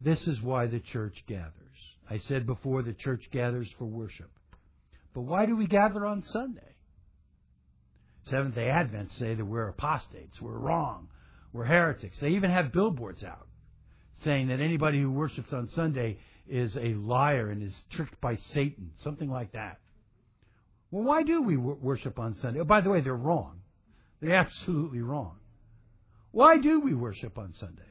This 0.00 0.26
is 0.26 0.40
why 0.40 0.66
the 0.66 0.80
church 0.80 1.24
gathers. 1.26 1.52
I 2.08 2.18
said 2.18 2.46
before 2.46 2.82
the 2.82 2.92
church 2.92 3.28
gathers 3.30 3.70
for 3.78 3.84
worship. 3.84 4.30
But 5.14 5.22
why 5.22 5.46
do 5.46 5.56
we 5.56 5.66
gather 5.66 6.06
on 6.06 6.22
Sunday? 6.22 6.74
Seventh 8.24 8.54
day 8.54 8.68
Adventists 8.68 9.18
say 9.18 9.34
that 9.34 9.44
we're 9.44 9.68
apostates, 9.68 10.40
we're 10.40 10.58
wrong, 10.58 11.08
we're 11.52 11.64
heretics. 11.64 12.18
They 12.18 12.30
even 12.30 12.50
have 12.50 12.72
billboards 12.72 13.24
out 13.24 13.46
saying 14.24 14.48
that 14.48 14.60
anybody 14.60 15.00
who 15.00 15.10
worships 15.10 15.52
on 15.52 15.68
Sunday 15.68 16.18
is 16.48 16.76
a 16.76 16.94
liar 16.94 17.50
and 17.50 17.62
is 17.62 17.84
tricked 17.90 18.20
by 18.20 18.36
Satan, 18.36 18.90
something 18.98 19.30
like 19.30 19.52
that. 19.52 19.78
Well, 20.90 21.04
why 21.04 21.22
do 21.22 21.42
we 21.42 21.56
worship 21.56 22.18
on 22.18 22.34
Sunday? 22.36 22.60
Oh, 22.60 22.64
by 22.64 22.80
the 22.80 22.90
way, 22.90 23.00
they're 23.00 23.14
wrong. 23.14 23.60
They're 24.20 24.34
absolutely 24.34 25.00
wrong. 25.00 25.36
Why 26.32 26.58
do 26.58 26.80
we 26.80 26.94
worship 26.94 27.38
on 27.38 27.54
Sunday? 27.54 27.82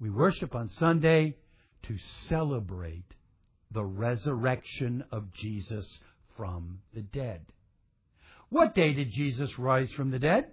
We 0.00 0.10
worship 0.10 0.54
on 0.54 0.68
Sunday 0.70 1.36
to 1.84 1.96
celebrate 2.28 3.04
the 3.70 3.84
resurrection 3.84 5.04
of 5.10 5.32
Jesus 5.32 6.00
from 6.36 6.80
the 6.94 7.02
dead. 7.02 7.44
What 8.48 8.74
day 8.74 8.92
did 8.92 9.10
Jesus 9.10 9.58
rise 9.58 9.90
from 9.92 10.10
the 10.10 10.18
dead? 10.18 10.46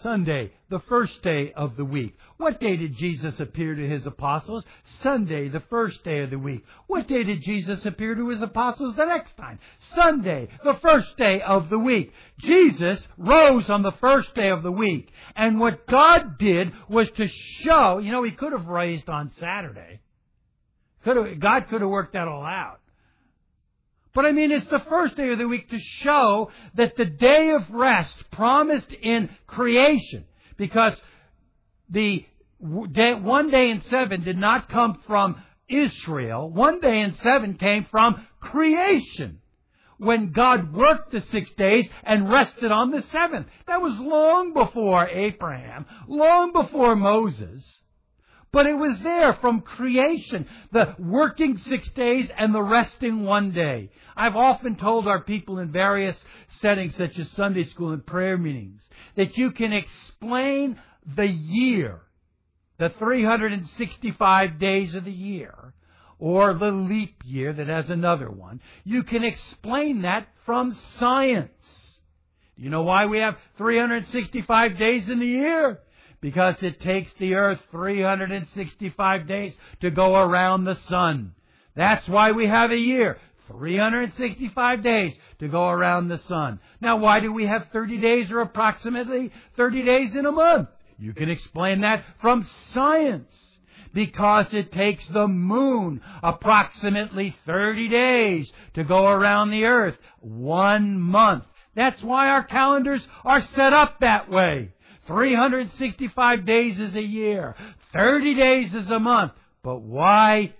Sunday, 0.00 0.52
the 0.68 0.80
first 0.80 1.22
day 1.22 1.52
of 1.54 1.76
the 1.76 1.84
week. 1.84 2.16
What 2.36 2.60
day 2.60 2.76
did 2.76 2.96
Jesus 2.96 3.40
appear 3.40 3.74
to 3.74 3.88
his 3.88 4.06
apostles? 4.06 4.64
Sunday, 5.00 5.48
the 5.48 5.62
first 5.70 6.04
day 6.04 6.20
of 6.20 6.30
the 6.30 6.38
week. 6.38 6.64
What 6.86 7.08
day 7.08 7.24
did 7.24 7.42
Jesus 7.42 7.84
appear 7.86 8.14
to 8.14 8.28
his 8.28 8.42
apostles 8.42 8.94
the 8.94 9.06
next 9.06 9.36
time? 9.36 9.58
Sunday, 9.94 10.48
the 10.62 10.74
first 10.82 11.16
day 11.16 11.40
of 11.40 11.70
the 11.70 11.78
week. 11.78 12.12
Jesus 12.38 13.06
rose 13.16 13.70
on 13.70 13.82
the 13.82 13.92
first 13.92 14.34
day 14.34 14.50
of 14.50 14.62
the 14.62 14.72
week. 14.72 15.10
And 15.34 15.58
what 15.58 15.86
God 15.86 16.38
did 16.38 16.72
was 16.88 17.10
to 17.16 17.28
show, 17.28 17.98
you 17.98 18.12
know, 18.12 18.22
he 18.22 18.32
could 18.32 18.52
have 18.52 18.66
raised 18.66 19.08
on 19.08 19.32
Saturday. 19.40 20.00
Could 21.04 21.16
have, 21.16 21.40
God 21.40 21.68
could 21.68 21.80
have 21.80 21.90
worked 21.90 22.12
that 22.12 22.28
all 22.28 22.44
out. 22.44 22.80
But 24.16 24.24
I 24.24 24.32
mean, 24.32 24.50
it's 24.50 24.66
the 24.68 24.82
first 24.88 25.14
day 25.14 25.30
of 25.30 25.38
the 25.38 25.46
week 25.46 25.68
to 25.68 25.78
show 25.78 26.50
that 26.72 26.96
the 26.96 27.04
day 27.04 27.50
of 27.50 27.70
rest 27.70 28.16
promised 28.30 28.90
in 28.90 29.28
creation, 29.46 30.24
because 30.56 30.98
the 31.90 32.24
day, 32.92 33.12
one 33.12 33.50
day 33.50 33.68
in 33.68 33.82
seven 33.82 34.24
did 34.24 34.38
not 34.38 34.70
come 34.70 35.02
from 35.06 35.42
Israel. 35.68 36.48
One 36.50 36.80
day 36.80 37.00
in 37.00 37.14
seven 37.16 37.58
came 37.58 37.84
from 37.84 38.26
creation. 38.40 39.40
When 39.98 40.32
God 40.32 40.72
worked 40.72 41.12
the 41.12 41.20
six 41.20 41.50
days 41.50 41.86
and 42.02 42.30
rested 42.30 42.72
on 42.72 42.92
the 42.92 43.02
seventh. 43.02 43.48
That 43.66 43.82
was 43.82 43.98
long 43.98 44.54
before 44.54 45.06
Abraham, 45.10 45.84
long 46.08 46.54
before 46.54 46.96
Moses. 46.96 47.82
But 48.52 48.66
it 48.66 48.74
was 48.74 49.00
there 49.00 49.34
from 49.34 49.60
creation, 49.60 50.46
the 50.72 50.94
working 50.98 51.58
six 51.58 51.88
days 51.90 52.30
and 52.36 52.54
the 52.54 52.62
resting 52.62 53.24
one 53.24 53.52
day. 53.52 53.90
I've 54.16 54.36
often 54.36 54.76
told 54.76 55.06
our 55.06 55.22
people 55.22 55.58
in 55.58 55.72
various 55.72 56.18
settings, 56.60 56.96
such 56.96 57.18
as 57.18 57.30
Sunday 57.32 57.64
school 57.64 57.92
and 57.92 58.06
prayer 58.06 58.38
meetings, 58.38 58.82
that 59.16 59.36
you 59.36 59.50
can 59.50 59.72
explain 59.72 60.80
the 61.14 61.26
year, 61.26 62.00
the 62.78 62.88
365 62.88 64.58
days 64.58 64.94
of 64.94 65.04
the 65.04 65.12
year, 65.12 65.74
or 66.18 66.54
the 66.54 66.70
leap 66.70 67.20
year 67.24 67.52
that 67.52 67.68
has 67.68 67.90
another 67.90 68.30
one. 68.30 68.60
You 68.84 69.02
can 69.02 69.22
explain 69.22 70.02
that 70.02 70.28
from 70.46 70.72
science. 70.72 71.50
Do 72.56 72.62
you 72.62 72.70
know 72.70 72.84
why 72.84 73.04
we 73.04 73.18
have 73.18 73.36
365 73.58 74.78
days 74.78 75.10
in 75.10 75.18
the 75.18 75.26
year? 75.26 75.80
Because 76.26 76.60
it 76.64 76.80
takes 76.80 77.12
the 77.20 77.34
earth 77.34 77.60
365 77.70 79.28
days 79.28 79.54
to 79.80 79.92
go 79.92 80.16
around 80.16 80.64
the 80.64 80.74
sun. 80.74 81.32
That's 81.76 82.08
why 82.08 82.32
we 82.32 82.48
have 82.48 82.72
a 82.72 82.76
year. 82.76 83.18
365 83.46 84.82
days 84.82 85.14
to 85.38 85.46
go 85.46 85.68
around 85.68 86.08
the 86.08 86.18
sun. 86.18 86.58
Now, 86.80 86.96
why 86.96 87.20
do 87.20 87.32
we 87.32 87.46
have 87.46 87.68
30 87.72 87.98
days 87.98 88.32
or 88.32 88.40
approximately 88.40 89.30
30 89.56 89.84
days 89.84 90.16
in 90.16 90.26
a 90.26 90.32
month? 90.32 90.68
You 90.98 91.12
can 91.12 91.30
explain 91.30 91.82
that 91.82 92.02
from 92.20 92.44
science. 92.72 93.32
Because 93.94 94.52
it 94.52 94.72
takes 94.72 95.06
the 95.06 95.28
moon 95.28 96.00
approximately 96.24 97.36
30 97.46 97.88
days 97.88 98.52
to 98.74 98.82
go 98.82 99.06
around 99.06 99.52
the 99.52 99.66
earth. 99.66 99.96
One 100.18 100.98
month. 100.98 101.44
That's 101.76 102.02
why 102.02 102.30
our 102.30 102.42
calendars 102.42 103.06
are 103.24 103.42
set 103.42 103.72
up 103.72 104.00
that 104.00 104.28
way. 104.28 104.72
365 105.06 106.44
days 106.44 106.78
is 106.78 106.94
a 106.94 107.02
year. 107.02 107.54
30 107.92 108.34
days 108.34 108.74
is 108.74 108.90
a 108.90 108.98
month. 108.98 109.32
But 109.62 109.80
why 109.82 110.54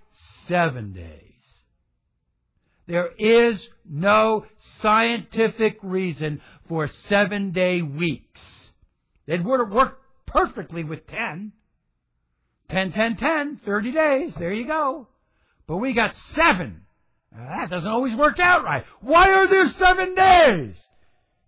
seven 0.49 0.93
days? 0.93 1.23
There 2.87 3.11
is 3.19 3.67
no 3.89 4.47
scientific 4.81 5.79
reason 5.83 6.41
for 6.69 6.89
seven 7.09 7.53
day 7.53 7.83
weeks. 7.83 8.41
It 9.27 9.43
would 9.45 9.61
have 9.61 9.71
worked 9.71 10.03
perfectly 10.27 10.85
with 10.85 11.07
10. 11.07 11.53
10, 12.71 12.93
10, 12.93 13.17
10, 13.17 13.61
30 13.65 13.93
days. 13.93 14.35
There 14.37 14.53
you 14.53 14.67
go. 14.67 15.09
But 15.67 15.79
we 15.79 15.93
got 15.95 16.15
seven. 16.35 16.83
Now, 17.33 17.61
that 17.61 17.71
doesn't 17.71 17.91
always 17.91 18.15
work 18.15 18.39
out 18.39 18.65
right. 18.65 18.85
Why 19.01 19.33
are 19.33 19.47
there 19.47 19.69
seven 19.73 20.15
days? 20.15 20.77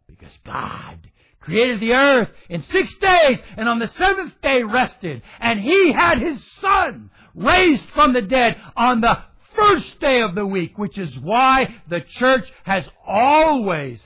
Because 0.06 0.36
God 0.44 0.98
created 1.40 1.80
the 1.80 1.92
earth 1.92 2.30
in 2.48 2.62
six 2.62 2.94
days 2.98 3.38
and 3.56 3.68
on 3.68 3.78
the 3.78 3.88
seventh 3.88 4.40
day 4.42 4.62
rested. 4.62 5.22
And 5.40 5.60
he 5.60 5.92
had 5.92 6.18
his 6.18 6.42
son 6.60 7.10
raised 7.34 7.88
from 7.90 8.12
the 8.12 8.22
dead 8.22 8.56
on 8.76 9.00
the 9.00 9.18
first 9.56 9.98
day 10.00 10.22
of 10.22 10.34
the 10.34 10.46
week, 10.46 10.78
which 10.78 10.98
is 10.98 11.18
why 11.18 11.76
the 11.88 12.00
church 12.00 12.50
has 12.64 12.84
always 13.06 14.02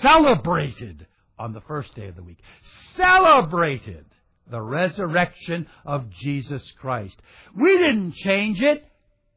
celebrated 0.00 1.06
on 1.38 1.52
the 1.52 1.60
first 1.62 1.94
day 1.94 2.08
of 2.08 2.16
the 2.16 2.22
week. 2.22 2.38
Celebrated 2.96 4.04
the 4.50 4.60
resurrection 4.60 5.66
of 5.84 6.10
Jesus 6.10 6.70
Christ. 6.78 7.20
We 7.56 7.76
didn't 7.76 8.14
change 8.14 8.62
it. 8.62 8.84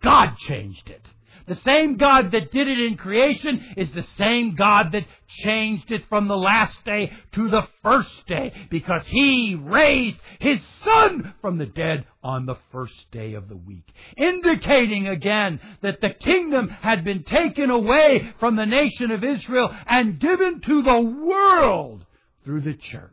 God 0.03 0.37
changed 0.37 0.89
it. 0.89 1.05
The 1.47 1.55
same 1.55 1.95
God 1.95 2.31
that 2.31 2.51
did 2.51 2.67
it 2.67 2.79
in 2.79 2.97
creation 2.97 3.73
is 3.77 3.89
the 3.91 4.03
same 4.17 4.55
God 4.55 4.91
that 4.91 5.05
changed 5.27 5.93
it 5.93 6.05
from 6.09 6.27
the 6.27 6.35
last 6.35 6.83
day 6.83 7.13
to 7.33 7.47
the 7.47 7.65
first 7.81 8.27
day 8.27 8.51
because 8.69 9.07
He 9.07 9.55
raised 9.55 10.19
His 10.39 10.61
Son 10.83 11.33
from 11.39 11.57
the 11.57 11.65
dead 11.65 12.05
on 12.21 12.45
the 12.45 12.57
first 12.73 13.09
day 13.11 13.33
of 13.33 13.47
the 13.47 13.55
week. 13.55 13.87
Indicating 14.17 15.07
again 15.07 15.61
that 15.81 16.01
the 16.01 16.09
kingdom 16.09 16.67
had 16.67 17.05
been 17.05 17.23
taken 17.23 17.69
away 17.69 18.33
from 18.41 18.57
the 18.57 18.65
nation 18.65 19.11
of 19.11 19.23
Israel 19.23 19.73
and 19.85 20.19
given 20.19 20.59
to 20.61 20.81
the 20.81 20.99
world 20.99 22.05
through 22.43 22.61
the 22.61 22.73
church. 22.73 23.11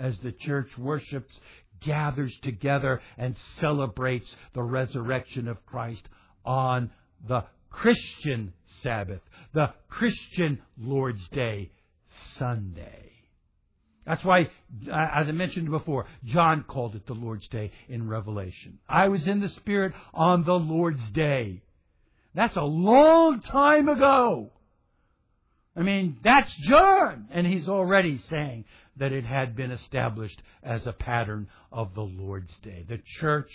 As 0.00 0.18
the 0.18 0.32
church 0.32 0.76
worships, 0.76 1.38
gathers 1.80 2.36
together 2.42 3.00
and 3.16 3.36
celebrates 3.60 4.34
the 4.52 4.62
resurrection 4.62 5.46
of 5.46 5.64
Christ 5.64 6.08
on 6.44 6.90
the 7.26 7.44
Christian 7.70 8.52
Sabbath, 8.80 9.20
the 9.52 9.72
Christian 9.88 10.60
Lord's 10.78 11.26
Day, 11.28 11.70
Sunday. 12.38 13.12
That's 14.06 14.24
why, 14.24 14.42
uh, 14.88 15.08
as 15.14 15.28
I 15.28 15.32
mentioned 15.32 15.68
before, 15.70 16.06
John 16.24 16.62
called 16.62 16.94
it 16.94 17.06
the 17.06 17.14
Lord's 17.14 17.48
Day 17.48 17.72
in 17.88 18.08
Revelation. 18.08 18.78
I 18.88 19.08
was 19.08 19.26
in 19.26 19.40
the 19.40 19.48
Spirit 19.48 19.94
on 20.14 20.44
the 20.44 20.54
Lord's 20.54 21.10
Day. 21.10 21.62
That's 22.34 22.56
a 22.56 22.62
long 22.62 23.40
time 23.40 23.88
ago. 23.88 24.52
I 25.74 25.82
mean, 25.82 26.18
that's 26.22 26.54
John. 26.68 27.28
And 27.32 27.46
he's 27.46 27.68
already 27.68 28.18
saying 28.18 28.64
that 28.98 29.12
it 29.12 29.24
had 29.24 29.56
been 29.56 29.72
established 29.72 30.40
as 30.62 30.86
a 30.86 30.92
pattern 30.92 31.48
of 31.72 31.94
the 31.94 32.02
Lord's 32.02 32.54
Day. 32.58 32.84
The 32.88 33.00
church 33.20 33.50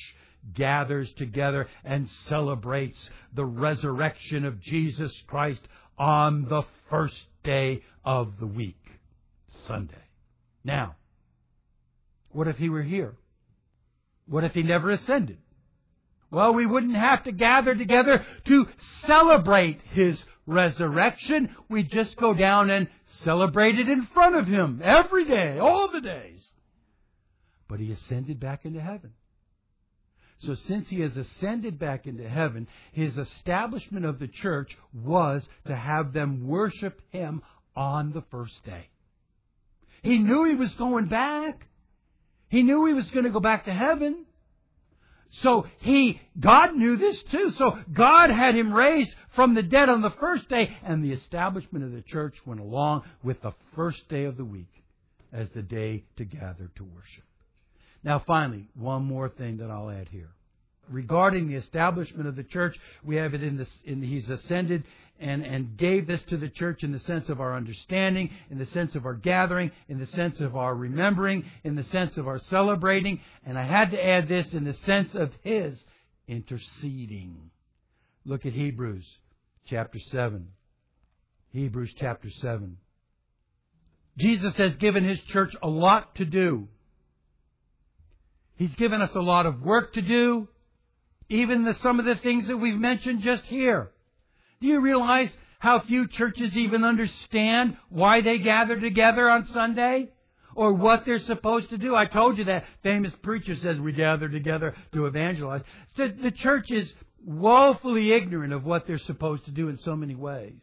gathers 0.54 1.12
together 1.14 1.68
and 1.84 2.10
celebrates 2.28 3.10
the 3.34 3.46
resurrection 3.46 4.46
of 4.46 4.60
Jesus 4.62 5.16
Christ 5.28 5.62
on 5.98 6.48
the 6.48 6.64
first 6.90 7.22
day 7.44 7.84
of 8.04 8.40
the 8.40 8.48
week, 8.48 8.84
Sunday. 9.66 9.96
Now, 10.64 10.96
what 12.32 12.48
if 12.48 12.58
he 12.58 12.70
were 12.70 12.84
here? 12.84 13.16
What 14.28 14.44
if 14.44 14.54
he 14.54 14.64
never 14.64 14.92
ascended? 14.92 15.38
Well, 16.30 16.54
we 16.54 16.66
wouldn't 16.66 16.96
have 16.96 17.24
to 17.24 17.32
gather 17.32 17.76
together 17.76 18.26
to 18.46 18.68
celebrate 19.06 19.82
his 19.94 20.24
resurrection. 20.46 21.56
We 21.70 21.84
just 21.84 22.16
go 22.16 22.34
down 22.34 22.70
and 22.70 22.88
celebrate 23.06 23.78
it 23.78 23.90
in 23.90 24.04
front 24.14 24.36
of 24.36 24.48
him 24.48 24.82
every 24.84 25.26
day, 25.26 25.60
all 25.60 25.90
the 25.92 26.00
days. 26.00 26.50
But 27.68 27.80
he 27.80 27.92
ascended 27.92 28.40
back 28.40 28.66
into 28.66 28.80
heaven. 28.80 29.12
So 30.42 30.56
since 30.56 30.90
he 30.90 31.02
has 31.02 31.16
ascended 31.18 31.78
back 31.78 32.08
into 32.08 32.28
heaven, 32.28 32.68
his 32.92 33.18
establishment 33.18 34.06
of 34.06 34.18
the 34.20 34.28
church 34.28 34.76
was 34.94 35.48
to 35.66 35.76
have 35.76 36.14
them 36.14 36.48
worship 36.48 37.00
him 37.12 37.44
on 37.76 38.12
the 38.12 38.24
first 38.32 38.64
day. 38.66 38.90
He 40.02 40.18
knew 40.18 40.46
he 40.46 40.56
was 40.56 40.74
going 40.76 41.08
back. 41.08 41.68
He 42.50 42.64
knew 42.64 42.86
he 42.86 42.94
was 42.94 43.10
going 43.12 43.26
to 43.26 43.32
go 43.32 43.40
back 43.40 43.66
to 43.66 43.74
heaven. 43.74 44.26
So 45.30 45.68
he, 45.80 46.20
God 46.40 46.76
knew 46.76 46.98
this 46.98 47.22
too. 47.24 47.52
So 47.52 47.78
God 47.94 48.32
had 48.32 48.56
him 48.56 48.74
raised 48.74 49.16
from 49.36 49.54
the 49.54 49.64
dead 49.64 49.90
on 49.90 50.02
the 50.02 50.12
first 50.20 50.50
day, 50.50 50.76
and 50.84 51.04
the 51.04 51.14
establishment 51.14 51.86
of 51.86 51.92
the 51.92 52.02
church 52.02 52.36
went 52.46 52.60
along 52.60 53.04
with 53.24 53.42
the 53.42 53.54
first 53.76 54.10
day 54.10 54.26
of 54.26 54.38
the 54.38 54.44
week 54.44 54.84
as 55.32 55.48
the 55.52 55.62
day 55.62 56.04
to 56.18 56.26
gather 56.26 56.70
to 56.76 56.84
worship. 56.84 57.24
Now 58.04 58.20
finally, 58.26 58.68
one 58.76 59.04
more 59.04 59.30
thing 59.30 59.58
that 59.58 59.70
I'll 59.70 59.90
add 59.90 60.10
here. 60.10 60.30
Regarding 60.90 61.48
the 61.48 61.56
establishment 61.56 62.28
of 62.28 62.36
the 62.36 62.44
church, 62.44 62.76
we 63.04 63.16
have 63.18 63.34
it 63.34 63.44
in 63.44 63.58
this, 63.58 63.70
in, 63.86 64.02
he's 64.02 64.30
ascended 64.30 64.84
and, 65.20 65.46
and 65.46 65.78
gave 65.78 66.08
this 66.08 66.24
to 66.24 66.38
the 66.38 66.50
church 66.50 66.84
in 66.84 66.92
the 66.92 67.00
sense 67.00 67.30
of 67.30 67.40
our 67.40 67.56
understanding, 67.56 68.32
in 68.50 68.58
the 68.58 68.66
sense 68.68 68.96
of 68.96 69.06
our 69.06 69.14
gathering, 69.14 69.72
in 69.88 70.00
the 70.00 70.08
sense 70.08 70.40
of 70.40 70.56
our 70.56 70.74
remembering, 70.74 71.46
in 71.64 71.76
the 71.76 71.84
sense 71.86 72.18
of 72.18 72.28
our 72.28 72.40
celebrating. 72.40 73.22
And 73.46 73.58
I 73.58 73.64
had 73.64 73.92
to 73.92 74.04
add 74.04 74.28
this 74.28 74.54
in 74.54 74.64
the 74.64 74.74
sense 74.74 75.14
of 75.14 75.32
His 75.44 75.80
interceding. 76.28 77.52
Look 78.26 78.46
at 78.48 78.54
Hebrews 78.54 79.06
chapter 79.68 80.00
7. 80.00 80.48
Hebrews 81.52 81.94
chapter 81.98 82.30
7. 82.30 82.78
Jesus 84.18 84.56
has 84.56 84.76
given 84.78 85.08
His 85.08 85.22
church 85.22 85.56
a 85.62 85.70
lot 85.70 86.16
to 86.16 86.26
do. 86.26 86.68
He's 88.56 88.76
given 88.76 89.02
us 89.02 89.16
a 89.16 89.22
lot 89.22 89.46
of 89.46 89.62
work 89.62 89.94
to 89.94 90.02
do, 90.02 90.48
even 91.30 91.64
the, 91.64 91.74
some 91.74 92.00
of 92.00 92.06
the 92.06 92.16
things 92.16 92.48
that 92.48 92.58
we've 92.58 92.78
mentioned 92.78 93.22
just 93.22 93.44
here. 93.46 93.92
Do 94.60 94.68
you 94.68 94.80
realize 94.82 95.36
how 95.60 95.80
few 95.80 96.08
churches 96.08 96.56
even 96.56 96.84
understand 96.84 97.78
why 97.90 98.22
they 98.22 98.40
gather 98.40 98.80
together 98.80 99.30
on 99.30 99.46
Sunday? 99.48 100.10
Or 100.54 100.74
what 100.74 101.06
they're 101.06 101.20
supposed 101.20 101.70
to 101.70 101.78
do. 101.78 101.96
I 101.96 102.06
told 102.08 102.38
you 102.38 102.44
that 102.44 102.66
famous 102.84 103.14
preacher 103.24 103.56
says 103.56 103.80
we 103.80 103.94
gather 103.94 104.28
together 104.28 104.76
to 104.92 105.06
evangelize. 105.06 105.62
The, 105.96 106.10
the 106.22 106.32
church 106.32 106.72
is 106.72 106.94
woefully 107.24 108.12
ignorant 108.12 108.52
of 108.52 108.66
what 108.66 108.86
they're 108.86 108.98
supposed 108.98 109.46
to 109.46 109.52
do 109.52 109.70
in 109.70 109.78
so 109.78 109.96
many 109.96 110.14
ways. 110.14 110.60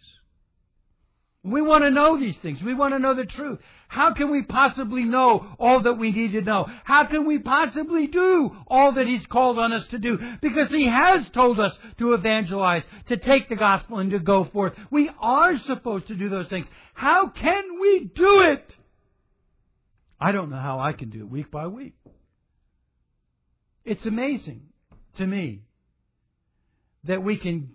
We 1.44 1.62
want 1.62 1.84
to 1.84 1.90
know 1.90 2.18
these 2.18 2.36
things. 2.38 2.60
We 2.62 2.74
want 2.74 2.94
to 2.94 2.98
know 2.98 3.14
the 3.14 3.24
truth. 3.24 3.60
How 3.86 4.12
can 4.12 4.30
we 4.30 4.42
possibly 4.42 5.04
know 5.04 5.54
all 5.58 5.80
that 5.82 5.94
we 5.94 6.10
need 6.10 6.32
to 6.32 6.42
know? 6.42 6.66
How 6.84 7.06
can 7.06 7.26
we 7.26 7.38
possibly 7.38 8.06
do 8.06 8.50
all 8.66 8.92
that 8.92 9.06
He's 9.06 9.24
called 9.26 9.58
on 9.58 9.72
us 9.72 9.86
to 9.88 9.98
do? 9.98 10.18
Because 10.42 10.68
He 10.68 10.86
has 10.86 11.26
told 11.30 11.58
us 11.58 11.78
to 11.98 12.12
evangelize, 12.12 12.82
to 13.06 13.16
take 13.16 13.48
the 13.48 13.56
gospel 13.56 13.98
and 13.98 14.10
to 14.10 14.18
go 14.18 14.44
forth. 14.44 14.74
We 14.90 15.10
are 15.20 15.56
supposed 15.58 16.08
to 16.08 16.16
do 16.16 16.28
those 16.28 16.48
things. 16.48 16.66
How 16.92 17.28
can 17.28 17.80
we 17.80 18.10
do 18.14 18.42
it? 18.42 18.76
I 20.20 20.32
don't 20.32 20.50
know 20.50 20.60
how 20.60 20.80
I 20.80 20.92
can 20.92 21.10
do 21.10 21.20
it 21.20 21.30
week 21.30 21.50
by 21.50 21.68
week. 21.68 21.94
It's 23.84 24.04
amazing 24.04 24.62
to 25.16 25.26
me 25.26 25.62
that 27.04 27.22
we 27.22 27.38
can 27.38 27.70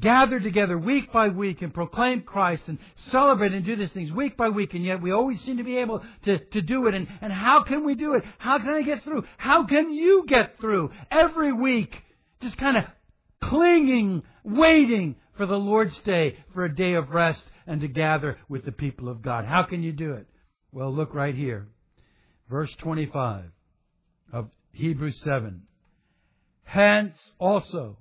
gather 0.00 0.40
together 0.40 0.78
week 0.78 1.12
by 1.12 1.28
week 1.28 1.62
and 1.62 1.72
proclaim 1.72 2.22
Christ 2.22 2.64
and 2.66 2.78
celebrate 2.94 3.52
and 3.52 3.64
do 3.64 3.76
these 3.76 3.90
things 3.90 4.12
week 4.12 4.36
by 4.36 4.48
week, 4.48 4.74
and 4.74 4.84
yet 4.84 5.00
we 5.00 5.12
always 5.12 5.40
seem 5.40 5.56
to 5.56 5.64
be 5.64 5.78
able 5.78 6.02
to, 6.24 6.38
to 6.38 6.62
do 6.62 6.86
it. 6.86 6.94
And, 6.94 7.08
and 7.20 7.32
how 7.32 7.62
can 7.62 7.84
we 7.84 7.94
do 7.94 8.14
it? 8.14 8.24
How 8.38 8.58
can 8.58 8.70
I 8.70 8.82
get 8.82 9.02
through? 9.02 9.24
How 9.36 9.64
can 9.64 9.92
you 9.92 10.24
get 10.26 10.58
through 10.60 10.90
every 11.10 11.52
week? 11.52 12.02
Just 12.40 12.56
kind 12.56 12.76
of 12.76 12.84
clinging, 13.40 14.22
waiting 14.44 15.16
for 15.36 15.46
the 15.46 15.58
Lord's 15.58 15.98
day, 16.00 16.36
for 16.52 16.64
a 16.64 16.74
day 16.74 16.94
of 16.94 17.10
rest 17.10 17.44
and 17.66 17.80
to 17.82 17.88
gather 17.88 18.38
with 18.48 18.64
the 18.64 18.72
people 18.72 19.08
of 19.08 19.22
God. 19.22 19.44
How 19.44 19.62
can 19.62 19.82
you 19.82 19.92
do 19.92 20.14
it? 20.14 20.26
Well, 20.72 20.92
look 20.92 21.14
right 21.14 21.34
here. 21.34 21.68
Verse 22.48 22.74
25 22.78 23.44
of 24.32 24.48
Hebrews 24.72 25.20
7. 25.22 25.62
Hence 26.64 27.14
also, 27.38 27.98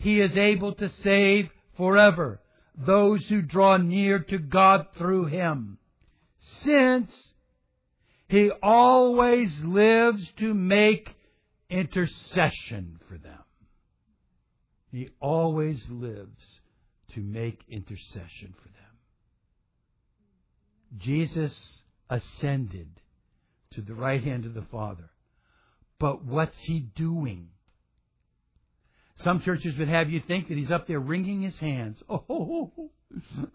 he 0.00 0.18
is 0.20 0.34
able 0.34 0.72
to 0.76 0.88
save 0.88 1.50
forever 1.76 2.40
those 2.74 3.28
who 3.28 3.42
draw 3.42 3.76
near 3.76 4.18
to 4.18 4.38
God 4.38 4.86
through 4.96 5.26
Him, 5.26 5.76
since 6.38 7.34
He 8.26 8.50
always 8.62 9.62
lives 9.62 10.26
to 10.38 10.54
make 10.54 11.14
intercession 11.68 12.98
for 13.06 13.18
them. 13.18 13.44
He 14.90 15.10
always 15.20 15.86
lives 15.90 16.60
to 17.14 17.20
make 17.20 17.62
intercession 17.68 18.54
for 18.62 18.68
them. 18.68 18.96
Jesus 20.96 21.82
ascended 22.08 22.88
to 23.72 23.82
the 23.82 23.94
right 23.94 24.24
hand 24.24 24.46
of 24.46 24.54
the 24.54 24.62
Father. 24.62 25.10
But 25.98 26.24
what's 26.24 26.62
He 26.62 26.80
doing? 26.80 27.50
Some 29.22 29.40
churches 29.40 29.76
would 29.76 29.88
have 29.88 30.10
you 30.10 30.20
think 30.20 30.48
that 30.48 30.56
he's 30.56 30.70
up 30.70 30.86
there 30.86 31.00
wringing 31.00 31.42
his 31.42 31.58
hands. 31.58 32.02
Oh, 32.12 32.90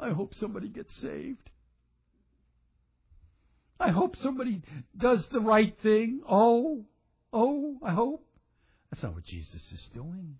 I 0.01 0.09
hope 0.09 0.35
somebody 0.35 0.67
gets 0.67 0.93
saved. 0.97 1.49
I 3.79 3.89
hope 3.89 4.17
somebody 4.17 4.61
does 4.97 5.25
the 5.29 5.39
right 5.39 5.73
thing. 5.81 6.21
Oh, 6.29 6.83
oh, 7.31 7.77
I 7.81 7.93
hope. 7.93 8.27
That's 8.91 9.01
not 9.01 9.15
what 9.15 9.23
Jesus 9.23 9.71
is 9.71 9.89
doing. 9.93 10.35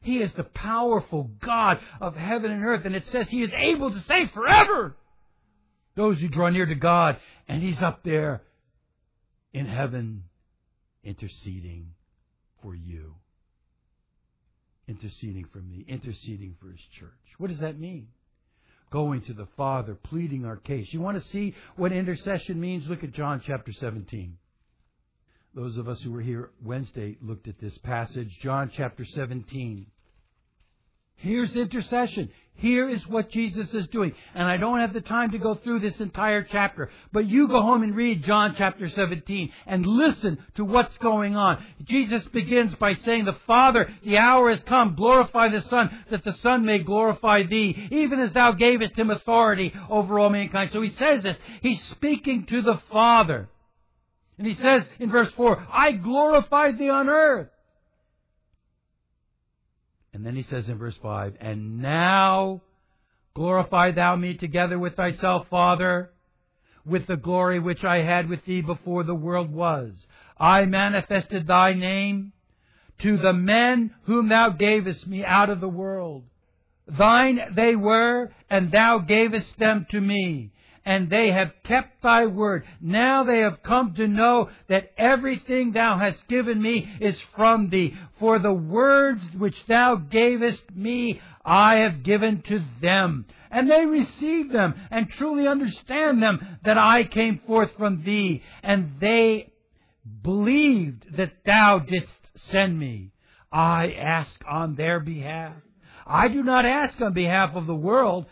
He 0.00 0.18
is 0.18 0.32
the 0.32 0.44
powerful 0.44 1.30
God 1.40 1.78
of 2.00 2.14
heaven 2.14 2.52
and 2.52 2.64
earth, 2.64 2.84
and 2.84 2.94
it 2.94 3.08
says 3.08 3.28
He 3.28 3.42
is 3.42 3.52
able 3.52 3.90
to 3.90 4.00
save 4.02 4.30
forever 4.30 4.96
those 5.96 6.20
who 6.20 6.28
draw 6.28 6.48
near 6.48 6.66
to 6.66 6.76
God, 6.76 7.18
and 7.48 7.60
He's 7.60 7.82
up 7.82 8.04
there 8.04 8.42
in 9.52 9.66
heaven 9.66 10.24
interceding 11.02 11.94
for 12.62 12.74
you 12.74 13.16
interceding 14.88 15.44
for 15.52 15.58
me, 15.58 15.84
interceding 15.86 16.56
for 16.60 16.68
his 16.70 16.80
church. 16.98 17.10
What 17.38 17.50
does 17.50 17.60
that 17.60 17.78
mean? 17.78 18.08
Going 18.90 19.20
to 19.22 19.34
the 19.34 19.46
Father, 19.56 19.94
pleading 19.94 20.46
our 20.46 20.56
case. 20.56 20.88
You 20.92 21.00
want 21.00 21.18
to 21.18 21.28
see 21.28 21.54
what 21.76 21.92
intercession 21.92 22.58
means? 22.58 22.88
Look 22.88 23.04
at 23.04 23.12
John 23.12 23.42
chapter 23.44 23.72
17. 23.72 24.38
Those 25.54 25.76
of 25.76 25.88
us 25.88 26.00
who 26.00 26.12
were 26.12 26.20
here 26.20 26.50
Wednesday 26.64 27.16
looked 27.20 27.48
at 27.48 27.60
this 27.60 27.76
passage, 27.78 28.38
John 28.42 28.70
chapter 28.74 29.04
17. 29.04 29.86
Here's 31.16 31.54
intercession. 31.56 32.30
Here 32.58 32.88
is 32.88 33.06
what 33.06 33.30
Jesus 33.30 33.72
is 33.72 33.86
doing. 33.86 34.12
And 34.34 34.46
I 34.48 34.56
don't 34.56 34.80
have 34.80 34.92
the 34.92 35.00
time 35.00 35.30
to 35.30 35.38
go 35.38 35.54
through 35.54 35.78
this 35.78 36.00
entire 36.00 36.42
chapter, 36.42 36.90
but 37.12 37.28
you 37.28 37.46
go 37.46 37.62
home 37.62 37.84
and 37.84 37.94
read 37.94 38.24
John 38.24 38.56
chapter 38.58 38.88
17 38.88 39.52
and 39.66 39.86
listen 39.86 40.38
to 40.56 40.64
what's 40.64 40.98
going 40.98 41.36
on. 41.36 41.64
Jesus 41.84 42.26
begins 42.26 42.74
by 42.74 42.94
saying, 42.94 43.26
The 43.26 43.36
Father, 43.46 43.88
the 44.04 44.18
hour 44.18 44.50
has 44.50 44.62
come, 44.64 44.96
glorify 44.96 45.50
the 45.50 45.62
Son, 45.62 46.04
that 46.10 46.24
the 46.24 46.32
Son 46.32 46.64
may 46.64 46.80
glorify 46.80 47.44
thee, 47.44 47.88
even 47.92 48.18
as 48.18 48.32
thou 48.32 48.50
gavest 48.50 48.98
him 48.98 49.10
authority 49.10 49.72
over 49.88 50.18
all 50.18 50.30
mankind. 50.30 50.72
So 50.72 50.82
he 50.82 50.90
says 50.90 51.22
this. 51.22 51.38
He's 51.62 51.82
speaking 51.84 52.46
to 52.46 52.62
the 52.62 52.78
Father. 52.90 53.48
And 54.36 54.46
he 54.46 54.54
says 54.54 54.88
in 54.98 55.10
verse 55.10 55.30
4, 55.32 55.64
I 55.70 55.92
glorified 55.92 56.76
thee 56.76 56.90
on 56.90 57.08
earth. 57.08 57.50
And 60.18 60.26
then 60.26 60.34
he 60.34 60.42
says 60.42 60.68
in 60.68 60.78
verse 60.78 60.98
5, 61.00 61.36
And 61.40 61.80
now 61.80 62.62
glorify 63.34 63.92
thou 63.92 64.16
me 64.16 64.34
together 64.34 64.76
with 64.76 64.96
thyself, 64.96 65.46
Father, 65.48 66.10
with 66.84 67.06
the 67.06 67.16
glory 67.16 67.60
which 67.60 67.84
I 67.84 68.02
had 68.02 68.28
with 68.28 68.44
thee 68.44 68.60
before 68.60 69.04
the 69.04 69.14
world 69.14 69.52
was. 69.52 70.08
I 70.36 70.64
manifested 70.64 71.46
thy 71.46 71.72
name 71.74 72.32
to 72.98 73.16
the 73.16 73.32
men 73.32 73.94
whom 74.06 74.28
thou 74.28 74.48
gavest 74.48 75.06
me 75.06 75.24
out 75.24 75.50
of 75.50 75.60
the 75.60 75.68
world. 75.68 76.24
Thine 76.88 77.38
they 77.52 77.76
were, 77.76 78.32
and 78.50 78.72
thou 78.72 78.98
gavest 78.98 79.56
them 79.56 79.86
to 79.90 80.00
me 80.00 80.50
and 80.88 81.10
they 81.10 81.30
have 81.30 81.52
kept 81.64 82.00
thy 82.02 82.24
word. 82.24 82.64
Now 82.80 83.22
they 83.22 83.40
have 83.40 83.62
come 83.62 83.92
to 83.96 84.08
know 84.08 84.48
that 84.68 84.90
everything 84.96 85.72
thou 85.72 85.98
hast 85.98 86.26
given 86.28 86.62
me 86.62 86.90
is 86.98 87.20
from 87.36 87.68
thee. 87.68 87.94
For 88.18 88.38
the 88.38 88.54
words 88.54 89.22
which 89.36 89.66
thou 89.66 89.96
gavest 89.96 90.74
me, 90.74 91.20
I 91.44 91.80
have 91.80 92.02
given 92.02 92.40
to 92.44 92.62
them. 92.80 93.26
And 93.50 93.70
they 93.70 93.84
receive 93.84 94.50
them 94.50 94.76
and 94.90 95.10
truly 95.10 95.46
understand 95.46 96.22
them 96.22 96.58
that 96.64 96.78
I 96.78 97.04
came 97.04 97.42
forth 97.46 97.72
from 97.76 98.02
thee. 98.02 98.42
And 98.62 98.94
they 98.98 99.52
believed 100.22 101.18
that 101.18 101.44
thou 101.44 101.80
didst 101.80 102.16
send 102.34 102.78
me. 102.78 103.10
I 103.52 103.92
ask 103.92 104.42
on 104.48 104.74
their 104.74 105.00
behalf. 105.00 105.52
I 106.06 106.28
do 106.28 106.42
not 106.42 106.64
ask 106.64 106.98
on 107.02 107.12
behalf 107.12 107.54
of 107.54 107.66
the 107.66 107.74
world, 107.74 108.24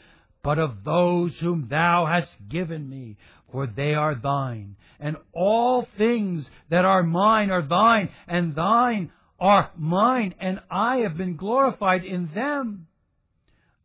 but 0.47 0.61
of 0.61 0.85
those 0.85 1.37
whom 1.41 1.67
thou 1.69 2.07
hast 2.07 2.49
given 2.49 2.89
me, 2.89 3.17
for 3.51 3.67
they 3.67 3.95
are 3.95 4.15
thine. 4.15 4.77
And 5.01 5.17
all 5.33 5.89
things 5.99 6.49
that 6.71 6.85
are 6.85 7.03
mine 7.03 7.51
are 7.51 7.63
thine, 7.63 8.11
and 8.29 8.55
thine 8.55 9.11
are 9.41 9.73
mine, 9.77 10.37
and 10.39 10.61
I 10.71 10.99
have 10.99 11.17
been 11.17 11.35
glorified 11.35 12.05
in 12.05 12.31
them. 12.33 12.87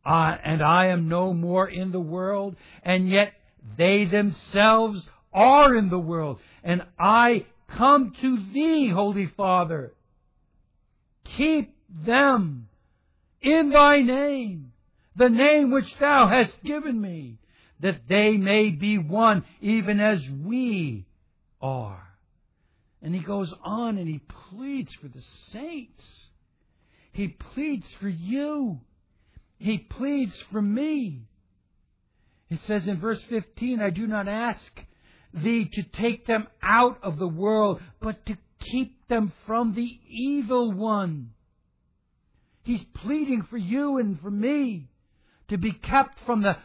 Uh, 0.06 0.36
and 0.44 0.62
I 0.62 0.86
am 0.86 1.08
no 1.08 1.34
more 1.34 1.68
in 1.68 1.90
the 1.90 2.00
world, 2.00 2.54
and 2.84 3.10
yet 3.10 3.32
they 3.76 4.04
themselves 4.04 5.04
are 5.32 5.74
in 5.74 5.90
the 5.90 5.98
world, 5.98 6.38
and 6.62 6.82
I 6.96 7.46
come 7.76 8.14
to 8.20 8.38
thee, 8.52 8.88
Holy 8.88 9.26
Father. 9.26 9.94
Keep 11.24 11.74
them 12.06 12.68
in 13.40 13.70
thy 13.70 14.02
name, 14.02 14.72
the 15.16 15.28
name 15.28 15.70
which 15.70 15.94
thou 15.98 16.28
hast 16.28 16.62
given 16.62 17.00
me, 17.00 17.38
that 17.80 18.08
they 18.08 18.36
may 18.36 18.70
be 18.70 18.98
one, 18.98 19.44
even 19.60 20.00
as 20.00 20.20
we 20.30 21.04
are. 21.60 22.02
And 23.02 23.14
he 23.14 23.20
goes 23.20 23.52
on 23.64 23.98
and 23.98 24.08
he 24.08 24.20
pleads 24.50 24.94
for 24.94 25.08
the 25.08 25.20
saints. 25.48 26.28
He 27.12 27.28
pleads 27.28 27.92
for 28.00 28.08
you. 28.08 28.80
He 29.58 29.78
pleads 29.78 30.40
for 30.50 30.62
me. 30.62 31.22
It 32.48 32.60
says 32.62 32.86
in 32.86 33.00
verse 33.00 33.22
15, 33.28 33.80
I 33.80 33.90
do 33.90 34.06
not 34.06 34.28
ask 34.28 34.70
thee 35.34 35.68
to 35.72 35.82
take 35.82 36.26
them 36.26 36.46
out 36.62 36.98
of 37.02 37.18
the 37.18 37.28
world, 37.28 37.80
but 38.00 38.24
to 38.26 38.36
keep 38.60 39.08
them 39.08 39.32
from 39.46 39.74
the 39.74 39.98
evil 40.08 40.72
one. 40.72 41.30
He's 42.62 42.84
pleading 42.94 43.42
for 43.50 43.56
you 43.56 43.98
and 43.98 44.20
for 44.20 44.30
me 44.30 44.88
to 45.48 45.58
be 45.58 45.72
kept 45.72 46.18
from 46.20 46.42
the 46.42 46.56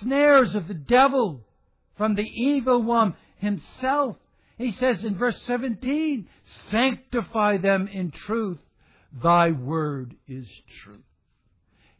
snares 0.00 0.54
of 0.54 0.68
the 0.68 0.74
devil, 0.74 1.44
from 1.96 2.14
the 2.14 2.22
evil 2.22 2.82
one 2.82 3.14
himself. 3.36 4.16
He 4.58 4.72
says 4.72 5.04
in 5.04 5.16
verse 5.16 5.40
17, 5.42 6.28
Sanctify 6.70 7.58
them 7.58 7.88
in 7.88 8.10
truth. 8.10 8.60
Thy 9.22 9.50
word 9.50 10.16
is 10.28 10.48
truth. 10.82 10.98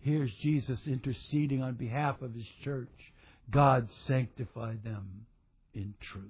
Here's 0.00 0.32
Jesus 0.34 0.86
interceding 0.86 1.62
on 1.62 1.74
behalf 1.74 2.20
of 2.22 2.34
his 2.34 2.46
church. 2.62 2.88
God 3.50 3.88
sanctify 4.06 4.74
them 4.84 5.26
in 5.72 5.94
truth. 6.00 6.24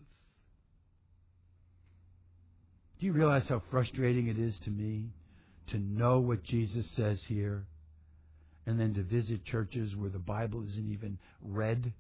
Do 2.99 3.07
you 3.07 3.13
realize 3.13 3.49
how 3.49 3.63
frustrating 3.71 4.29
it 4.29 4.39
is 4.39 4.59
to 4.61 4.71
me 4.71 5.11
to 5.69 5.79
know 5.79 6.21
what 6.21 6.43
Jesus 6.43 6.91
says 6.93 7.23
here 7.25 7.67
and 8.67 8.79
then 8.81 8.95
to 8.95 9.03
visit 9.03 9.45
churches 9.45 9.95
where 9.95 10.11
the 10.11 10.19
Bible 10.19 10.65
isn't 10.65 10.93
even 10.93 11.19
read? 11.43 11.93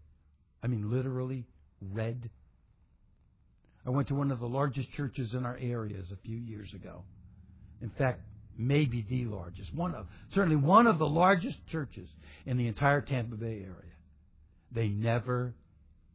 I 0.62 0.66
mean, 0.66 0.90
literally 0.90 1.46
read. 1.80 2.30
I 3.86 3.90
went 3.90 4.08
to 4.08 4.14
one 4.14 4.30
of 4.30 4.40
the 4.40 4.48
largest 4.48 4.90
churches 4.92 5.34
in 5.34 5.44
our 5.44 5.58
areas 5.60 6.10
a 6.10 6.16
few 6.16 6.38
years 6.38 6.72
ago. 6.72 7.02
In 7.82 7.90
fact, 7.90 8.20
maybe 8.56 9.04
the 9.08 9.26
largest. 9.26 9.74
One 9.74 9.94
of 9.94 10.06
certainly 10.32 10.56
one 10.56 10.86
of 10.86 10.98
the 10.98 11.06
largest 11.06 11.58
churches 11.70 12.08
in 12.46 12.56
the 12.56 12.66
entire 12.66 13.00
Tampa 13.00 13.36
Bay 13.36 13.62
area. 13.62 13.92
They 14.72 14.88
never 14.88 15.54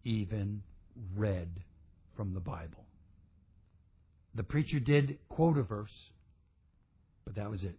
even 0.04 0.64
read 1.16 1.50
from 2.16 2.34
the 2.34 2.40
Bible. 2.40 2.86
The 4.36 4.44
preacher 4.44 4.80
did 4.80 5.18
quote 5.30 5.58
a 5.58 5.64
verse, 5.64 5.94
but 7.26 7.36
that 7.36 7.50
was 7.50 7.64
it. 7.64 7.78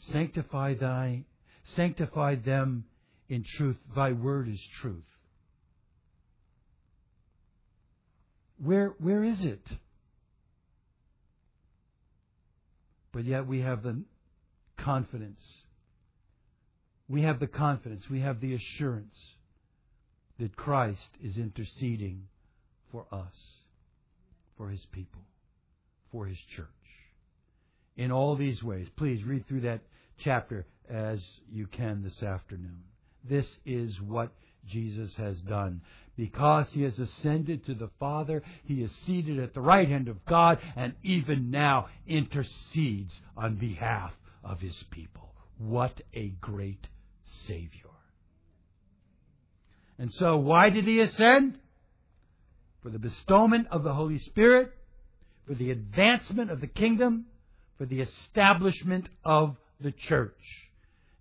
Sanctify 0.00 0.74
thy, 0.74 1.24
sanctify 1.76 2.36
them 2.36 2.84
in 3.28 3.44
truth. 3.44 3.76
Thy 3.94 4.12
word 4.12 4.48
is 4.48 4.60
truth. 4.80 5.04
Where, 8.62 8.94
where 8.98 9.22
is 9.24 9.44
it? 9.44 9.64
But 13.12 13.24
yet 13.24 13.46
we 13.46 13.60
have 13.60 13.82
the 13.82 14.02
confidence. 14.78 15.42
We 17.08 17.22
have 17.22 17.40
the 17.40 17.46
confidence. 17.46 18.04
We 18.10 18.20
have 18.20 18.40
the 18.40 18.54
assurance 18.54 19.16
that 20.38 20.56
Christ 20.56 21.08
is 21.22 21.36
interceding 21.36 22.28
for 22.92 23.06
us, 23.12 23.36
for 24.56 24.68
His 24.68 24.84
people, 24.92 25.22
for 26.12 26.26
His 26.26 26.38
church. 26.56 26.66
In 27.96 28.10
all 28.12 28.36
these 28.36 28.62
ways, 28.62 28.86
please 28.96 29.22
read 29.24 29.46
through 29.46 29.62
that 29.62 29.80
chapter 30.22 30.66
as 30.88 31.20
you 31.50 31.66
can 31.66 32.02
this 32.02 32.22
afternoon. 32.22 32.82
This 33.28 33.50
is 33.64 34.00
what 34.00 34.32
Jesus 34.66 35.14
has 35.16 35.40
done. 35.42 35.82
Because 36.16 36.68
he 36.72 36.82
has 36.82 36.98
ascended 36.98 37.64
to 37.66 37.74
the 37.74 37.90
Father, 37.98 38.42
he 38.64 38.82
is 38.82 38.92
seated 39.06 39.38
at 39.38 39.54
the 39.54 39.60
right 39.60 39.88
hand 39.88 40.08
of 40.08 40.24
God 40.26 40.58
and 40.76 40.94
even 41.02 41.50
now 41.50 41.88
intercedes 42.06 43.18
on 43.36 43.56
behalf 43.56 44.12
of 44.44 44.60
his 44.60 44.84
people. 44.90 45.34
What 45.58 46.00
a 46.14 46.28
great 46.40 46.88
Savior. 47.24 47.90
And 49.98 50.12
so, 50.12 50.36
why 50.38 50.70
did 50.70 50.84
he 50.84 51.00
ascend? 51.00 51.58
For 52.82 52.88
the 52.88 52.98
bestowment 52.98 53.68
of 53.70 53.82
the 53.82 53.92
Holy 53.92 54.18
Spirit, 54.18 54.72
for 55.46 55.54
the 55.54 55.70
advancement 55.70 56.50
of 56.50 56.60
the 56.60 56.66
kingdom, 56.66 57.26
for 57.76 57.84
the 57.84 58.00
establishment 58.00 59.08
of 59.24 59.56
the 59.80 59.92
church. 59.92 60.68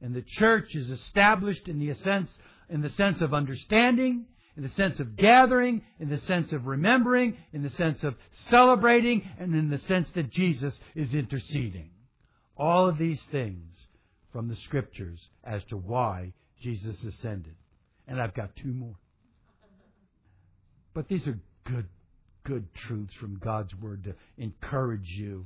And 0.02 0.14
the 0.14 0.22
church 0.22 0.76
is 0.76 0.90
established 0.90 1.68
in 1.68 1.80
the 1.80 1.94
sense, 1.96 2.32
in 2.70 2.82
the 2.82 2.90
sense 2.90 3.22
of 3.22 3.34
understanding, 3.34 4.26
in 4.56 4.64
the 4.64 4.70
sense 4.70 5.00
of 5.00 5.16
gathering, 5.16 5.82
in 6.00 6.10
the 6.10 6.20
sense 6.20 6.52
of 6.52 6.68
remembering, 6.68 7.38
in 7.54 7.64
the 7.64 7.70
sense 7.70 8.04
of 8.04 8.16
celebrating, 8.50 9.28
and 9.40 9.56
in 9.56 9.70
the 9.70 9.78
sense 9.78 10.10
that 10.16 10.30
Jesus 10.30 10.78
is 10.96 11.14
interceding. 11.14 11.92
All 12.58 12.88
of 12.88 12.98
these 12.98 13.22
things 13.32 13.74
from 14.32 14.48
the 14.48 14.56
scriptures 14.58 15.20
as 15.44 15.64
to 15.66 15.78
why 15.78 16.34
Jesus 16.62 17.02
ascended. 17.04 17.56
And 18.08 18.22
I've 18.22 18.34
got 18.34 18.56
two 18.56 18.74
more. 18.74 18.96
But 20.94 21.08
these 21.08 21.28
are 21.28 21.40
good, 21.66 21.88
good 22.44 22.74
truths 22.74 23.14
from 23.14 23.38
God's 23.38 23.74
Word 23.76 24.04
to 24.06 24.16
encourage 24.38 25.08
you. 25.08 25.46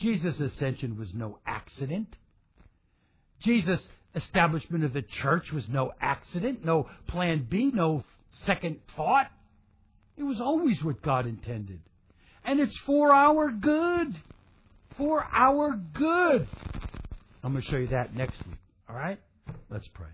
Jesus' 0.00 0.40
ascension 0.40 0.98
was 0.98 1.12
no 1.14 1.38
accident. 1.46 2.08
Jesus' 3.40 3.86
establishment 4.14 4.84
of 4.84 4.92
the 4.92 5.02
church 5.02 5.52
was 5.52 5.68
no 5.68 5.92
accident, 6.00 6.64
no 6.64 6.88
plan 7.06 7.46
B, 7.48 7.70
no 7.72 8.02
second 8.44 8.80
thought. 8.96 9.30
It 10.16 10.22
was 10.22 10.40
always 10.40 10.82
what 10.82 11.02
God 11.02 11.26
intended. 11.26 11.80
And 12.44 12.60
it's 12.60 12.76
for 12.78 13.14
our 13.14 13.50
good. 13.50 14.14
For 14.96 15.22
our 15.22 15.72
good. 15.74 16.48
I'm 17.42 17.52
going 17.52 17.62
to 17.62 17.70
show 17.70 17.78
you 17.78 17.88
that 17.88 18.14
next 18.14 18.44
week. 18.46 18.58
All 18.88 18.96
right? 18.96 19.18
Let's 19.70 19.88
pray. 19.88 20.08